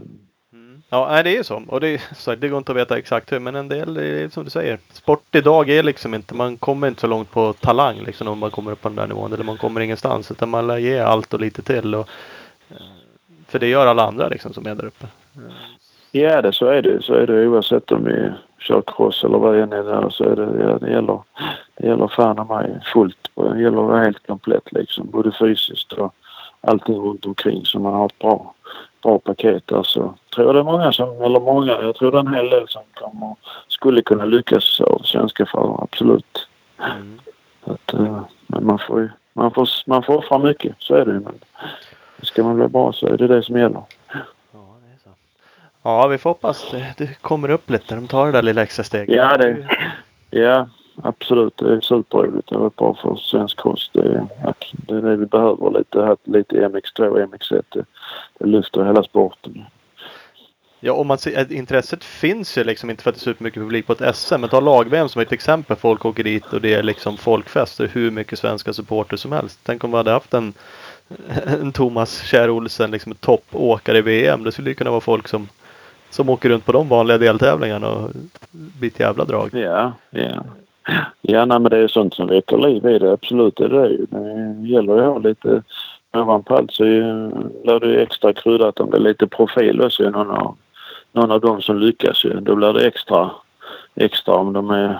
[0.52, 0.82] Mm.
[0.88, 1.62] Ja, det är ju så.
[1.68, 4.28] Och det, så det går inte att veta exakt hur, men en del, det är
[4.28, 4.78] som du säger.
[4.92, 8.50] Sport idag är liksom inte, man kommer inte så långt på talang liksom om man
[8.50, 9.32] kommer upp på den där nivån.
[9.32, 10.30] Eller man kommer ingenstans.
[10.30, 11.94] Utan man lär ge allt och lite till.
[11.94, 12.08] Och,
[12.70, 12.76] eh,
[13.46, 15.06] för det gör alla andra liksom som är där uppe.
[16.12, 17.02] Ja, det, så är det.
[17.02, 20.36] Så är det oavsett om vi kör cross eller vad det än är så är
[20.36, 21.20] det, ja, det gäller,
[21.76, 23.30] det gäller fan mig fullt.
[23.34, 25.10] Det gäller att vara helt komplett liksom.
[25.10, 26.14] Både fysiskt och
[26.60, 28.54] allting runt omkring så man har ett bra,
[29.02, 32.18] bra paket där så tror jag det är många som, eller många, jag tror det
[32.18, 33.36] är en hel del som kommer,
[33.68, 36.48] skulle kunna lyckas av svenska förare, absolut.
[36.78, 37.20] Mm.
[37.64, 41.12] Att, eh, men man får ju, man får, man får offra mycket, så är det
[41.12, 41.20] ju.
[41.20, 41.38] Men
[42.22, 43.82] ska man bli bra så är det det som gäller.
[44.12, 44.18] Ja,
[44.52, 45.10] det är så.
[45.88, 47.94] Ja, vi får hoppas det, det kommer upp lite.
[47.94, 49.16] De tar det där lilla extra steget.
[49.16, 49.68] Ja, det,
[50.30, 50.68] ja
[51.02, 51.56] absolut.
[51.56, 52.48] Det är superroligt.
[52.48, 53.90] Det varit bra för svensk kost.
[53.92, 54.26] Det, är-
[54.70, 56.16] det är det vi behöver lite.
[56.24, 57.62] Lite MX2 och MX1.
[57.68, 57.84] Det,
[58.38, 59.64] det lyfter hela sporten.
[60.80, 63.86] Ja, om man ser, intresset finns ju liksom inte för att det är supermycket publik
[63.86, 64.40] på ett SM.
[64.40, 65.76] Men ta lag-VM som ett exempel.
[65.76, 67.78] Folk åker dit och det är liksom folkfest.
[67.78, 69.60] Det är hur mycket svenska supporter som helst.
[69.62, 70.52] Tänk om vi hade haft en,
[71.46, 74.44] en Thomas Kjär Olsen, liksom toppåkare i VM.
[74.44, 75.48] Det skulle ju kunna vara folk som,
[76.10, 78.10] som åker runt på de vanliga deltävlingarna och
[78.50, 79.50] blir ett jävla drag.
[79.52, 80.44] Ja, ja.
[81.20, 83.12] Ja, nej, men det är sånt som väcker liv i det.
[83.12, 84.06] Absolut, det är det.
[84.10, 85.62] Det gäller ju att ha lite
[86.12, 86.84] ovanpå allt så
[87.62, 90.56] blir det ju extra kryddat om det är lite profil också i någon av,
[91.12, 92.40] någon av dem som lyckas ju.
[92.40, 93.30] Då blir det extra,
[93.94, 94.98] extra om de är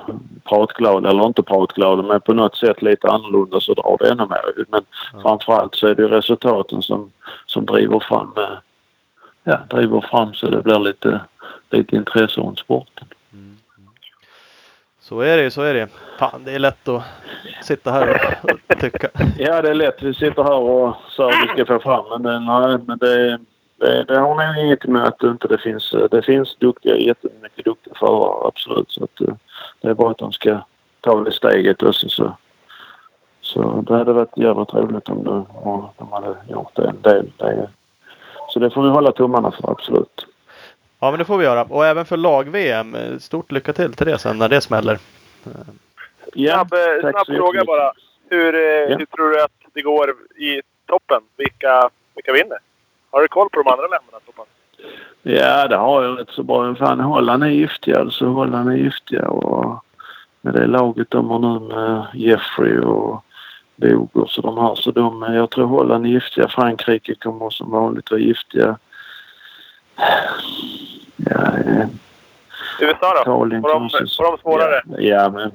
[0.49, 4.65] pratglada eller inte pratglada men på något sätt lite annorlunda så drar det ännu mer.
[4.69, 4.83] Men
[5.23, 7.11] framförallt så är det ju resultaten som,
[7.47, 8.59] som driver fram eh,
[9.49, 11.21] ja, driver fram så det blir lite,
[11.71, 13.07] lite intresse runt sporten.
[15.01, 15.89] Så är det ju, så är det.
[16.19, 17.03] Fan, det är lätt att
[17.63, 19.09] sitta här och tycka.
[19.39, 20.03] Ja, det är lätt.
[20.03, 23.39] Vi sitter här och sa att vi ska få fram men, det, nej, men det,
[23.77, 25.95] det, det har nog inget med att det inte det finns.
[26.11, 28.91] Det finns duktiga, jättemycket duktiga förare, absolut.
[28.91, 29.35] Så att, eh,
[29.81, 30.61] det är bara att de ska
[31.01, 32.09] ta det steget också.
[32.09, 32.37] Så,
[33.41, 37.33] så det hade varit jävligt roligt om, det, om de hade gjort det en del.
[37.37, 37.69] Det,
[38.49, 40.27] så det får vi hålla tummarna för, absolut.
[41.01, 41.63] Ja, men det får vi göra.
[41.65, 42.95] Och även för lag-VM.
[42.95, 44.99] eh, Stort lycka till till det sen när det smäller.
[46.35, 47.93] Ja, Snabb, eh, snabb fråga bara.
[48.31, 48.97] Hur, eh, Ja.
[48.99, 51.21] hur tror du att det går i toppen?
[51.37, 52.59] Vilka, vilka vinner?
[53.11, 54.19] Har du koll på de andra länderna?
[54.27, 54.45] Toppen?
[55.23, 56.75] Ja, det har jag rätt så bra.
[56.75, 58.01] Fan, Holland är giftiga.
[58.01, 59.29] Alltså, Holland är giftiga.
[59.29, 59.85] Och
[60.41, 63.25] med det laget de har nu med Jeffrey och
[63.79, 64.75] Bogers och de här.
[64.75, 66.49] Så de, jag tror Holland är giftiga.
[66.49, 68.79] Frankrike kommer som vanligt vara giftiga.
[71.17, 71.87] Ja, eh,
[72.81, 73.23] USA då?
[73.23, 74.83] Italien Får de, får de svårare?
[74.87, 75.51] Ja, ja, men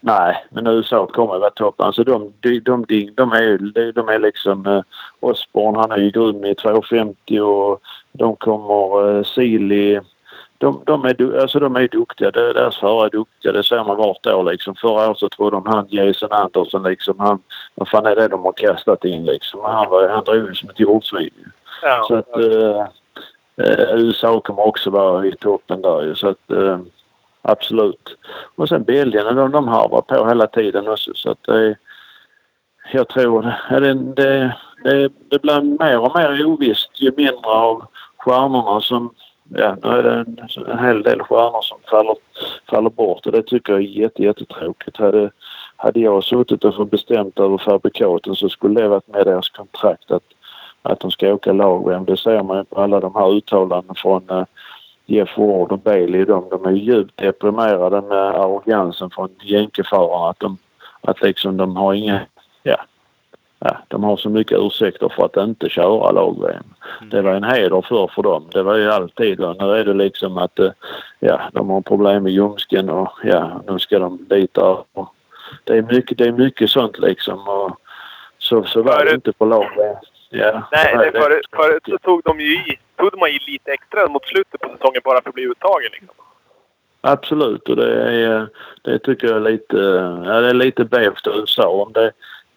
[0.00, 1.86] nej, men USA kommer att vara toppen.
[1.86, 4.82] Alltså de, de, de, de, de är de, är liksom eh,
[5.20, 7.80] Osborne, han är ju grym i 250 och
[8.12, 10.00] de kommer eh, Sealy.
[10.60, 12.30] De, de, är, du- alltså de är duktiga.
[12.30, 13.52] Det- Deras förare är duktiga.
[13.52, 14.74] Det ser man vart år liksom.
[14.74, 17.18] Förra året så trodde de han Jason Anderson liksom.
[17.18, 17.38] Han,
[17.74, 19.60] vad fan är det de har kastat in liksom?
[19.64, 21.30] Han, var, han drog ju som ett jordsvin.
[21.82, 22.04] Ja.
[22.08, 22.86] Så att eh,
[23.66, 26.14] eh, USA kommer också vara i toppen där ju.
[26.14, 26.78] Så att eh,
[27.42, 28.16] absolut.
[28.56, 31.10] Och sen Belgien, de, de harvar på hela tiden också.
[31.14, 31.76] Så att det,
[32.92, 37.84] jag tror det, det, det, det blir mer och mer ovisst ju mindre av
[38.16, 39.14] stjärnorna som
[39.48, 42.16] Ja, nu är det en, en hel del stjärnor som faller,
[42.70, 44.96] faller bort och det tycker jag är jätte, jättetråkigt.
[44.96, 45.30] Hade,
[45.76, 49.48] hade jag suttit och fått bestämt över fabrikaten så skulle det varit med i deras
[49.48, 50.22] kontrakt att,
[50.82, 54.30] att de ska åka lag Det ser man ju på alla de här uttalandena från
[54.30, 54.44] uh,
[55.06, 56.24] Jeff Ward och Bailey.
[56.24, 60.30] De, de är djupt deprimerade med arrogansen från jänkeförarna.
[60.30, 60.58] Att, de,
[61.00, 62.20] att liksom de har inga...
[62.62, 62.76] Ja
[63.58, 66.64] ja, de har så mycket ursäkter för att inte köra lag-VM.
[66.98, 67.10] Mm.
[67.10, 68.48] Det var en heder för, för dem.
[68.52, 69.40] Det var ju alltid.
[69.40, 70.70] Och nu är det liksom att eh,
[71.18, 74.78] ja, de har problem med ljumsken och ja, nu ska de dit där.
[74.92, 75.14] Och
[75.64, 77.48] det, är mycket, det är mycket sånt liksom.
[77.48, 77.80] Och
[78.38, 79.96] så, så var det inte på lag-VM.
[80.30, 81.20] Ja, Nej, det det.
[81.20, 84.68] förut, förut så tog de ju i, tog de i lite extra mot slutet på
[84.68, 85.90] säsongen bara för att bli uttagen.
[85.92, 86.14] Liksom.
[87.00, 88.48] Absolut och det, är,
[88.82, 89.76] det tycker jag är lite,
[90.26, 92.12] ja, det är lite bevt av USA om det eh,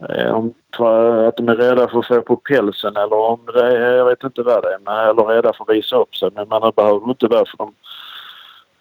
[0.09, 3.95] om för att de är rädda för att få på pälsen eller om det är,
[3.95, 6.29] jag vet inte vad det är, men, eller rädda för att visa upp sig.
[6.35, 7.73] Men man behöver inte vara för de,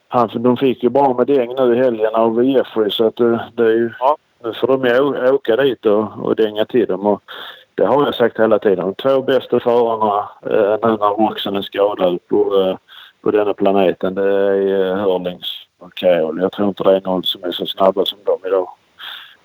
[0.08, 3.40] han, de fick ju bra med däng nu i helgen av Jeffrey så att det,
[3.54, 4.16] det är ju, Ja.
[4.44, 7.06] nu får de ju åka dit och, och dänga till dem.
[7.06, 7.22] Och
[7.74, 8.84] det har jag sagt hela tiden.
[8.86, 12.76] De två bästa förarna eh, nu när Roxen är skadad på, eh,
[13.22, 16.40] på denna planeten det är eh, Hörlings och Keol.
[16.40, 18.68] Jag tror inte det är någon som är så snabba som de idag.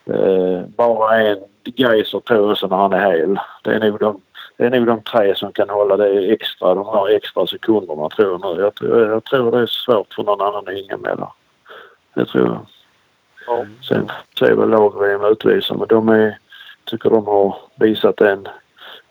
[0.06, 3.40] Eh, bara en Geiser tror jag när han är hel.
[3.64, 4.22] Det är nog de,
[4.57, 8.32] det är nog de tre som kan hålla det extra, de här extra sekunderna tror
[8.32, 8.61] jag nu.
[8.61, 11.32] Jag, tror- jag tror det är svårt för någon annan att hänga med där.
[12.14, 12.65] Det tror jag.
[13.48, 13.65] Ja.
[13.90, 16.38] Sen ser väl lag-VM utvisar men de är,
[16.86, 18.48] tycker de har visat en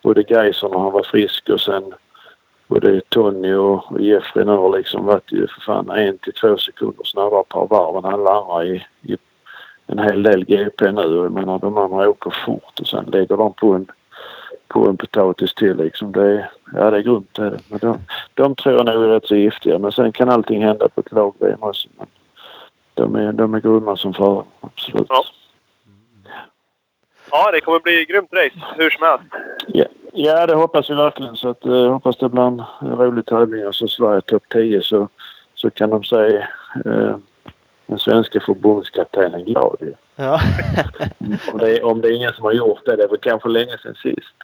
[0.02, 1.94] både Geiser när han var frisk och sen
[2.66, 6.56] både Tony och och Jeffrey nu har liksom varit ju för fan en till två
[6.56, 9.16] sekunder snabbare per varv än alla andra i, i
[9.86, 11.02] en hel del GP nu.
[11.02, 13.86] Jag menar de andra åker fort och sen lägger de på en,
[14.68, 16.12] på en potatis till liksom.
[16.12, 17.60] Det är, ja det är grymt det är det.
[17.68, 17.98] Men de,
[18.34, 19.78] de tror jag nog är rätt så giftiga.
[19.78, 21.88] Men sen kan allting hända på ett lag-VM också.
[21.98, 22.06] Men
[22.94, 25.06] de är, de är grymma som förare, absolut.
[25.08, 25.24] Ja.
[27.30, 29.24] Ja, det kommer bli grymt race hur som helst.
[29.66, 31.36] Ja, ja det hoppas vi verkligen.
[31.36, 35.08] Så att, eh, hoppas det blir en rolig tävling och så Sverige topp 10 så,
[35.54, 36.48] så kan de säga
[36.84, 37.16] eh,
[37.86, 39.94] den svenska förbundskaptenen glad ju.
[40.16, 40.40] Ja.
[41.52, 43.48] Om det, är- om det är ingen som har gjort det, det är väl kanske
[43.48, 44.34] länge sedan sist.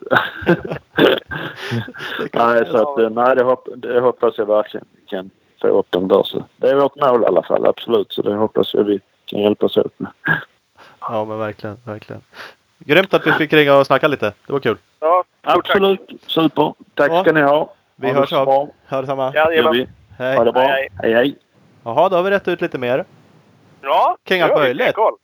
[2.32, 5.30] nej, så att, eh, nej det, hopp, det hoppas jag verkligen vi kan
[5.60, 6.22] få upp dem där.
[6.22, 8.12] Så det är vårt mål i alla fall, absolut.
[8.12, 10.10] Så det hoppas jag vi kan hjälpas åt med.
[11.00, 12.22] ja, men verkligen, verkligen.
[12.78, 14.32] Grymt att vi fick ringa och snacka lite.
[14.46, 14.76] Det var kul.
[15.00, 15.76] Ja, stort tack.
[15.76, 16.74] Absolut, super.
[16.94, 17.22] Tack Ja.
[17.22, 17.74] ska ni ha.
[17.96, 18.46] Vi Ha det hörs så av.
[18.88, 19.32] Ha detsamma.
[19.34, 19.72] Ja, Gör jajamän.
[19.72, 19.86] vi.
[20.18, 20.36] Hej.
[20.36, 20.62] Ha det bra.
[20.62, 21.36] Hej, Hej, hej.
[21.84, 23.04] Jaha, då har vi rätt ut lite mer.
[23.82, 24.82] Ja, vi möjligt.
[24.82, 25.14] stenkoll.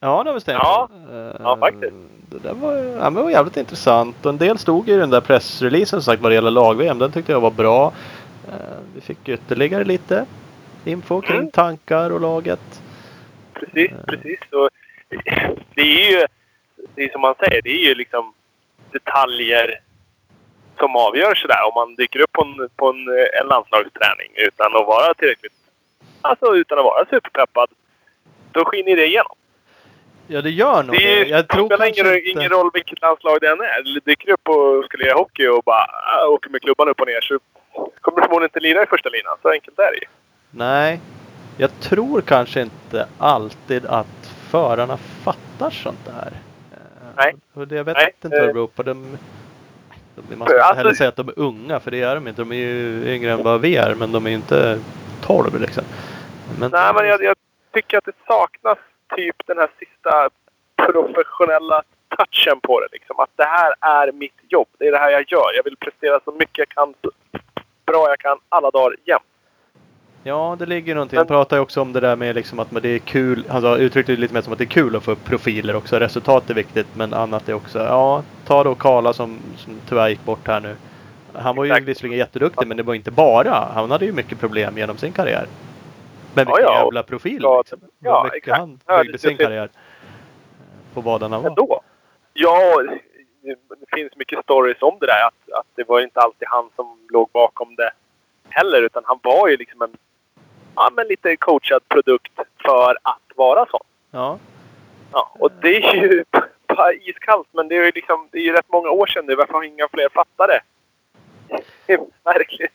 [0.00, 0.58] Ja, det har vi stämt.
[0.62, 0.88] Ja.
[1.10, 1.92] Eh, Ja, faktiskt.
[2.30, 4.26] Det där var, ja, men var jävligt intressant.
[4.26, 6.98] Och en del stod i den där pressreleasen som sagt vad det gäller lag-VM.
[6.98, 7.92] Den tyckte jag var bra.
[8.48, 8.54] Eh,
[8.94, 10.26] Vi fick ytterligare lite
[10.84, 11.50] info kring Mm.
[11.50, 12.82] tankar och laget.
[13.52, 14.40] Precis, precis.
[14.52, 14.68] Och
[15.74, 16.26] det är ju,
[16.94, 18.32] det är som man säger, det är ju liksom
[18.92, 19.80] detaljer
[20.78, 21.58] som avgör sådär.
[21.68, 25.52] Om man dyker upp på en, på en, eh, en landslagsträning utan att vara tillräckligt,
[26.20, 27.68] alltså utan att vara superpeppad,
[28.54, 29.36] då skiner det igenom.
[30.26, 31.26] Ja, det gör nog Det, är.
[31.26, 32.30] Jag tror spelar ingen, inte...
[32.30, 34.00] ingen roll vilket landslag det än är.
[34.04, 35.84] Dyker upp och ska lira hockey och bara
[36.22, 37.38] äh, åker med klubban upp och ner så
[38.00, 39.36] kommer du förmodligen inte lira i första linan.
[39.42, 40.06] Så enkelt är det ju.
[40.50, 41.00] Nej.
[41.56, 46.30] Jag tror kanske inte alltid att förarna fattar sånt där.
[46.72, 46.78] Eh,
[47.16, 47.34] Nej.
[47.54, 48.82] Och det, jag vet Nej, inte vad det beror på.
[48.82, 49.18] De,
[50.28, 52.42] de, man ska Alltså- heller säga att de är unga, för det är de inte.
[52.42, 54.78] De är ju yngre än vad vi är, men de är ju inte
[55.22, 55.84] 12 liksom.
[56.58, 57.33] Men, Nej, men jag, jag
[57.74, 58.78] tycker att det saknas
[59.16, 60.28] typ den här sista
[60.76, 61.82] professionella
[62.16, 62.86] touchen på det.
[62.92, 63.18] Liksom.
[63.20, 64.68] Att det här är mitt jobb.
[64.78, 65.52] Det är det här jag gör.
[65.56, 67.10] Jag vill prestera så mycket jag kan, så
[67.86, 69.22] bra jag kan alla dagar jämt.
[70.26, 71.16] Ja, det ligger någonting.
[71.16, 73.44] Han pratar ju också om det där med liksom att det är kul.
[73.48, 75.76] Han sa- uttryckte det lite mer som att det är kul att få upp profiler
[75.76, 75.98] också.
[75.98, 77.78] Resultat är viktigt, men annat är också.
[77.78, 80.76] Ja, ta då Karla som, som tyvärr gick bort här nu.
[81.34, 81.86] Han var ju Exakt.
[81.88, 83.68] visserligen jätteduktig, men det var inte bara.
[83.74, 85.46] Han hade ju mycket problem genom sin karriär.
[86.34, 86.78] Men Ja, vilken ja.
[86.84, 87.80] jävla profil Ja, liksom.
[87.98, 88.58] ja, exakt.
[88.58, 89.68] han Ja, byggde sin karriär.
[90.94, 91.48] På vad han var.
[91.48, 91.80] Ändå.
[92.32, 92.98] Ja, det
[93.68, 95.26] det finns mycket stories om det där.
[95.26, 97.90] Att, att det var inte alltid han som låg bakom det
[98.48, 98.82] heller.
[98.82, 99.96] Utan han var ju liksom en
[100.74, 102.32] ja, men lite coachad produkt
[102.64, 103.80] för att vara sån.
[104.10, 104.38] Ja.
[105.12, 106.24] Ja, och det är ju
[106.66, 107.48] bara iskallt.
[107.52, 109.34] Men det är ju liksom, det är ju rätt många år sedan nu.
[109.34, 110.60] Varför har inga fler fattat det?
[111.86, 112.72] Det är märkligt.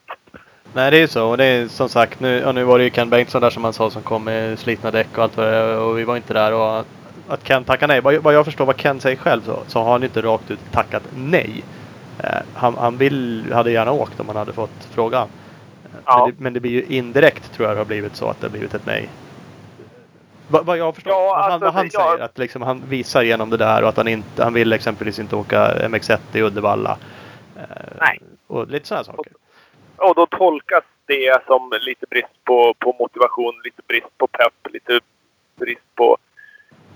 [0.73, 1.29] Nej, det är ju så.
[1.29, 3.63] Och det är som sagt, nu, ja, nu var det ju Ken Bengtsson där som
[3.63, 6.33] han sa som kom med slitna däck och allt vad det Och vi var inte
[6.33, 6.53] där.
[6.53, 6.85] Och att,
[7.27, 8.01] att Ken tackar nej.
[8.01, 10.59] Vad, vad jag förstår vad Ken säger själv så, så har han inte rakt ut
[10.71, 11.63] tackat nej.
[12.19, 15.27] Eh, han han vill, hade gärna åkt om han hade fått frågan.
[15.83, 16.25] Eh, Ja.
[16.25, 18.47] Men, det, men det blir ju indirekt tror jag det har blivit så att det
[18.47, 19.09] har blivit ett nej.
[20.47, 21.13] Vad, vad jag förstår.
[21.13, 22.11] Ja, vad han, alltså, vad han ja.
[22.11, 22.25] säger.
[22.25, 25.35] Att liksom han visar genom det där och att han inte, han vill exempelvis inte
[25.35, 26.97] åka MX1 i Uddevalla.
[27.55, 27.63] Eh,
[27.99, 28.21] Nej.
[28.47, 29.19] Och lite sådana saker.
[29.19, 29.25] Och
[30.15, 34.99] då tolkas det som lite brist på, på motivation, lite brist på pepp, lite
[35.55, 36.17] brist på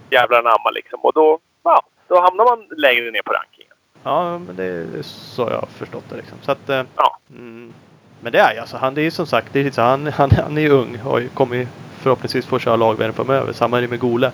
[0.10, 1.00] jävla namma liksom.
[1.00, 3.74] Och då, ja, då hamnar man längre ner på rankingen.
[4.04, 6.16] Ja, men det är så jag har förstått det.
[6.16, 6.38] Liksom.
[6.42, 7.18] Så att, eh, Ja.
[7.30, 7.74] mm,
[8.20, 9.82] men det är ju alltså, han det är ju som sagt, det är lite så,
[9.82, 11.68] han, han, han är ju ung och kommer
[12.02, 13.54] förhoppningsvis få köra lag framöver.
[13.54, 14.32] Samma är det med Gole.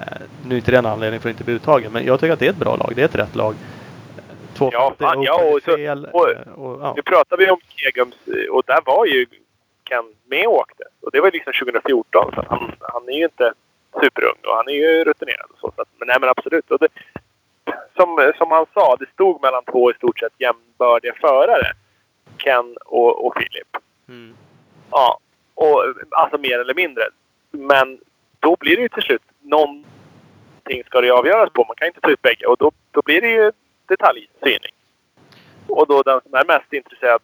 [0.00, 0.06] Eh,
[0.44, 2.38] nu är inte det en anledning för att inte bli uttagen, men jag tycker att
[2.38, 2.92] det är ett bra lag.
[2.96, 3.54] Det är ett rätt lag.
[4.66, 6.92] Eh, Två Ja, det är fan, ja, och så- fel, och- eh, och, ja.
[6.96, 8.14] Nu pratade vi om Kegums
[8.50, 9.26] och där var ju
[9.88, 10.84] Ken med och åkte.
[11.00, 12.32] Och det var liksom 2014.
[12.34, 13.52] Så han, han är ju inte
[14.02, 15.46] superung och han är ju rutinerad.
[15.50, 16.70] Och så, så att, men nej men absolut.
[16.70, 16.88] Och det,
[17.96, 21.72] som, som han sa, det stod mellan två i stort sett jämbördiga förare.
[22.36, 23.76] Ken och, och Philip.
[24.08, 24.34] Mm.
[24.90, 25.18] Ja,
[25.54, 27.02] och, alltså mer eller mindre.
[27.50, 27.98] Men
[28.40, 31.64] då blir det ju till slut någonting ska det avgöras på.
[31.68, 33.52] Man kan inte ta ut bägge och då, då blir det ju
[33.88, 34.72] detaljstyrning.
[35.66, 37.20] Och då den som är mest intresserad,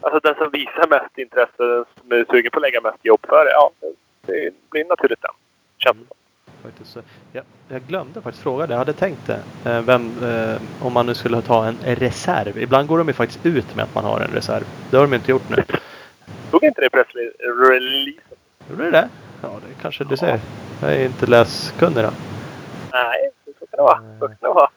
[0.00, 3.20] alltså den som visar mest intresse, den som är sugen på att lägga mest jobb
[3.28, 3.70] för det, ja,
[4.26, 5.30] det blir naturligt den.
[5.78, 6.16] Känns det som.
[6.62, 8.72] Faktiskt, så- ja, jag glömde faktiskt fråga det.
[8.74, 9.40] Jag hade tänkt det.
[9.70, 12.58] Eh, vem, eh, om man nu skulle ta en reserv.
[12.58, 14.64] Ibland går de ju faktiskt ut med att man har en reserv.
[14.90, 15.56] Det har de inte gjort nu.
[16.48, 18.14] Stod inte det i pressreleasen?
[18.70, 19.08] Gjorde det det?
[19.42, 20.40] Ja, det kanske du ser.
[20.82, 22.10] Jag är inte läskunnig då.
[22.92, 24.00] Nej, så kan det vara.
[24.20, 24.70] Så kan det vara.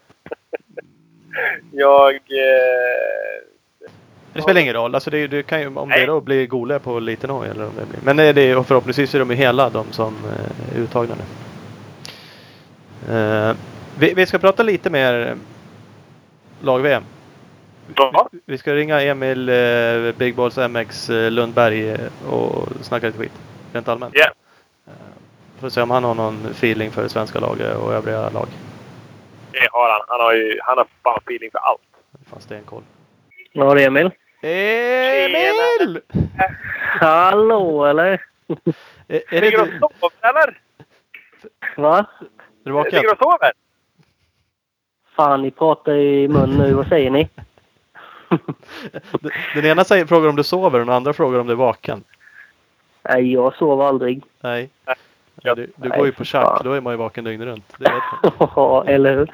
[1.71, 2.13] Jag...
[2.13, 3.41] Eh,
[4.33, 4.95] Det spelar ingen roll.
[4.95, 5.99] Alltså det, det kan ju, om Nej.
[5.99, 7.99] det då blir Gole på liten hoj eller om det blir.
[8.03, 11.23] Men det är förhoppningsvis är de ju hela de som eh, är uttagna nu.
[13.15, 13.55] Eh,
[13.99, 15.35] vi, vi ska prata lite mer
[16.61, 17.03] lag-VM.
[17.95, 19.55] ja, Vi- Vi ska ringa Emil eh,
[20.17, 21.97] Big Balls MX eh, Lundberg
[22.29, 23.31] och snacka lite skit.
[23.73, 24.13] Rent allmänt.
[24.17, 24.27] Ja.
[24.87, 24.93] Eh,
[25.59, 28.47] får se om han har någon feeling för det svenska laget och övriga lag.
[29.53, 30.01] Det har han.
[30.07, 31.81] Han har ju han har fan feeling för allt.
[32.29, 32.83] Fan stenkoll.
[33.51, 34.11] Ja, det är Emil.
[34.41, 36.01] Emil!
[36.99, 38.07] Hallå eller?
[38.07, 38.17] Är,
[39.07, 39.79] är det Ligger du du?
[39.79, 40.57] och sover eller?
[41.77, 41.97] Va?
[42.19, 42.25] Är
[42.63, 42.91] du vaken?
[42.91, 43.51] Ligger du och sover?
[45.15, 46.73] Fan, ni pratar i mun nu.
[46.73, 47.29] Vad säger ni?
[48.29, 51.57] Den- Den ena säger, frågar om du sover och den andra frågar om du är
[51.57, 52.03] vaken.
[53.01, 54.23] Nej, jag sover aldrig.
[54.41, 54.69] Nej.
[55.41, 56.61] Ja, du du Nej, går ju på för fan.
[56.63, 57.73] då är man ju vaken dygnet runt.
[57.77, 57.91] Det.
[58.55, 59.31] Ja, eller hur?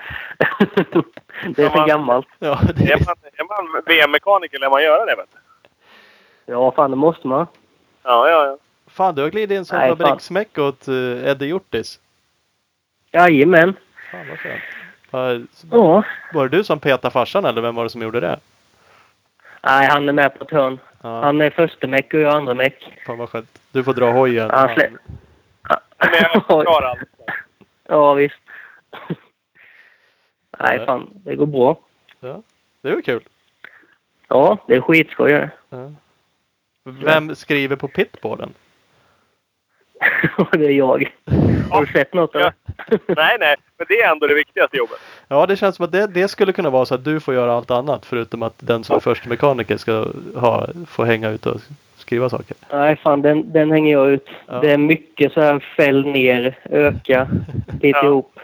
[1.55, 2.27] det är man- gammalt.
[2.39, 3.43] Ja, det Är man, är
[3.73, 6.51] man VM-mekaniker lär man göra det vet du.
[6.53, 7.47] Ja, fan det måste man.
[8.03, 8.57] Ja, ja, ja.
[8.87, 11.99] Fan, du har glidit in som fabriksmäck åt uh, Eddie Hjortis.
[13.11, 13.73] Jajamän.
[14.11, 14.61] Fan vad skönt.
[15.11, 16.03] Var, Ja.
[16.33, 18.39] var det du som petade farsan eller vem var det som gjorde det?
[19.63, 20.79] Nej, han är med på ett hörn.
[21.01, 22.99] Ja, Han är första meck och jag andra meck.
[23.05, 23.61] fan vad skönt.
[23.71, 24.49] Du får dra hojen.
[24.49, 24.97] Han slä-
[25.99, 26.99] Men jag förklarar allt.
[27.87, 28.35] Ja, visst.
[30.59, 31.09] Nej, fan.
[31.13, 31.79] Det går bra.
[32.19, 32.41] Ja,
[32.81, 33.23] det var kul.
[34.27, 35.49] Ja, det är skitskoj.
[35.69, 35.91] Ja.
[36.83, 38.53] Vem skriver på pitballen?
[40.51, 41.11] det är jag.
[41.69, 42.31] Har du sett något?
[42.33, 42.51] Ja.
[42.89, 43.55] Nej, nej.
[43.77, 44.99] Men det är ändå det viktigaste jobbet.
[45.27, 47.53] Ja, det känns som att det, det skulle kunna vara så att du får göra
[47.53, 51.61] allt annat förutom att den som är första mekaniker ska ha, få hänga ut och
[52.09, 52.57] skriva saker.
[52.71, 54.27] Nej, fan den, den hänger jag ut.
[54.47, 54.59] Ja.
[54.59, 57.27] Det är mycket så här fäll ner, öka,
[57.81, 58.05] lite Ja.
[58.05, 58.39] ihop.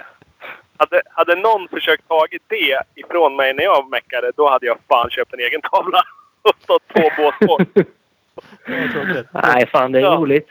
[0.77, 5.09] Hade, hade någon försökt tagit det ifrån mig när jag meckade, då hade jag fan
[5.09, 6.01] köpt en egen tavla
[6.41, 6.83] och stått.
[6.93, 9.27] Ja, vad tråkigt.
[9.31, 10.15] Nej, fan det är Ja.
[10.15, 10.47] roligt.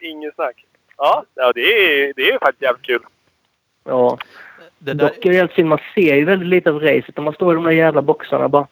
[0.00, 0.64] Ingen snack.
[0.96, 3.02] Ja, ja det, är, det är faktiskt jävligt kul.
[3.84, 4.18] Ja.
[4.78, 7.34] Det där, Dock är det helt synd, man ser ju väldigt lite av racet man
[7.34, 8.66] står i de där jävla boxarna bara.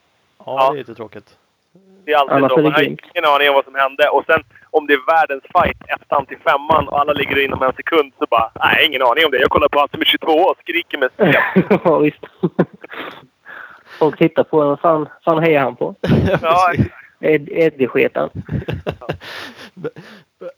[0.47, 1.37] ja, det är lite tråkigt.
[2.05, 2.61] Det är alltid Annars så.
[2.63, 4.09] Man har ingen aning om vad som hände.
[4.09, 7.73] Och sen om det är världens fight, ettan till femman och alla ligger inom en
[7.73, 9.41] sekund så bara, nej, ingen aning om det.
[9.41, 11.35] Jag kollar på han som är 22 och skriker med spel.
[11.85, 12.25] ja, visst.
[13.99, 15.95] Folk tittar på en, vad fan, fan hejar han på?
[16.43, 16.73] Ja,
[17.21, 18.31] Ed, Eddie-sketan.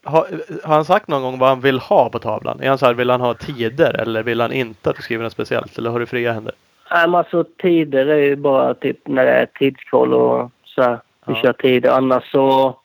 [0.03, 0.27] har,
[0.63, 2.59] har han sagt någon gång vad han vill ha på tavlan?
[2.61, 5.23] Är han så här, vill han ha tider eller vill han inte att du skriver
[5.23, 5.77] något speciellt?
[5.77, 6.53] Eller har du fria händer?
[6.91, 10.99] Nej, men alltså tider är ju bara typ när det är tidskval och så här.
[11.25, 11.41] Vi Ja.
[11.41, 11.89] kör tider.
[11.91, 12.77] Annars så...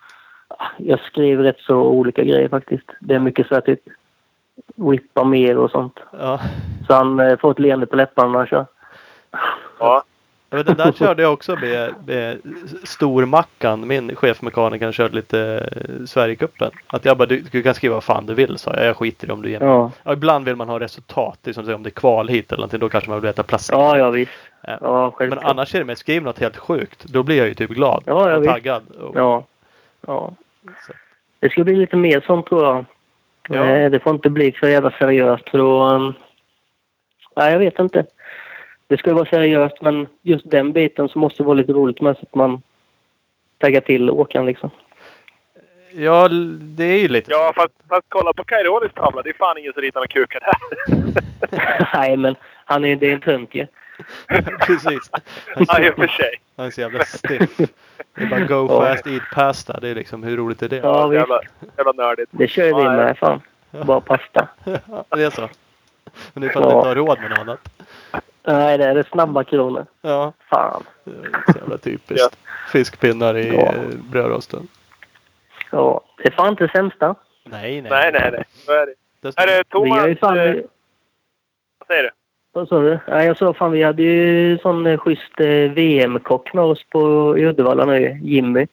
[0.76, 2.88] Jag skriver rätt så olika grejer faktiskt.
[3.00, 3.80] Det är mycket så här typ
[4.76, 5.98] whippa mer och sånt.
[6.18, 6.40] Ja.
[6.86, 8.66] Så han eh, får ett leende på läpparna när han kör.
[9.78, 10.04] ja.
[10.50, 12.38] Ja, men Det där körde jag också med, med
[12.84, 16.70] Stormackan, min chefmekaniker, körde lite eh, Sverigecupen.
[16.86, 18.86] Att jag bara, du, du kan skriva vad fan du vill, sa jag.
[18.86, 19.68] Jag skiter i om du ger mig.
[19.68, 22.28] Ja, Ja, ibland vill man ha resultat, det är som säger om det är kval
[22.28, 23.80] hit eller någonting, då kanske man vill veta placering.
[23.80, 24.32] ja, ja visst.
[24.62, 24.78] Ja.
[24.80, 27.70] Ja, Men annars är det med skriv något helt sjukt, då blir jag ju typ
[27.70, 28.90] glad Ja, ja, och taggad.
[28.90, 29.44] Och, Ja.
[30.06, 30.32] ja.
[30.86, 30.92] Så.
[31.40, 32.84] Det ska bli lite mer sånt tror jag.
[33.48, 33.64] Ja.
[33.66, 35.84] Eh, Det får inte bli för jävla seriöst för då...
[35.84, 36.14] um,
[37.36, 38.06] Nej, jag vet inte.
[38.86, 42.16] Det ska vara seriöst men just den biten så måste det vara lite roligt med
[42.16, 42.62] så att man
[43.58, 44.70] taggar till åkaren liksom.
[45.92, 46.28] ja,
[46.60, 49.22] det är ju lite ja fast, fast kolla på Kaironis tavla.
[49.22, 50.58] Det är fan ingen som ritar någon kukar där.
[51.94, 53.66] Nej, men han är, det är en tönt ju.
[54.60, 55.10] Precis.
[55.12, 55.20] Han
[55.68, 56.40] Ja, i är, och för sig.
[56.56, 57.56] han är så jävla stiff.
[58.14, 58.86] Det är bara go Ja.
[58.94, 59.80] fast, eat pasta.
[59.80, 60.76] Det är liksom, hur roligt är det?
[60.76, 61.20] Ja, visst.
[61.20, 61.40] jävla,
[61.76, 62.28] jävla nördigt.
[62.30, 63.40] Det kör vi med fan.
[63.86, 64.48] Bara pasta.
[64.64, 65.48] Ja, det är så.
[66.32, 66.76] Men det är för att vi Ja.
[66.78, 67.68] inte har råd med något annat.
[68.44, 69.86] Nej, det är det snabba kronor.
[70.00, 70.82] Ja, Fan.
[71.04, 72.36] det är så jävla typiskt.
[72.72, 73.72] Fiskpinnar i Ja.
[73.72, 74.68] eh, brödrosten.
[75.70, 77.14] Ja, det är fan inte det sämsta.
[77.44, 77.90] Nej, nej.
[77.90, 78.44] Nej, nej, nej.
[78.66, 79.42] Så är det.
[79.42, 80.06] Är det Vi har Thomas?
[80.08, 80.38] ju fan...
[80.38, 80.54] eh,
[81.78, 82.10] Vad säger du?
[82.58, 82.98] Vad sa du?
[83.08, 87.34] Nej, jag sa fan vi hade ju sån eh, schysst eh, VM-kock med oss på
[87.38, 88.66] i Uddevalla nu, Jimmy.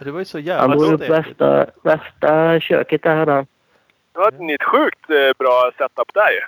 [0.00, 3.46] Det var ju så Han jävla drog upp värsta, värsta köket där hade han.
[4.12, 6.40] Det var ett sjukt eh, bra setup där ju.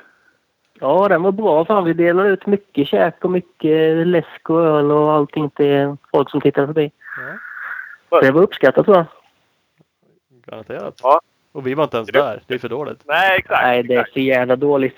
[0.81, 1.65] Ja, den var bra.
[1.65, 6.31] Fan, vi delade ut mycket käk och mycket läsk och öl och allting till folk
[6.31, 6.91] som tittade förbi.
[8.11, 9.07] Ja, Det var uppskattat tror jag.
[10.47, 11.01] garanterat.
[11.03, 11.21] Ja.
[11.53, 12.43] Och vi var inte ens där.
[12.47, 13.01] Det är för dåligt.
[13.05, 13.63] Nej, exakt.
[13.63, 14.97] Nej, det är så jävla dåligt.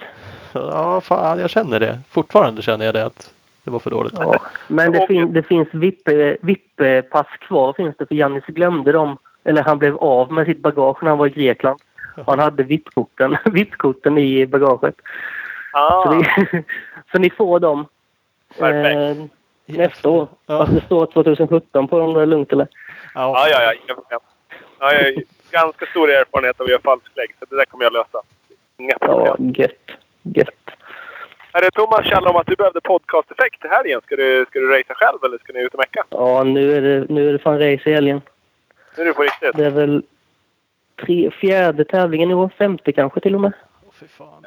[0.61, 1.99] Ja, fan jag känner det.
[2.11, 3.33] Fortfarande känner jag det att
[3.65, 4.15] det var för dåligt.
[4.19, 4.41] Ja.
[4.69, 9.19] Men det, fin det finns VIP- VIP-pass kvar finns det för Jannis glömde dem.
[9.45, 11.81] Eller han blev av med sitt bagage när han var i Grekland.
[12.17, 14.95] Och han hade VIP-korten VIP-korten i bagaget.
[15.73, 16.15] Så, Ah,
[16.53, 16.63] det,
[17.13, 17.87] så ni får dem
[18.59, 19.19] Perfekt.
[19.19, 20.29] eh, nästa år.
[20.47, 20.59] Ja.
[20.59, 22.15] Fast det står 2017 på dem.
[22.15, 22.69] Det är lugnt eller?
[23.15, 23.95] ja, ja, ja.
[23.95, 24.21] problem.
[24.81, 27.93] ja jag har ganska stor erfarenhet av att göra falsklägg, så det där kommer jag
[27.93, 28.21] lösa.
[28.79, 29.35] Inga problem.
[29.39, 29.91] Ja, gött.
[30.35, 30.51] Gött.
[31.53, 34.01] Är det Thomas tjallade om att du behövde podcast-effekt i helgen?
[34.05, 36.05] Ska du, ska du racea själv eller ska ni ut och mecka?
[36.09, 38.21] Ja, nu är det, nu är det fan race i helgen.
[38.97, 39.57] Nu är det på riktigt.
[39.57, 40.03] Det är väl
[41.07, 42.51] tre, fjärde tävlingen i år.
[42.59, 43.53] Femte kanske till och med.
[43.87, 44.47] Åh, fy fan.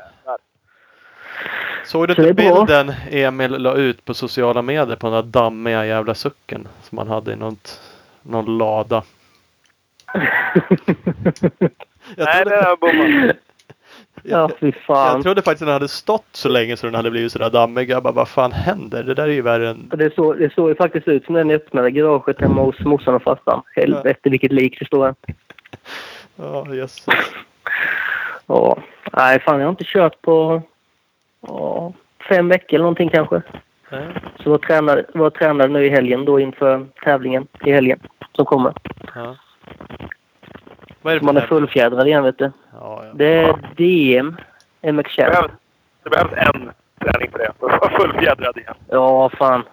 [1.85, 2.65] Såg du Så inte det bra.
[2.65, 7.07] bilden Emil la ut på sociala medier på den där dammiga jävla sucken som han
[7.07, 7.81] hade i något,
[8.22, 9.03] någon lada?
[10.14, 10.22] Jag
[12.18, 13.35] Nej, det har jag bommat.
[14.24, 15.24] Ja, fy jag fan.
[15.24, 17.90] trodde faktiskt att den hade stått så länge så den hade blivit sådär dammig.
[17.90, 19.04] Jag bara, vad fan händer?
[19.04, 19.91] Det där är ju värre än...
[19.96, 23.24] Det såg, det såg ju faktiskt ut som den öppnade garaget hemma hos morsan och
[23.24, 23.62] farsan.
[23.76, 25.16] Helvete vilket lik det står här.
[26.36, 27.06] Ja, jösses.
[28.48, 28.78] Ja.
[29.14, 30.62] Nej, fan jag har inte kört på
[31.48, 31.94] ja,
[32.30, 33.41] fem veckor eller någonting kanske.
[33.91, 34.08] Nej.
[34.44, 38.00] Så jag tränade, var tränade nu i helgen då inför tävlingen i helgen
[38.36, 38.74] som kommer.
[39.16, 39.36] Ja.
[41.01, 42.51] Vad är det Man är fullfjädrad igen vet du.
[42.73, 43.11] Ja, ja.
[43.13, 44.38] Det är DM
[44.81, 45.34] MX Det Champ.
[45.34, 45.51] behövs,
[46.03, 46.71] det behövs en
[47.01, 47.51] träning för det.
[47.59, 48.73] För att vara fullfjädrad igen.
[48.89, 49.63] Ja, fan.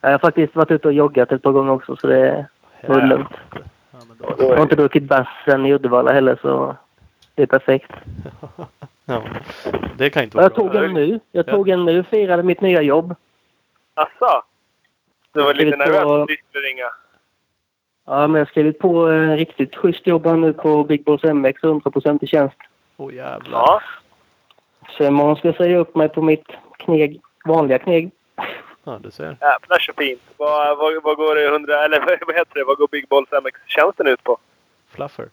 [0.00, 2.46] Jag har faktiskt varit ute och joggat ett par gånger också så det är
[2.80, 2.94] Ja.
[2.94, 3.28] lugnt.
[3.92, 6.76] Ja, då, Jag har inte druckit bärs sen i Uddevalla heller så
[7.34, 7.90] det är perfekt.
[9.04, 9.22] ja.
[9.96, 10.72] Det kan inte Och vara jag bra.
[10.72, 11.20] tog en nu.
[11.32, 11.52] Jag Ja.
[11.52, 13.14] tog en nu firade mitt nya jobb.
[13.94, 14.42] Asså?
[15.34, 16.84] Du var lite nervös att du skulle ringa.
[18.06, 21.22] Ja, men jag har skrivit på en riktigt schysst jobb här nu på Big Boss
[21.22, 22.56] MX 100% i tjänst.
[22.96, 23.60] Åh jävlar.
[23.60, 23.80] Ja.
[24.88, 26.46] Så imorgon ska jag säga upp mig på mitt
[26.76, 28.10] kneg, vanliga kneg.
[28.84, 29.24] Ja, du ser.
[29.24, 30.20] Jävlar så fint.
[30.36, 32.64] Vad, vad, vad går det 100, eller vad heter det?
[32.64, 34.38] Vad går Big Balls MX-tjänsten ut på?
[34.94, 35.28] Fluffer.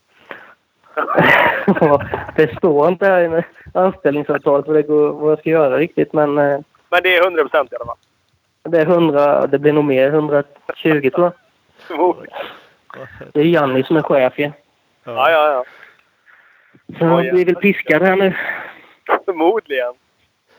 [2.36, 3.44] det står inte här i
[3.74, 6.60] anställningsavtalet vad, det går, vad jag ska göra riktigt men eh,
[6.90, 7.98] Men det är 100 procent i alla fall.
[8.64, 10.44] det är 100, det blir nog mer, 120
[10.84, 11.34] tror jag.
[13.34, 14.52] Det är Janni som är chef ju.
[15.04, 15.64] Ja, ja, ja.
[17.00, 18.36] Så Ja, vi vill piska här nu.
[19.26, 19.94] Förmodligen.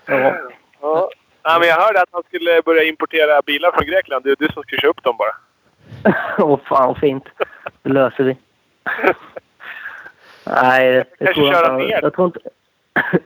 [0.07, 0.37] Ja.
[0.81, 1.11] Ja.
[1.45, 4.25] Nej, men jag hörde att han skulle börja importera bilar från Grekland.
[4.25, 5.35] Det är du som ska köra upp dem bara.
[6.39, 7.25] Åh fan vad fint.
[7.83, 8.37] Det löser vi.
[10.45, 11.87] Nej, det, det tror jag inte.
[11.87, 12.03] ner.
[12.03, 12.41] Jag tror inte...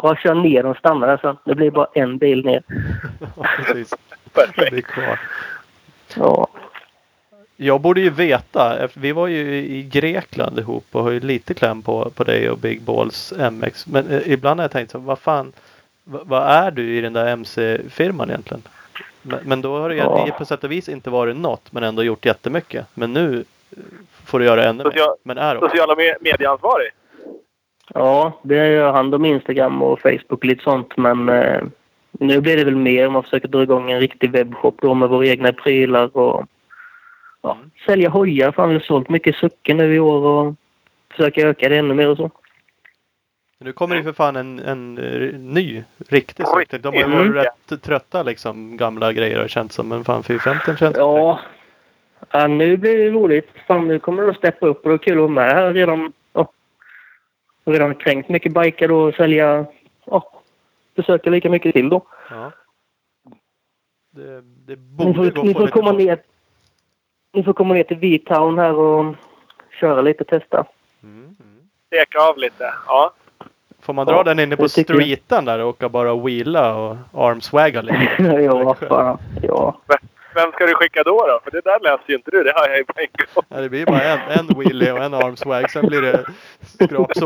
[0.03, 1.37] Ja, kör ner och stannar sen.
[1.45, 2.63] Det blir bara en bil ner.
[3.37, 3.95] Ja, precis.
[4.33, 4.71] Perfekt.
[4.71, 5.21] Det är kvar.
[6.17, 6.49] Ja.
[7.57, 8.89] Jag borde ju veta.
[8.95, 12.59] Vi var ju i Grekland ihop och har ju lite kläm på, på dig och
[12.59, 13.87] Big Balls MX.
[13.87, 15.53] Men eh, ibland har jag tänkt så vad fan.
[16.05, 18.63] Vad, är du i den där MC-firman egentligen?
[19.23, 20.29] Men, men då har du ju Ja.
[20.39, 22.87] på sätt och vis inte varit något men ändå gjort jättemycket.
[22.95, 23.45] Men nu
[23.77, 23.79] eh,
[24.25, 24.91] får du göra ännu mer.
[24.91, 25.69] Social- Men är också.
[25.69, 26.91] Sociala me- medieansvarig.
[27.95, 30.97] ja, det gör han om Instagram och Facebook och lite sånt.
[30.97, 31.63] Men eh,
[32.13, 35.09] nu blir det väl mer om man försöker dra igång en riktig webbshop då med
[35.09, 36.47] våra egna prylar och
[37.45, 38.53] ja, sälja hojar.
[38.53, 40.55] Fan, vi har sålt mycket sucken nu i år och
[41.11, 42.31] försöka öka det ännu mer och så.
[43.59, 46.65] Nu kommer det för fan en, en eh, ny riktig sak.
[46.71, 48.77] De har ju varit rätt trötta liksom.
[48.77, 49.89] Gamla grejer har känts som.
[49.89, 51.41] Men fan 450 känns Ja.
[52.31, 53.49] ja, nu blir det roligt.
[53.67, 55.73] Fan, nu kommer det att steppa upp och det är kul att vara med här
[55.73, 56.13] redan.
[56.33, 56.51] Ja.
[57.65, 59.67] Redan kränkt mycket bikar då och sälja.
[60.05, 60.43] Ja,
[60.97, 62.07] försöka lika mycket till då.
[62.31, 62.53] Ja.
[64.11, 66.19] Det, det Ni borde får, gå ni får komma ner.
[67.35, 69.15] Ni får komma ner till V-Town här och
[69.81, 70.65] köra lite testa.
[71.03, 71.35] Mm, mm.
[71.87, 72.75] Steka av lite.
[72.87, 73.13] Ja.
[73.83, 74.71] Får man dra Ja, den inne på jag.
[74.71, 78.09] streetan där och åka bara och wheela och armswagga lite?
[78.45, 79.19] ja, fan.
[79.43, 79.79] Ja.
[80.35, 81.27] Vem ska du skicka då?
[81.27, 81.41] då?
[81.45, 82.43] För det där läser ju inte du.
[82.43, 83.45] Det har jag ju på en gång.
[83.49, 85.71] Ja, det blir bara en, en wheelie och en armswag.
[85.71, 86.25] Sen blir det
[86.79, 87.17] skrot.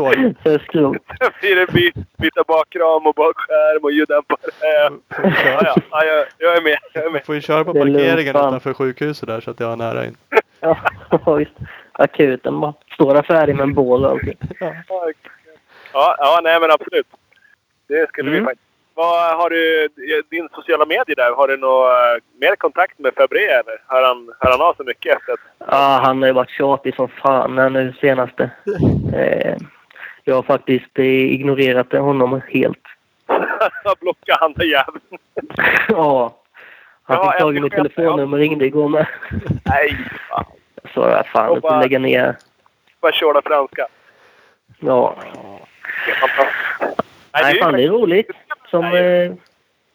[1.19, 4.39] Sen blir det by, byta bakram och bakskärm och ljuddämpare.
[4.61, 4.91] Ja,
[5.63, 6.77] ja, ja, jag, jag är med.
[6.93, 7.25] Jag är med.
[7.25, 10.17] får ju köra på parkeringen utanför sjukhuset där så att jag har nära in.
[10.59, 10.77] Ja,
[11.37, 11.51] visst.
[11.91, 12.73] Akuten bara.
[12.93, 14.37] Står färdig med en bål och allting.
[15.93, 17.07] Ja, ja, nej men absolut.
[17.87, 18.47] Det skulle vi Mm.
[18.47, 18.68] faktiskt.
[18.99, 19.87] Vad har du,
[20.29, 23.81] din sociala medier där, har du någon mer kontakt med Fabré eller?
[23.87, 25.17] Hör han, hör han av så mycket.
[25.57, 28.49] Ja, han har ju varit tjatig som fan här nu senaste.
[29.13, 29.55] Eh,
[30.23, 32.83] jag har faktiskt eh, ignorerat honom helt.
[34.01, 35.01] Blocka han den jäveln.
[35.89, 36.35] ja.
[37.03, 39.07] Han Ja, fick tag i jag mitt telefonnummer och ringde igår med.
[39.65, 39.97] Nej,
[40.29, 40.45] fan.
[40.83, 42.35] Jag sa att fan, du får lägga ner.
[43.01, 43.87] Bara köra franska.
[44.79, 45.15] Ja.
[47.33, 48.31] Nej, Nej, fan det är roligt.
[48.69, 48.85] Som...
[48.85, 49.33] Eh,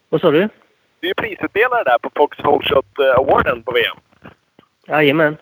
[0.08, 0.48] vad sa du?
[1.04, 3.96] det är prisutdelare där på Fox Holeshot eh, Awarden på VM.
[4.86, 5.36] Jajamän.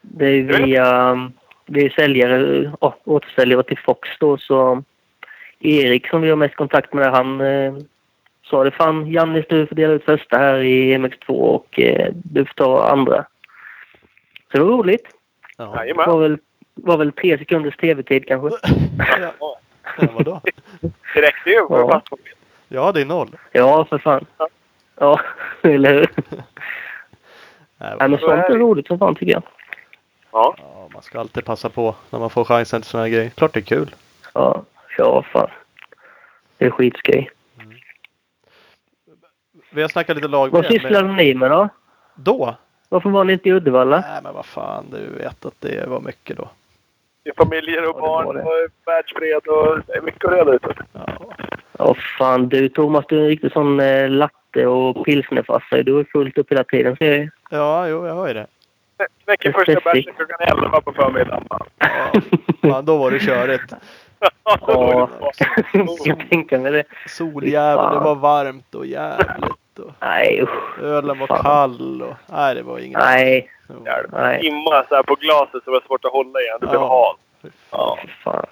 [0.00, 1.30] Det är via...
[1.66, 4.82] Vi är säljare, ja, återsäljare till Fox då så
[5.60, 7.74] Erik som vi har mest kontakt med han eh,
[8.50, 12.44] sa det fan Jannis du får dela ut första här i MX2 och eh, du
[12.44, 13.24] får ta andra.
[14.52, 15.08] Så det var roligt.
[15.56, 15.84] Ja.
[15.86, 16.38] Det var väl,
[16.74, 18.58] var väl tre sekunders tv-tid kanske.
[19.40, 19.58] Ja,
[19.98, 20.40] Ja, vadå?
[21.14, 21.66] Det räckte ju.
[21.68, 22.02] för Ja.
[22.68, 23.36] Ja, det är noll.
[23.52, 24.26] Ja, för fan.
[24.96, 25.20] Ja,
[25.62, 26.10] eller hur?
[27.80, 28.56] Nej, Nej, men sånt är det.
[28.56, 29.42] roligt som fan tycker jag.
[30.32, 30.54] Ja.
[30.58, 33.30] ja, man ska alltid passa på när man får chansen till såna här grejer.
[33.30, 33.94] Klart det är kul.
[34.34, 34.62] Ja,
[34.98, 35.50] ja fan.
[36.58, 37.30] Det är skitskoj.
[39.70, 41.68] Vi har snackat lite lag Vad sysslar ni med då?
[42.14, 42.56] Då?
[42.88, 44.00] Varför var ni inte i Uddevalla?
[44.00, 46.48] Nej men vad fan, du vet att det var mycket då.
[47.28, 48.42] Är familjer och var barn det.
[48.42, 48.52] och
[48.86, 50.62] världsfred och det är mycket att reda ut.
[50.92, 51.06] Ja,
[51.78, 55.82] Ja, fan du Thomas, du är en riktig sån eh, latte och pilsnerfarsa.
[55.82, 58.46] Du är fullt upp hela tiden ser jag ja jo, jag har ju det.
[59.24, 61.44] Knäcker första bärsen klockan 11 på förmiddagen.
[61.78, 62.20] Ja,
[62.72, 63.72] fan, då var det körigt.
[64.44, 65.08] Ja,
[66.04, 66.84] jag tänka mig det.
[67.08, 69.78] Soljävel, det var varmt och jävligt.
[69.78, 70.78] Och Nej, usch.
[70.82, 71.42] ölen var Fan.
[71.42, 72.02] kall.
[72.02, 72.98] Och, nej, det var inget.
[72.98, 73.50] Nej,
[73.84, 74.10] Hjälp.
[74.12, 74.46] nej.
[74.46, 76.56] Imma så här på glaset så var det svårt att hålla igen.
[76.60, 77.16] Det blev Ja.
[77.42, 77.54] halt.
[77.70, 78.46] Ja, fan.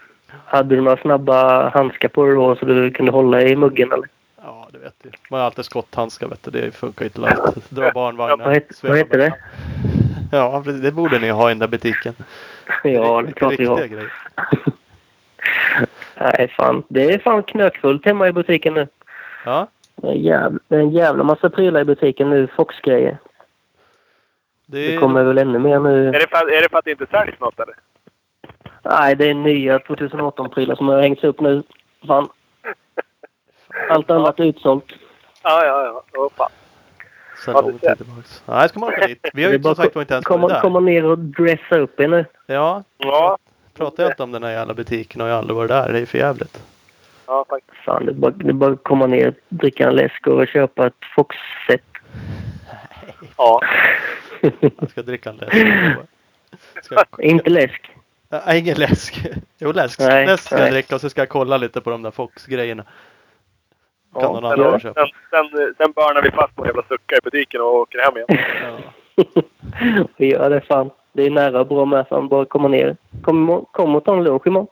[0.44, 4.08] Hade du några snabba handskar på dig då så du kunde hålla i muggen eller?
[4.44, 5.10] Ja, det vet du.
[5.30, 6.50] Man har alltid skotthandskar vet du.
[6.50, 7.70] Det funkar ju inte allt.
[7.70, 8.44] Dra barnvagnar.
[8.44, 9.34] Vad heter, vad heter det?
[10.32, 12.14] Ja, det borde ni ha i den där butiken.
[12.84, 13.76] Ja, det är klart vi har.
[13.86, 14.12] grejer.
[16.20, 16.82] Nej, fan.
[16.88, 18.88] Det är fan knökfullt hemma i butiken nu.
[19.44, 19.66] Ja,
[19.96, 22.46] Det är, jävla, det är en jävla massa prylar i butiken nu.
[22.56, 23.18] Fox-grejer.
[24.66, 26.08] Det, Det kommer väl ännu mer nu.
[26.08, 27.74] Är det, för, är det för att det inte säljs något eller?
[28.82, 31.62] Nej, det är nya 2018-prylar som har hängts upp nu.
[32.06, 32.28] Fan.
[33.90, 34.84] Allt annat är utsålt.
[35.42, 36.02] Ja, ja, ja.
[36.16, 36.50] Åh, fan.
[37.44, 38.42] sen Ja, det lång tid tillbaks.
[38.46, 39.28] Nej, ska man åka dit.
[39.34, 40.60] Vi har ju som bara sagt inte ens komma, varit där.
[40.60, 42.24] komma ner och dressa upp er nu.
[42.46, 43.38] Ja, Ja,
[43.74, 45.92] pratar jag inte om den här jävla butiken och jag har aldrig varit där.
[45.92, 46.62] Det är för jävligt.
[47.26, 47.84] ja faktiskt.
[47.84, 50.86] Fan, det är bara, det är bara att komma ner, dricka en läsk och köpa
[50.86, 51.82] ett Fox-set.
[53.36, 53.60] Ja.
[54.80, 55.56] Jag ska dricka en läsk.
[56.82, 57.90] Ska jag, Inte läsk.
[58.28, 59.26] Nej, ingen läsk.
[59.58, 60.00] Jo, läsk.
[60.00, 60.70] Nej, läsk ska jag nej.
[60.70, 62.82] dricka och så ska jag kolla lite på de där Fox-grejerna.
[62.82, 65.00] Kan Ja, någon Sen, annan köpa.
[65.30, 68.16] sen, sen, sen börnar vi fast på en jävla sucka i butiken och åker hem
[68.16, 68.44] igen.
[68.62, 69.42] Ja.
[70.16, 70.90] Vi gör det fan.
[71.12, 72.28] Det är nära bra med fan.
[72.28, 72.96] Bara komma ner.
[73.22, 74.68] Kom, kom och ta en lunch imorgon.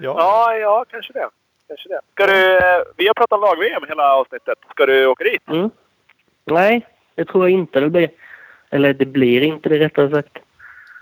[0.00, 0.14] Ja.
[0.18, 1.28] Ja, ja, kanske det.
[1.68, 2.00] Kanske det.
[2.14, 4.58] Ska du, eh, vi har pratat lag-VM hela avsnittet.
[4.70, 5.48] Ska du åka dit?
[5.48, 5.70] Mm.
[6.44, 6.86] Nej,
[7.18, 8.10] det tror jag inte det blir.
[8.70, 10.38] Eller det blir inte det rättare sagt.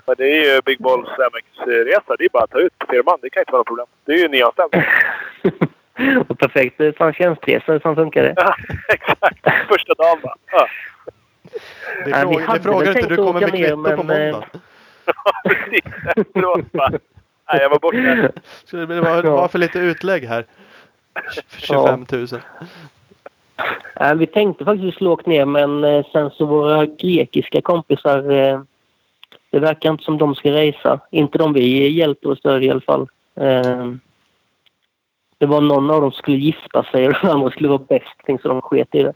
[0.05, 2.16] För det är ju Big Balls MX-resa.
[2.18, 3.18] Det är bara att ta ut på firman.
[3.22, 3.86] Det kan inte vara något problem.
[4.05, 4.74] Det är ju nyanställd.
[6.28, 6.78] Och perfekt.
[6.78, 7.72] Det är fan tjänstresa.
[7.72, 8.34] Hur fan funkar det?
[8.36, 8.55] Ja,
[8.88, 9.68] exakt.
[9.68, 10.34] Första dagen bara.
[10.52, 10.68] Ja,
[12.05, 13.09] Det, frågar, hade det frågar inte.
[13.09, 14.47] Du kommer med kvitto på men, eh, måndag.
[15.44, 15.84] precis.
[16.16, 16.90] Efteråt bara.
[17.52, 18.40] Nej, jag var borta.
[18.64, 19.36] Så det var, Ja.
[19.36, 20.44] var för lite utlägg här.
[21.59, 22.26] 25 000.
[24.01, 28.61] Nej, vi tänkte faktiskt åka ner men eh, sen så våra grekiska kompisar eh,
[29.51, 31.01] det verkar inte som de ska resa.
[31.11, 33.09] Inte de vi hjälper och stödjer i alla fall.
[33.35, 33.93] Eh,
[35.39, 38.39] det var någon av dem som skulle gifta sig och den andra skulle vara bästing
[38.39, 39.15] så de sket i det.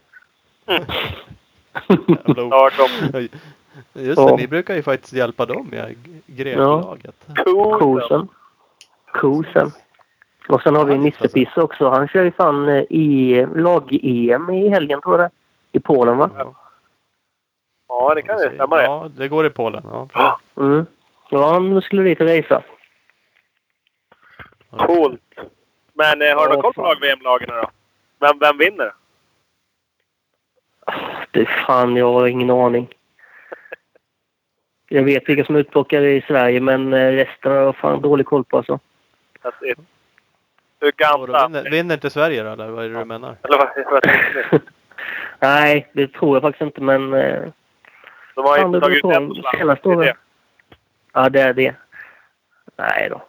[2.27, 3.21] Jävla o- Snart om
[3.95, 4.37] Just det, Ja.
[4.37, 5.97] ni brukar ju faktiskt hjälpa dem i
[6.27, 7.27] greklaget.
[7.45, 7.79] Kosen.
[7.79, 8.29] Kosen.
[9.13, 9.71] Kosen.
[10.49, 11.89] Och sen har vi Nisse Piss också.
[11.89, 15.35] Han kör ju fan eh, i lag-EM i helgen tror jag det.
[15.79, 16.31] I Polen va?
[17.89, 18.83] Ja, det kan ju stämma det.
[18.85, 19.83] Ja, det går i Polen.
[19.85, 20.09] Ja.
[20.15, 20.87] Ja, Mm.
[21.31, 22.63] Ja, han skulle dit och resa.
[24.71, 25.21] Coolt.
[25.95, 27.71] Men eh, har du Ja, någon koll på lag-VM-lagen då?
[28.21, 28.93] Vem, vem vinner?
[31.31, 32.89] Det fan, jag har ingen aning.
[34.89, 38.27] Jag vet vilka som är utplockade i Sverige, men eh, resten har jag fan dålig
[38.27, 38.79] koll på alltså.
[39.43, 39.79] That's it.
[40.97, 41.49] Gamla?
[41.49, 43.37] vinner, vinner inte Sverige då, eller vad är det du menar?
[43.43, 44.59] Eller vad, vad tänkte ni?
[45.41, 47.15] Nej, det tror jag faktiskt inte, men...
[47.15, 47.43] Eh,
[48.35, 49.45] De har inte tagit ut.
[49.59, 50.15] Senaste Det är det.
[51.13, 51.75] ja, det är det.
[52.77, 53.23] Nej då.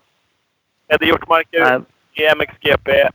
[0.88, 1.80] Eddie Hjortmarker Nej.
[2.14, 3.10] i MXGP,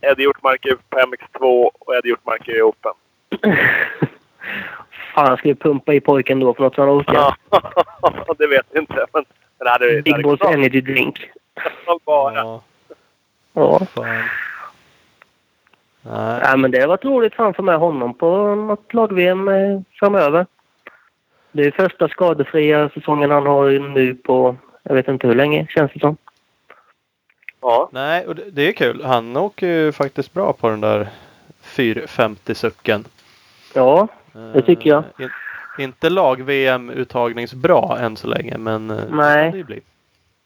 [0.00, 2.92] Eddie Hjortmarker på MX2 och Eddie Hjortmarker i Open.
[5.14, 7.14] fan, jag ska ju pumpa i pojken då för något så han orkar.
[7.14, 7.34] Ja,
[8.38, 9.06] det vet jag inte.
[9.12, 9.24] Men,
[9.58, 10.40] men det hade, Big Balls.
[10.40, 11.20] Energy Drink.
[12.04, 12.34] Bara.
[12.34, 12.62] Ja,
[13.52, 13.78] Ja.
[13.94, 14.04] fan.
[16.02, 16.40] Nej.
[16.42, 20.46] Nej, men det varit roligt fan för med honom på något lag-VM eh, framöver.
[21.52, 25.92] Det är första skadefria säsongen han har nu på, jag vet inte hur länge, känns
[25.92, 26.16] det som.
[27.60, 27.88] Ja.
[27.92, 29.04] Nej, och det, det är kul.
[29.04, 31.08] Han åker ju faktiskt bra på den där
[31.60, 33.04] 450 sucken.
[33.74, 34.08] Ja,
[34.52, 35.04] Det tycker jag.
[35.18, 35.30] In,
[35.78, 39.42] inte lag-VM-uttagningsbra än så länge, men eh, det Nej.
[39.44, 39.80] kan det ju bli.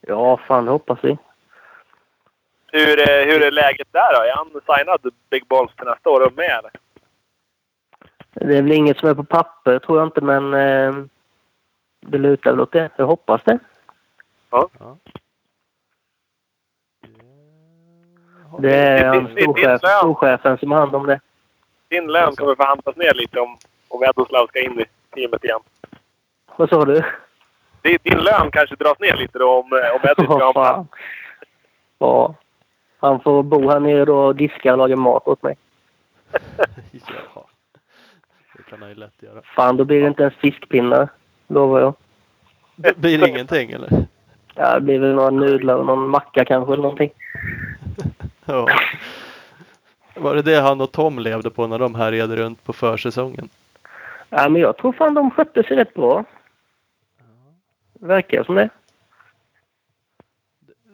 [0.01, 1.17] ja fan det hoppas vi.
[2.73, 4.23] Hur, är- hur är läget där då?
[4.23, 6.71] Är han signad Big Balls till nästa år och med eller?
[8.35, 10.95] Det är väl inget som är på papper tror jag inte, men eh,
[12.01, 12.91] det lutar väl åt det.
[12.97, 13.59] Jag hoppas det.
[18.59, 21.21] Det är han storchef, storchefen som har hand om det.
[21.89, 24.85] Din lön kommer förhandlas ner lite om, om Edoslav ska in i
[25.15, 25.61] teamet igen.
[26.57, 27.03] Vad sa du?
[27.83, 30.87] Din, din lön kanske dras ner lite då om, eh, om Eddie ska ha.
[31.99, 32.35] Ja.
[32.99, 35.57] Han får bo här nere då och diska och laga mat åt mig.
[37.35, 37.47] ja.
[38.57, 39.43] Det kan han ju lätt göra.
[39.43, 41.09] Fan, då blir det inte ens fiskpinnar.
[41.49, 41.95] Lovar jag.
[42.77, 44.07] Det blir ingenting eller?
[44.55, 47.11] Ja, det blir väl några nudlar och någon macka kanske eller någonting.
[48.49, 48.69] Ja.
[50.15, 53.49] Var det det han och Tom levde på när de härjade runt på försäsongen?
[54.31, 56.25] Ja, men jag tror fan de skötte sig rätt bra.
[58.01, 58.69] Verkar som det.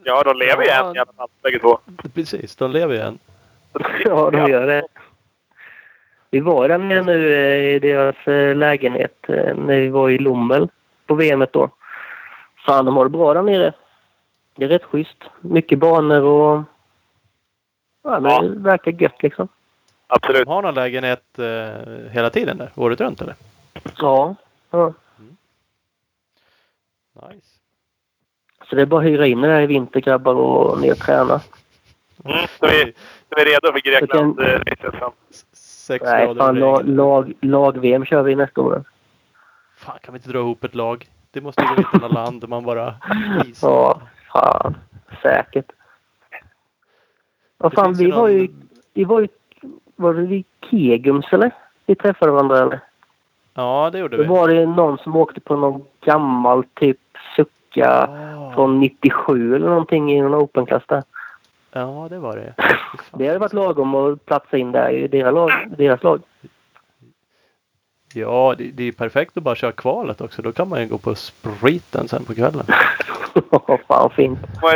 [0.05, 0.89] Ja, de lever ju Ja.
[0.89, 1.79] en jävla natt bägge två.
[2.15, 3.19] Precis, de lever ju än.
[4.05, 4.87] Ja, de gör det.
[6.31, 10.19] Vi var där nere nu eh, i deras eh, lägenhet eh, när vi var i
[10.19, 10.69] Lommel
[11.07, 11.71] på VMet då.
[12.67, 13.73] Fan, de har det bra där nere.
[14.57, 15.17] Det är rätt schysst.
[15.41, 16.63] Mycket banor och...
[18.03, 18.43] Ja, men Ja.
[18.43, 19.49] det verkar gött liksom.
[20.07, 20.45] Absolut.
[20.45, 22.71] De har någon lägenhet eh, hela tiden där?
[22.77, 23.35] Året runt eller?
[23.99, 24.35] Ja.
[24.71, 24.93] ja.
[27.31, 27.52] Nice.
[28.73, 30.99] Så det är bara att hyra in det där i vinter grabbar och ner och
[30.99, 31.41] träna.
[32.25, 32.93] Mm, så vi,
[33.29, 34.63] så vi är redo för Grekland Okej.
[34.83, 35.09] eh.
[35.53, 38.85] Sex Nej, fan lag, lag, lag-VM kör vi nästa år.
[39.77, 41.07] Fan, kan vi inte dra ihop ett lag?
[41.31, 42.95] Det måste gå ut några land där man bara
[43.47, 43.69] isar.
[43.71, 44.01] Ja,
[44.33, 44.77] fan.
[45.23, 45.73] Säkert.
[47.59, 48.39] Vad fan, vi ju var ju...
[48.41, 49.29] någon- Vi var ju...
[49.97, 51.51] Var det vid Kegums eller?
[51.87, 52.81] Vi träffade varandra eller?
[53.55, 54.29] Ja, det gjorde Då vi.
[54.29, 56.99] var det någon som åkte på någon gammal typ
[57.37, 58.09] sucka
[58.55, 61.03] från 97 eller någonting i en openklass där.
[61.73, 62.55] ja, det var det.
[63.19, 65.51] Det hade varit lagom att platsa in där i deras lag.
[65.79, 66.23] Deras lag.
[68.15, 70.43] Ja, det, det är perfekt att bara köra kvalet också.
[70.43, 72.67] Då kan man ju gå på spriten sen på kvällen.
[73.89, 74.39] fan fint.
[74.63, 74.73] Man,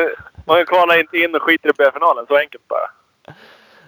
[0.47, 2.24] man kvalar inte in och skiter i B-finalen.
[2.28, 2.90] Så enkelt bara.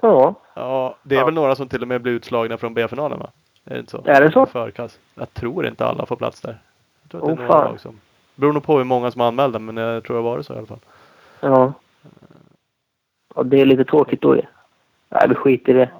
[0.00, 1.24] Ja, Ja, det är Ja.
[1.24, 3.30] väl några som till och med blir utslagna från B-finalen va?
[3.64, 4.02] Är det inte så?
[4.06, 4.46] Är det så?
[4.46, 4.98] Förkast.
[5.14, 6.58] Jag tror inte alla får plats där.
[7.02, 7.70] Jag tror att det Åh, är några fan.
[7.70, 8.00] lag som...
[8.38, 10.54] Beror nog på hur många som är anmälda men jag tror det har varit så
[10.54, 10.78] i alla fall.
[11.40, 11.72] ja.
[13.34, 14.42] Ja, det är lite tråkigt då ju.
[15.08, 15.90] Nej, vi skiter i det.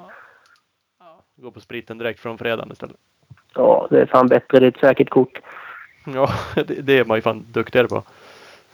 [1.36, 2.96] Gå på spriten direkt från fredagen istället.
[3.54, 4.60] Ja, det är fan bättre.
[4.60, 5.38] Det är ett säkert kort.
[6.06, 8.02] Ja, det, det är man ju fan duktigare på.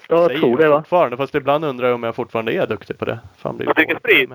[0.09, 0.79] Jag Säger tror jag det va?
[0.79, 3.19] Fortfarande, fast ibland undrar jag om jag fortfarande är duktig på det.
[3.37, 4.31] Fan, blir Du dricker sprit?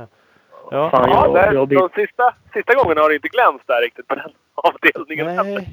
[0.71, 0.89] Ja.
[0.89, 1.79] Fan, Ja, jag, där, jag blir...
[1.79, 5.35] de sista, sista gångerna har det inte glänst där riktigt på den avdelningen.
[5.35, 5.67] Nej,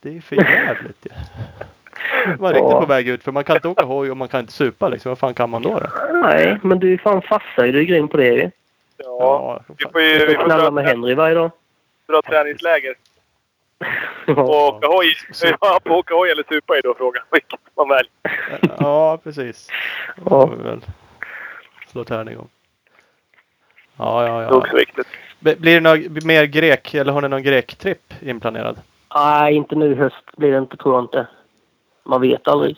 [0.00, 1.10] det är för jävligt ju.
[2.38, 2.80] Man är riktigt Ja.
[2.80, 5.08] på väg ut för man kan inte åka hoj och man kan inte supa liksom.
[5.10, 5.78] Vad fan kan man då?
[5.80, 5.86] då?
[6.22, 7.62] Nej, men du är fan farsa.
[7.62, 8.50] Du är grym på det ju.
[8.96, 11.50] Ja, vi får ju vi får knallar dra, med Henry varje dag.
[12.08, 12.94] dra träningsläger.
[14.26, 14.68] Och Ja.
[14.68, 15.06] åka hoj.
[15.60, 17.22] Ja, på åka hoj eller supa är då frågan.
[17.32, 18.10] Vilket man väljer.
[18.78, 19.66] Ja, precis.
[20.16, 20.46] Det Ja.
[20.46, 20.80] får vi väl
[21.86, 22.48] slå tärning om.
[23.96, 24.54] Ja, ja, Det är ja.
[24.56, 25.06] också viktigt.
[25.40, 28.78] Blir det någon mer grek eller har ni någon grek-tripp inplanerad?
[29.14, 31.26] Nej, inte nu i höst blir det inte, tror jag inte.
[32.08, 32.76] Man vet aldrig.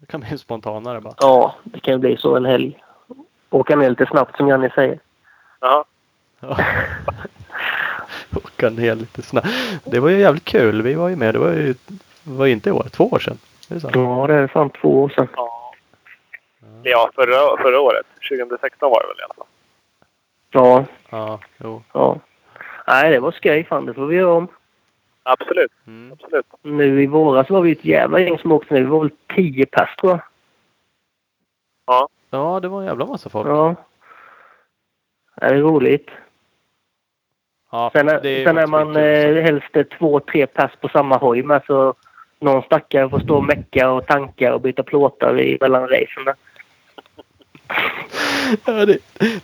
[0.00, 1.14] Det kan bli spontanare bara.
[1.18, 2.82] Ja, det kan ju bli så en helg.
[3.50, 4.98] Åka ner lite snabbt som Janne säger.
[5.60, 5.84] Ja.
[8.36, 9.48] Åka ner lite snabbt.
[9.84, 10.82] Det var ju jävligt kul.
[10.82, 11.34] Vi var ju med.
[11.34, 11.74] Det var ju
[12.24, 13.38] var inte i år, två år sedan.
[13.68, 13.94] Det är sant.
[13.96, 15.28] Ja, det är fan två år sedan.
[15.36, 15.72] Ja.
[16.82, 18.06] Ja, förra, förra året.
[18.30, 19.46] 2016 var det väl i alla fall.
[20.50, 21.82] Ja, Ja, jo.
[21.92, 22.18] ja.
[22.86, 23.86] Nej, det var skoj fan.
[23.86, 24.48] Det får vi göra om.
[25.22, 25.72] Absolut.
[25.86, 26.12] Mm.
[26.12, 26.46] Absolut.
[26.62, 28.80] Nu i våras var vi ett jävla gäng som åkte nu.
[28.80, 30.20] Vi var väl tio pers tror jag.
[32.30, 33.48] Ja, det var en jävla massa folk.
[33.48, 33.74] Ja.
[35.34, 36.10] Det är roligt.
[37.70, 41.16] Ja, Sen, är, det är sen är man eh, helst två, tre pers på samma
[41.16, 41.62] hoj med.
[41.66, 41.94] Så
[42.38, 46.34] någon stackare får stå och mecka och tanka och byta plåtar i mellan racen.
[48.64, 48.98] Ja, det,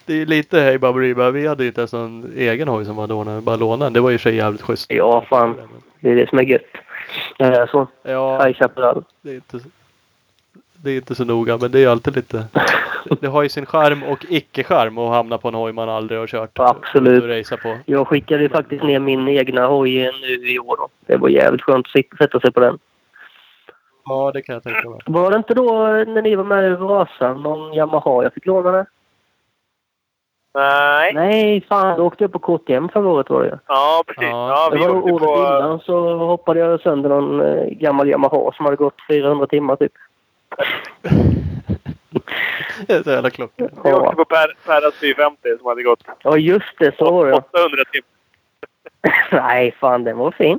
[0.07, 1.31] det är lite hej baberiba.
[1.31, 3.43] Vi hade ju inte ens någon egen hoj som var lånad.
[3.43, 3.91] Bara lånade.
[3.91, 4.87] Det var ju för sig jävligt schysst.
[4.93, 5.57] Ja, fan.
[6.01, 6.63] Det är det som är gött.
[7.39, 7.87] Eh, så.
[8.03, 9.05] Ja, High Chaparral.
[9.23, 9.61] det är inte,
[10.73, 11.59] det är inte så noga.
[11.59, 12.45] Men det är alltid lite.
[13.21, 16.27] Det, har ju sin charm och icke-charm att hamna på en hoj man aldrig har
[16.27, 16.59] kört.
[16.59, 17.51] Absolut.
[17.63, 17.79] På.
[17.85, 20.77] Jag skickade ju faktiskt ner min egna hoj nu i år.
[20.77, 20.89] Då.
[21.07, 22.79] Det var jävligt skönt att sätta sig på den.
[24.09, 25.01] Ja, det kan jag tänka mig.
[25.07, 28.47] Var det inte då eh, när ni var med i Vasan någon Yamaha jag fick
[28.47, 28.87] låna det?
[30.55, 31.13] Nej.
[31.15, 31.99] Nej, fan.
[31.99, 33.59] Då åkte jag på KTM förra året var det ju.
[33.67, 34.29] Ja, precis.
[34.31, 34.69] Ja.
[34.71, 35.35] Det vi var åkte året på...
[35.35, 39.93] innan så hoppade jag sönder någon eh, gammal Yamaha som hade gått 400 timmar typ.
[42.87, 43.69] Det är så jävla klockan.
[43.85, 46.97] Vi Ja, åkte på per, Perras 450 som hade gått ja just det.
[46.99, 47.33] Så var det.
[47.33, 48.09] 800 timmar.
[49.47, 50.59] Nej, fan den var fin.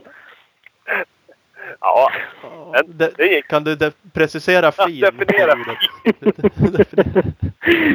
[1.81, 2.11] Ja,
[2.43, 3.47] Ja, Men det, det gick.
[3.47, 5.01] kan du de- precisera Ja, fin?
[5.01, 5.55] definiera
[6.71, 7.23] Definiera.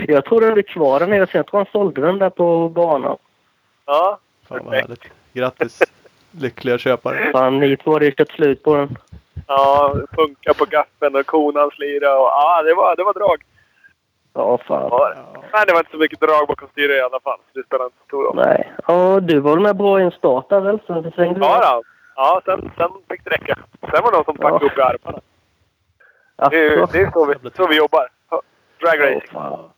[0.08, 1.26] Jag tror den blev kvar där nere.
[1.32, 3.16] Jag tror han sålde den där på banan.
[3.86, 4.18] ja.
[4.48, 5.04] Fan vad härligt.
[5.32, 5.82] Grattis
[6.30, 7.32] lyckliga köpare.
[7.32, 8.96] Fan, ni två ju kört slut på den.
[9.46, 13.42] Ja, funka på gaffeln och konan slira och ja, det var, det var drag.
[14.34, 14.88] Ja, fan.
[14.90, 15.14] Ja,
[15.52, 17.38] men det var inte så mycket drag bakom styret i alla fall.
[17.52, 18.36] Så det spelar inte så stor roll.
[18.36, 18.72] Nej.
[18.88, 20.78] Ja, du var väl med bra i en start där väl?
[20.86, 21.82] Så det svängde Ja, då.
[22.16, 23.58] Ja sen, sen fick det räcka.
[23.80, 24.70] Sen var det någon som packade Ja.
[24.72, 25.20] upp i armarna.
[26.50, 28.08] Det är, det är så, vi, så vi jobbar.
[28.80, 29.20] Drag racing.
[29.32, 29.70] fan.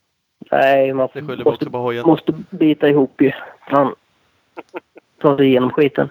[0.50, 2.06] Nej, man måste, också på hojen.
[2.06, 3.32] måste bita ihop ju.
[3.70, 3.94] Man
[5.22, 6.08] tar sig igenom skiten.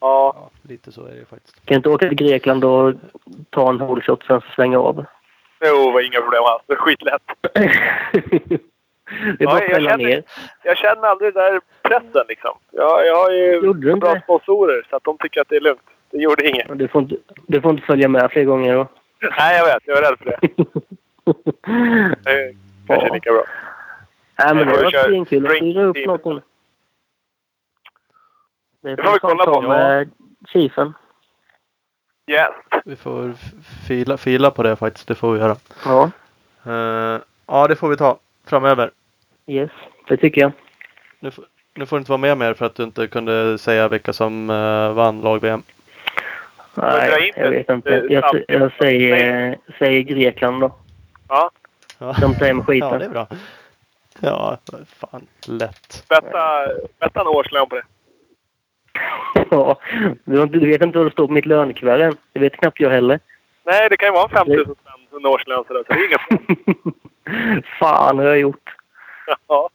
[0.00, 0.32] Ja.
[0.36, 1.64] Ja, lite så är det ju faktiskt.
[1.66, 2.94] Kan inte åka till Grekland och
[3.50, 5.04] ta en holeshot sen så svänga av.
[5.64, 6.62] Jo, det var inga problem alls.
[6.66, 7.22] Det är skitlätt.
[9.38, 10.22] det är bara Ja, att jag känner- ner.
[10.62, 12.58] Jag känner aldrig den där pressen liksom.
[12.70, 14.20] Jag, jag har ju Gjorde bra det?
[14.20, 15.80] sponsorer så att de tycker att det är lugnt.
[16.10, 16.78] Det gjorde inget.
[16.78, 17.16] Du får, inte,
[17.46, 18.86] du får inte följa med fler gånger då.
[19.38, 19.82] Nej, jag vet.
[19.84, 20.38] Jag är rädd för det.
[22.24, 22.54] Det är
[22.86, 23.14] kanske Ja.
[23.14, 23.44] lika bra.
[24.38, 26.40] Nej, men Jag det får var svinkul att styra upp någonting.
[28.82, 29.68] Det Det får vi kolla ta på.
[29.68, 30.10] med
[30.48, 30.94] chiefen.
[32.26, 32.48] Yes.
[32.84, 33.32] Vi får
[33.88, 35.08] fila, fila på det faktiskt.
[35.08, 35.56] Det får vi göra.
[35.84, 36.10] Ja,
[36.66, 38.90] Eh, ja, det får vi ta framöver.
[39.50, 39.70] Yes.
[40.08, 40.52] Det tycker jag.
[41.20, 41.44] Nu, får-
[41.74, 44.50] nu får du inte vara med mer för att du inte kunde säga vilka som
[44.50, 45.62] uh, vann lag-VM.
[46.74, 47.90] Nej, jag vet inte.
[47.96, 50.74] eh, Jag, jag säger, säger Grekland då.
[51.28, 51.50] Ja.
[52.20, 52.88] De tar hem skiten.
[52.90, 53.26] ja, det är bra.
[54.20, 55.26] Ja, fan.
[55.46, 56.04] Lätt.
[56.08, 57.82] Betta, en årslön på det.
[59.50, 59.80] Ja,
[60.24, 62.16] du, vet inte vad det står på mitt lönekuvert än.
[62.32, 63.20] Det vet knappt jag heller.
[63.64, 64.76] Nej, det kan ju vara en 5 000 spänn
[65.20, 66.18] en årslön sådär, så det är inga
[66.54, 67.62] problem.
[67.78, 68.70] Fan har jag gjort.
[69.48, 69.68] Ja.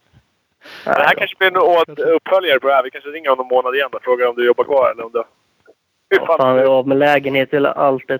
[0.84, 2.82] Det här kanske blir en uppföljare på det här.
[2.82, 5.12] Vi kanske ringer om en månad igen och frågar om du jobbar kvar eller om
[5.12, 5.18] du...
[6.10, 6.38] Hur Ja, fan?
[6.38, 8.18] fan, jag är av med lägenhet eller allt det.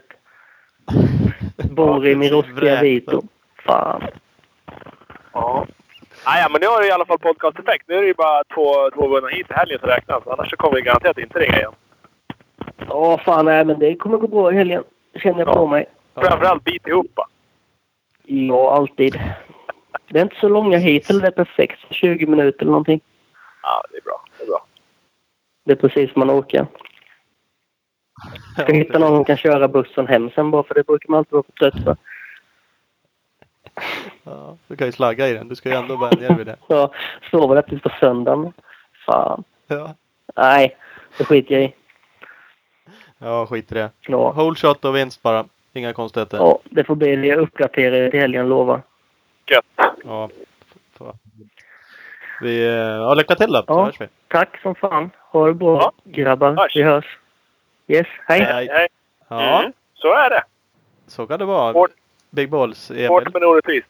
[1.71, 2.81] Bor i min rostiga.
[2.83, 3.23] Vito.
[3.65, 4.03] Fan.
[5.33, 5.67] Ja.
[6.25, 7.85] Ah, ja, men nu har du i alla fall podcast-effekt.
[7.89, 10.27] Nu är det ju bara två, två vunna hit i helgen som räknas.
[10.27, 11.73] Annars så kommer vi garanterat inte ringa igen.
[12.89, 14.85] Ja, fan nej, men det kommer gå bra i helgen.
[15.23, 15.87] Känner jag på mig.
[16.15, 17.27] Framförallt bit ihop va?
[18.25, 19.21] Ja, alltid.
[20.09, 21.81] Det är inte så långa hit, eller det är perfekt.
[21.91, 23.01] 20 minuter eller någonting.
[23.63, 24.25] Ja, det är bra.
[24.39, 24.67] Det är bra.
[25.65, 26.67] Det är precis man orkar.
[28.59, 31.33] Ska hitta någon som kan köra bussen hem sen bara för det brukar man alltid
[31.33, 31.97] vara för trött för.
[34.25, 35.49] Ja, du kan ju slagga i den.
[35.49, 36.57] Du ska ju ändå vänja dig vid det.
[36.69, 36.93] Ja,
[37.31, 38.53] sover där tills på söndagen.
[39.07, 39.45] Fan.
[39.67, 39.95] Ja,
[40.37, 40.77] Nej,
[41.19, 41.75] det skiter jag i.
[43.19, 43.91] ja skit i det.
[44.01, 45.45] Ja, Whole shot och vinst bara.
[45.73, 46.39] Inga konstigheter.
[46.39, 47.27] ja det får bli det.
[47.27, 48.83] Jag uppdaterar till helgen, lovar.
[49.51, 49.86] Gött.
[50.07, 50.29] Ja.
[52.41, 53.65] Vi, eh, ja, lycka till då.
[53.67, 53.85] Ja.
[53.85, 54.09] hörs vi.
[54.29, 55.11] Tack som fan.
[55.33, 55.93] Ha det bra, Ja.
[56.05, 56.57] grabbar.
[56.57, 56.77] Hörs.
[56.77, 57.19] Vi hörs.
[57.89, 58.41] Yes, hej.
[58.41, 58.69] Hej.
[58.73, 58.89] Hej.
[59.29, 59.73] Ja, Mm.
[59.95, 60.43] Så är det.
[61.07, 61.73] så kan det vara.
[61.73, 61.91] Hårt.
[62.31, 63.09] Big Balls, Emil.
[63.09, 63.89] Hårt men orättvist.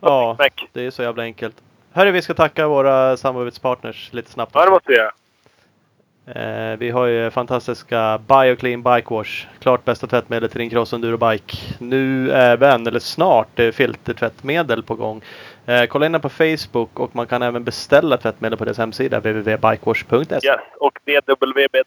[0.00, 0.36] Ja,
[0.72, 1.56] det är så jävla enkelt.
[1.92, 4.52] Hörru, vi ska tacka våra samarbetspartners lite snabbt.
[4.54, 5.10] Ja, det måste vi göra.
[6.26, 9.46] Eh, vi har ju fantastiska Bioclean Bike Wash.
[9.58, 11.56] Klart bästa tvättmedel till din cross enduro bike.
[11.78, 15.22] Nu även, eller snart, är filtertvättmedel på gång.
[15.66, 19.18] Eh, kolla in den på Facebook och man kan även beställa tvättmedel på deras hemsida
[19.20, 20.34] www.bikewash.se.
[20.34, 20.60] Yes.
[20.80, 21.82] Och DWBTOFTSHIT.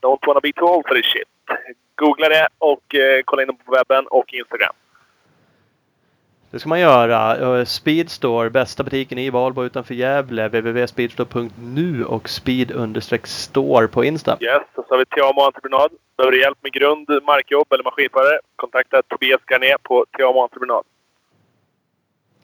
[0.00, 1.28] Don't wanna be too old for this shit.
[1.94, 4.72] Googla det och eh, kolla in dem på webben och Instagram.
[6.50, 7.36] Det ska man göra.
[7.36, 10.48] Eh, speedstore, bästa butiken i Valbo utanför Gävle.
[10.48, 14.38] www.speedstore.nu och speed-store på Insta.
[14.40, 15.90] Yes, och så har vi TAMO Entreprenad.
[16.16, 18.38] Behöver du hjälp med grund, markjobb eller maskinförare?
[18.56, 20.84] Kontakta Tobias Garné på TAMO Entreprenad.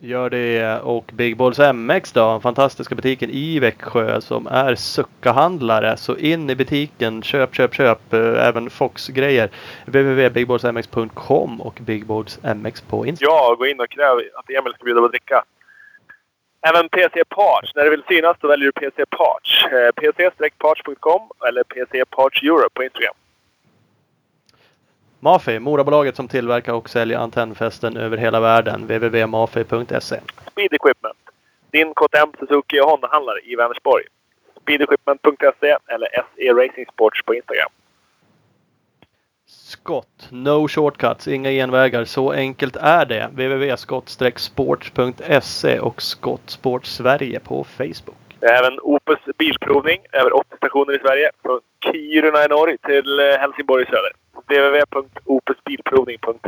[0.04, 0.80] Gör det.
[0.80, 5.96] Och Big Balls MX då, den fantastiska butiken i Växjö som är suckahandlare.
[5.96, 8.12] Så in i butiken, köp, köp, köp.
[8.12, 9.50] Eh, även Fox-grejer.
[9.86, 13.34] www.bigballsmx.com och Big Balls MX på Instagram.
[13.34, 15.44] Ja, gå in och kräv att Emil ska bjuda på att dricka.
[16.68, 17.74] Även PC Parts.
[17.74, 19.64] När du vill synas så väljer du PC Parts.
[19.64, 23.14] Eh, Pc-parts.com eller PC Parts Europe på Instagram.
[25.24, 28.82] Mafi, Morabolaget som tillverkar och säljer antennfästen över hela världen.
[28.82, 30.20] www.mafi.se
[30.50, 31.18] Speed Equipment.
[31.70, 34.04] Din KTM, Suzuki och Honda-handlare i Vänersborg.
[34.62, 37.70] Speedequipment.se eller SE Racing Sports på Instagram.
[39.46, 42.04] Skott, no shortcuts, inga genvägar.
[42.04, 43.26] Så enkelt är det.
[43.26, 48.23] www.skott-sports.se och Skott Sport Sverige på Facebook.
[48.50, 50.00] Även Opus Bilprovning.
[50.12, 51.30] Över 80 stationer i Sverige.
[51.42, 54.12] Från Kiruna i norr till eh, Helsingborg i söder.
[54.46, 56.38] www.opusbilprovning.se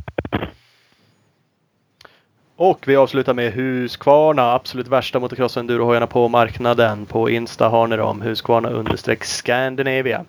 [2.56, 7.06] Och vi avslutar med Husqvarna, absolut värsta motocross endurohojarna på marknaden.
[7.06, 10.24] På Insta har ni dem, Husqvarna understreck Scandinavia.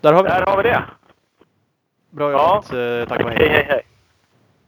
[0.00, 0.84] Där har vi Där har vi det.
[2.10, 2.54] Bra Ja.
[2.54, 3.30] jobbat, eh, tack och.
[3.30, 3.82] Hej, hej, hej.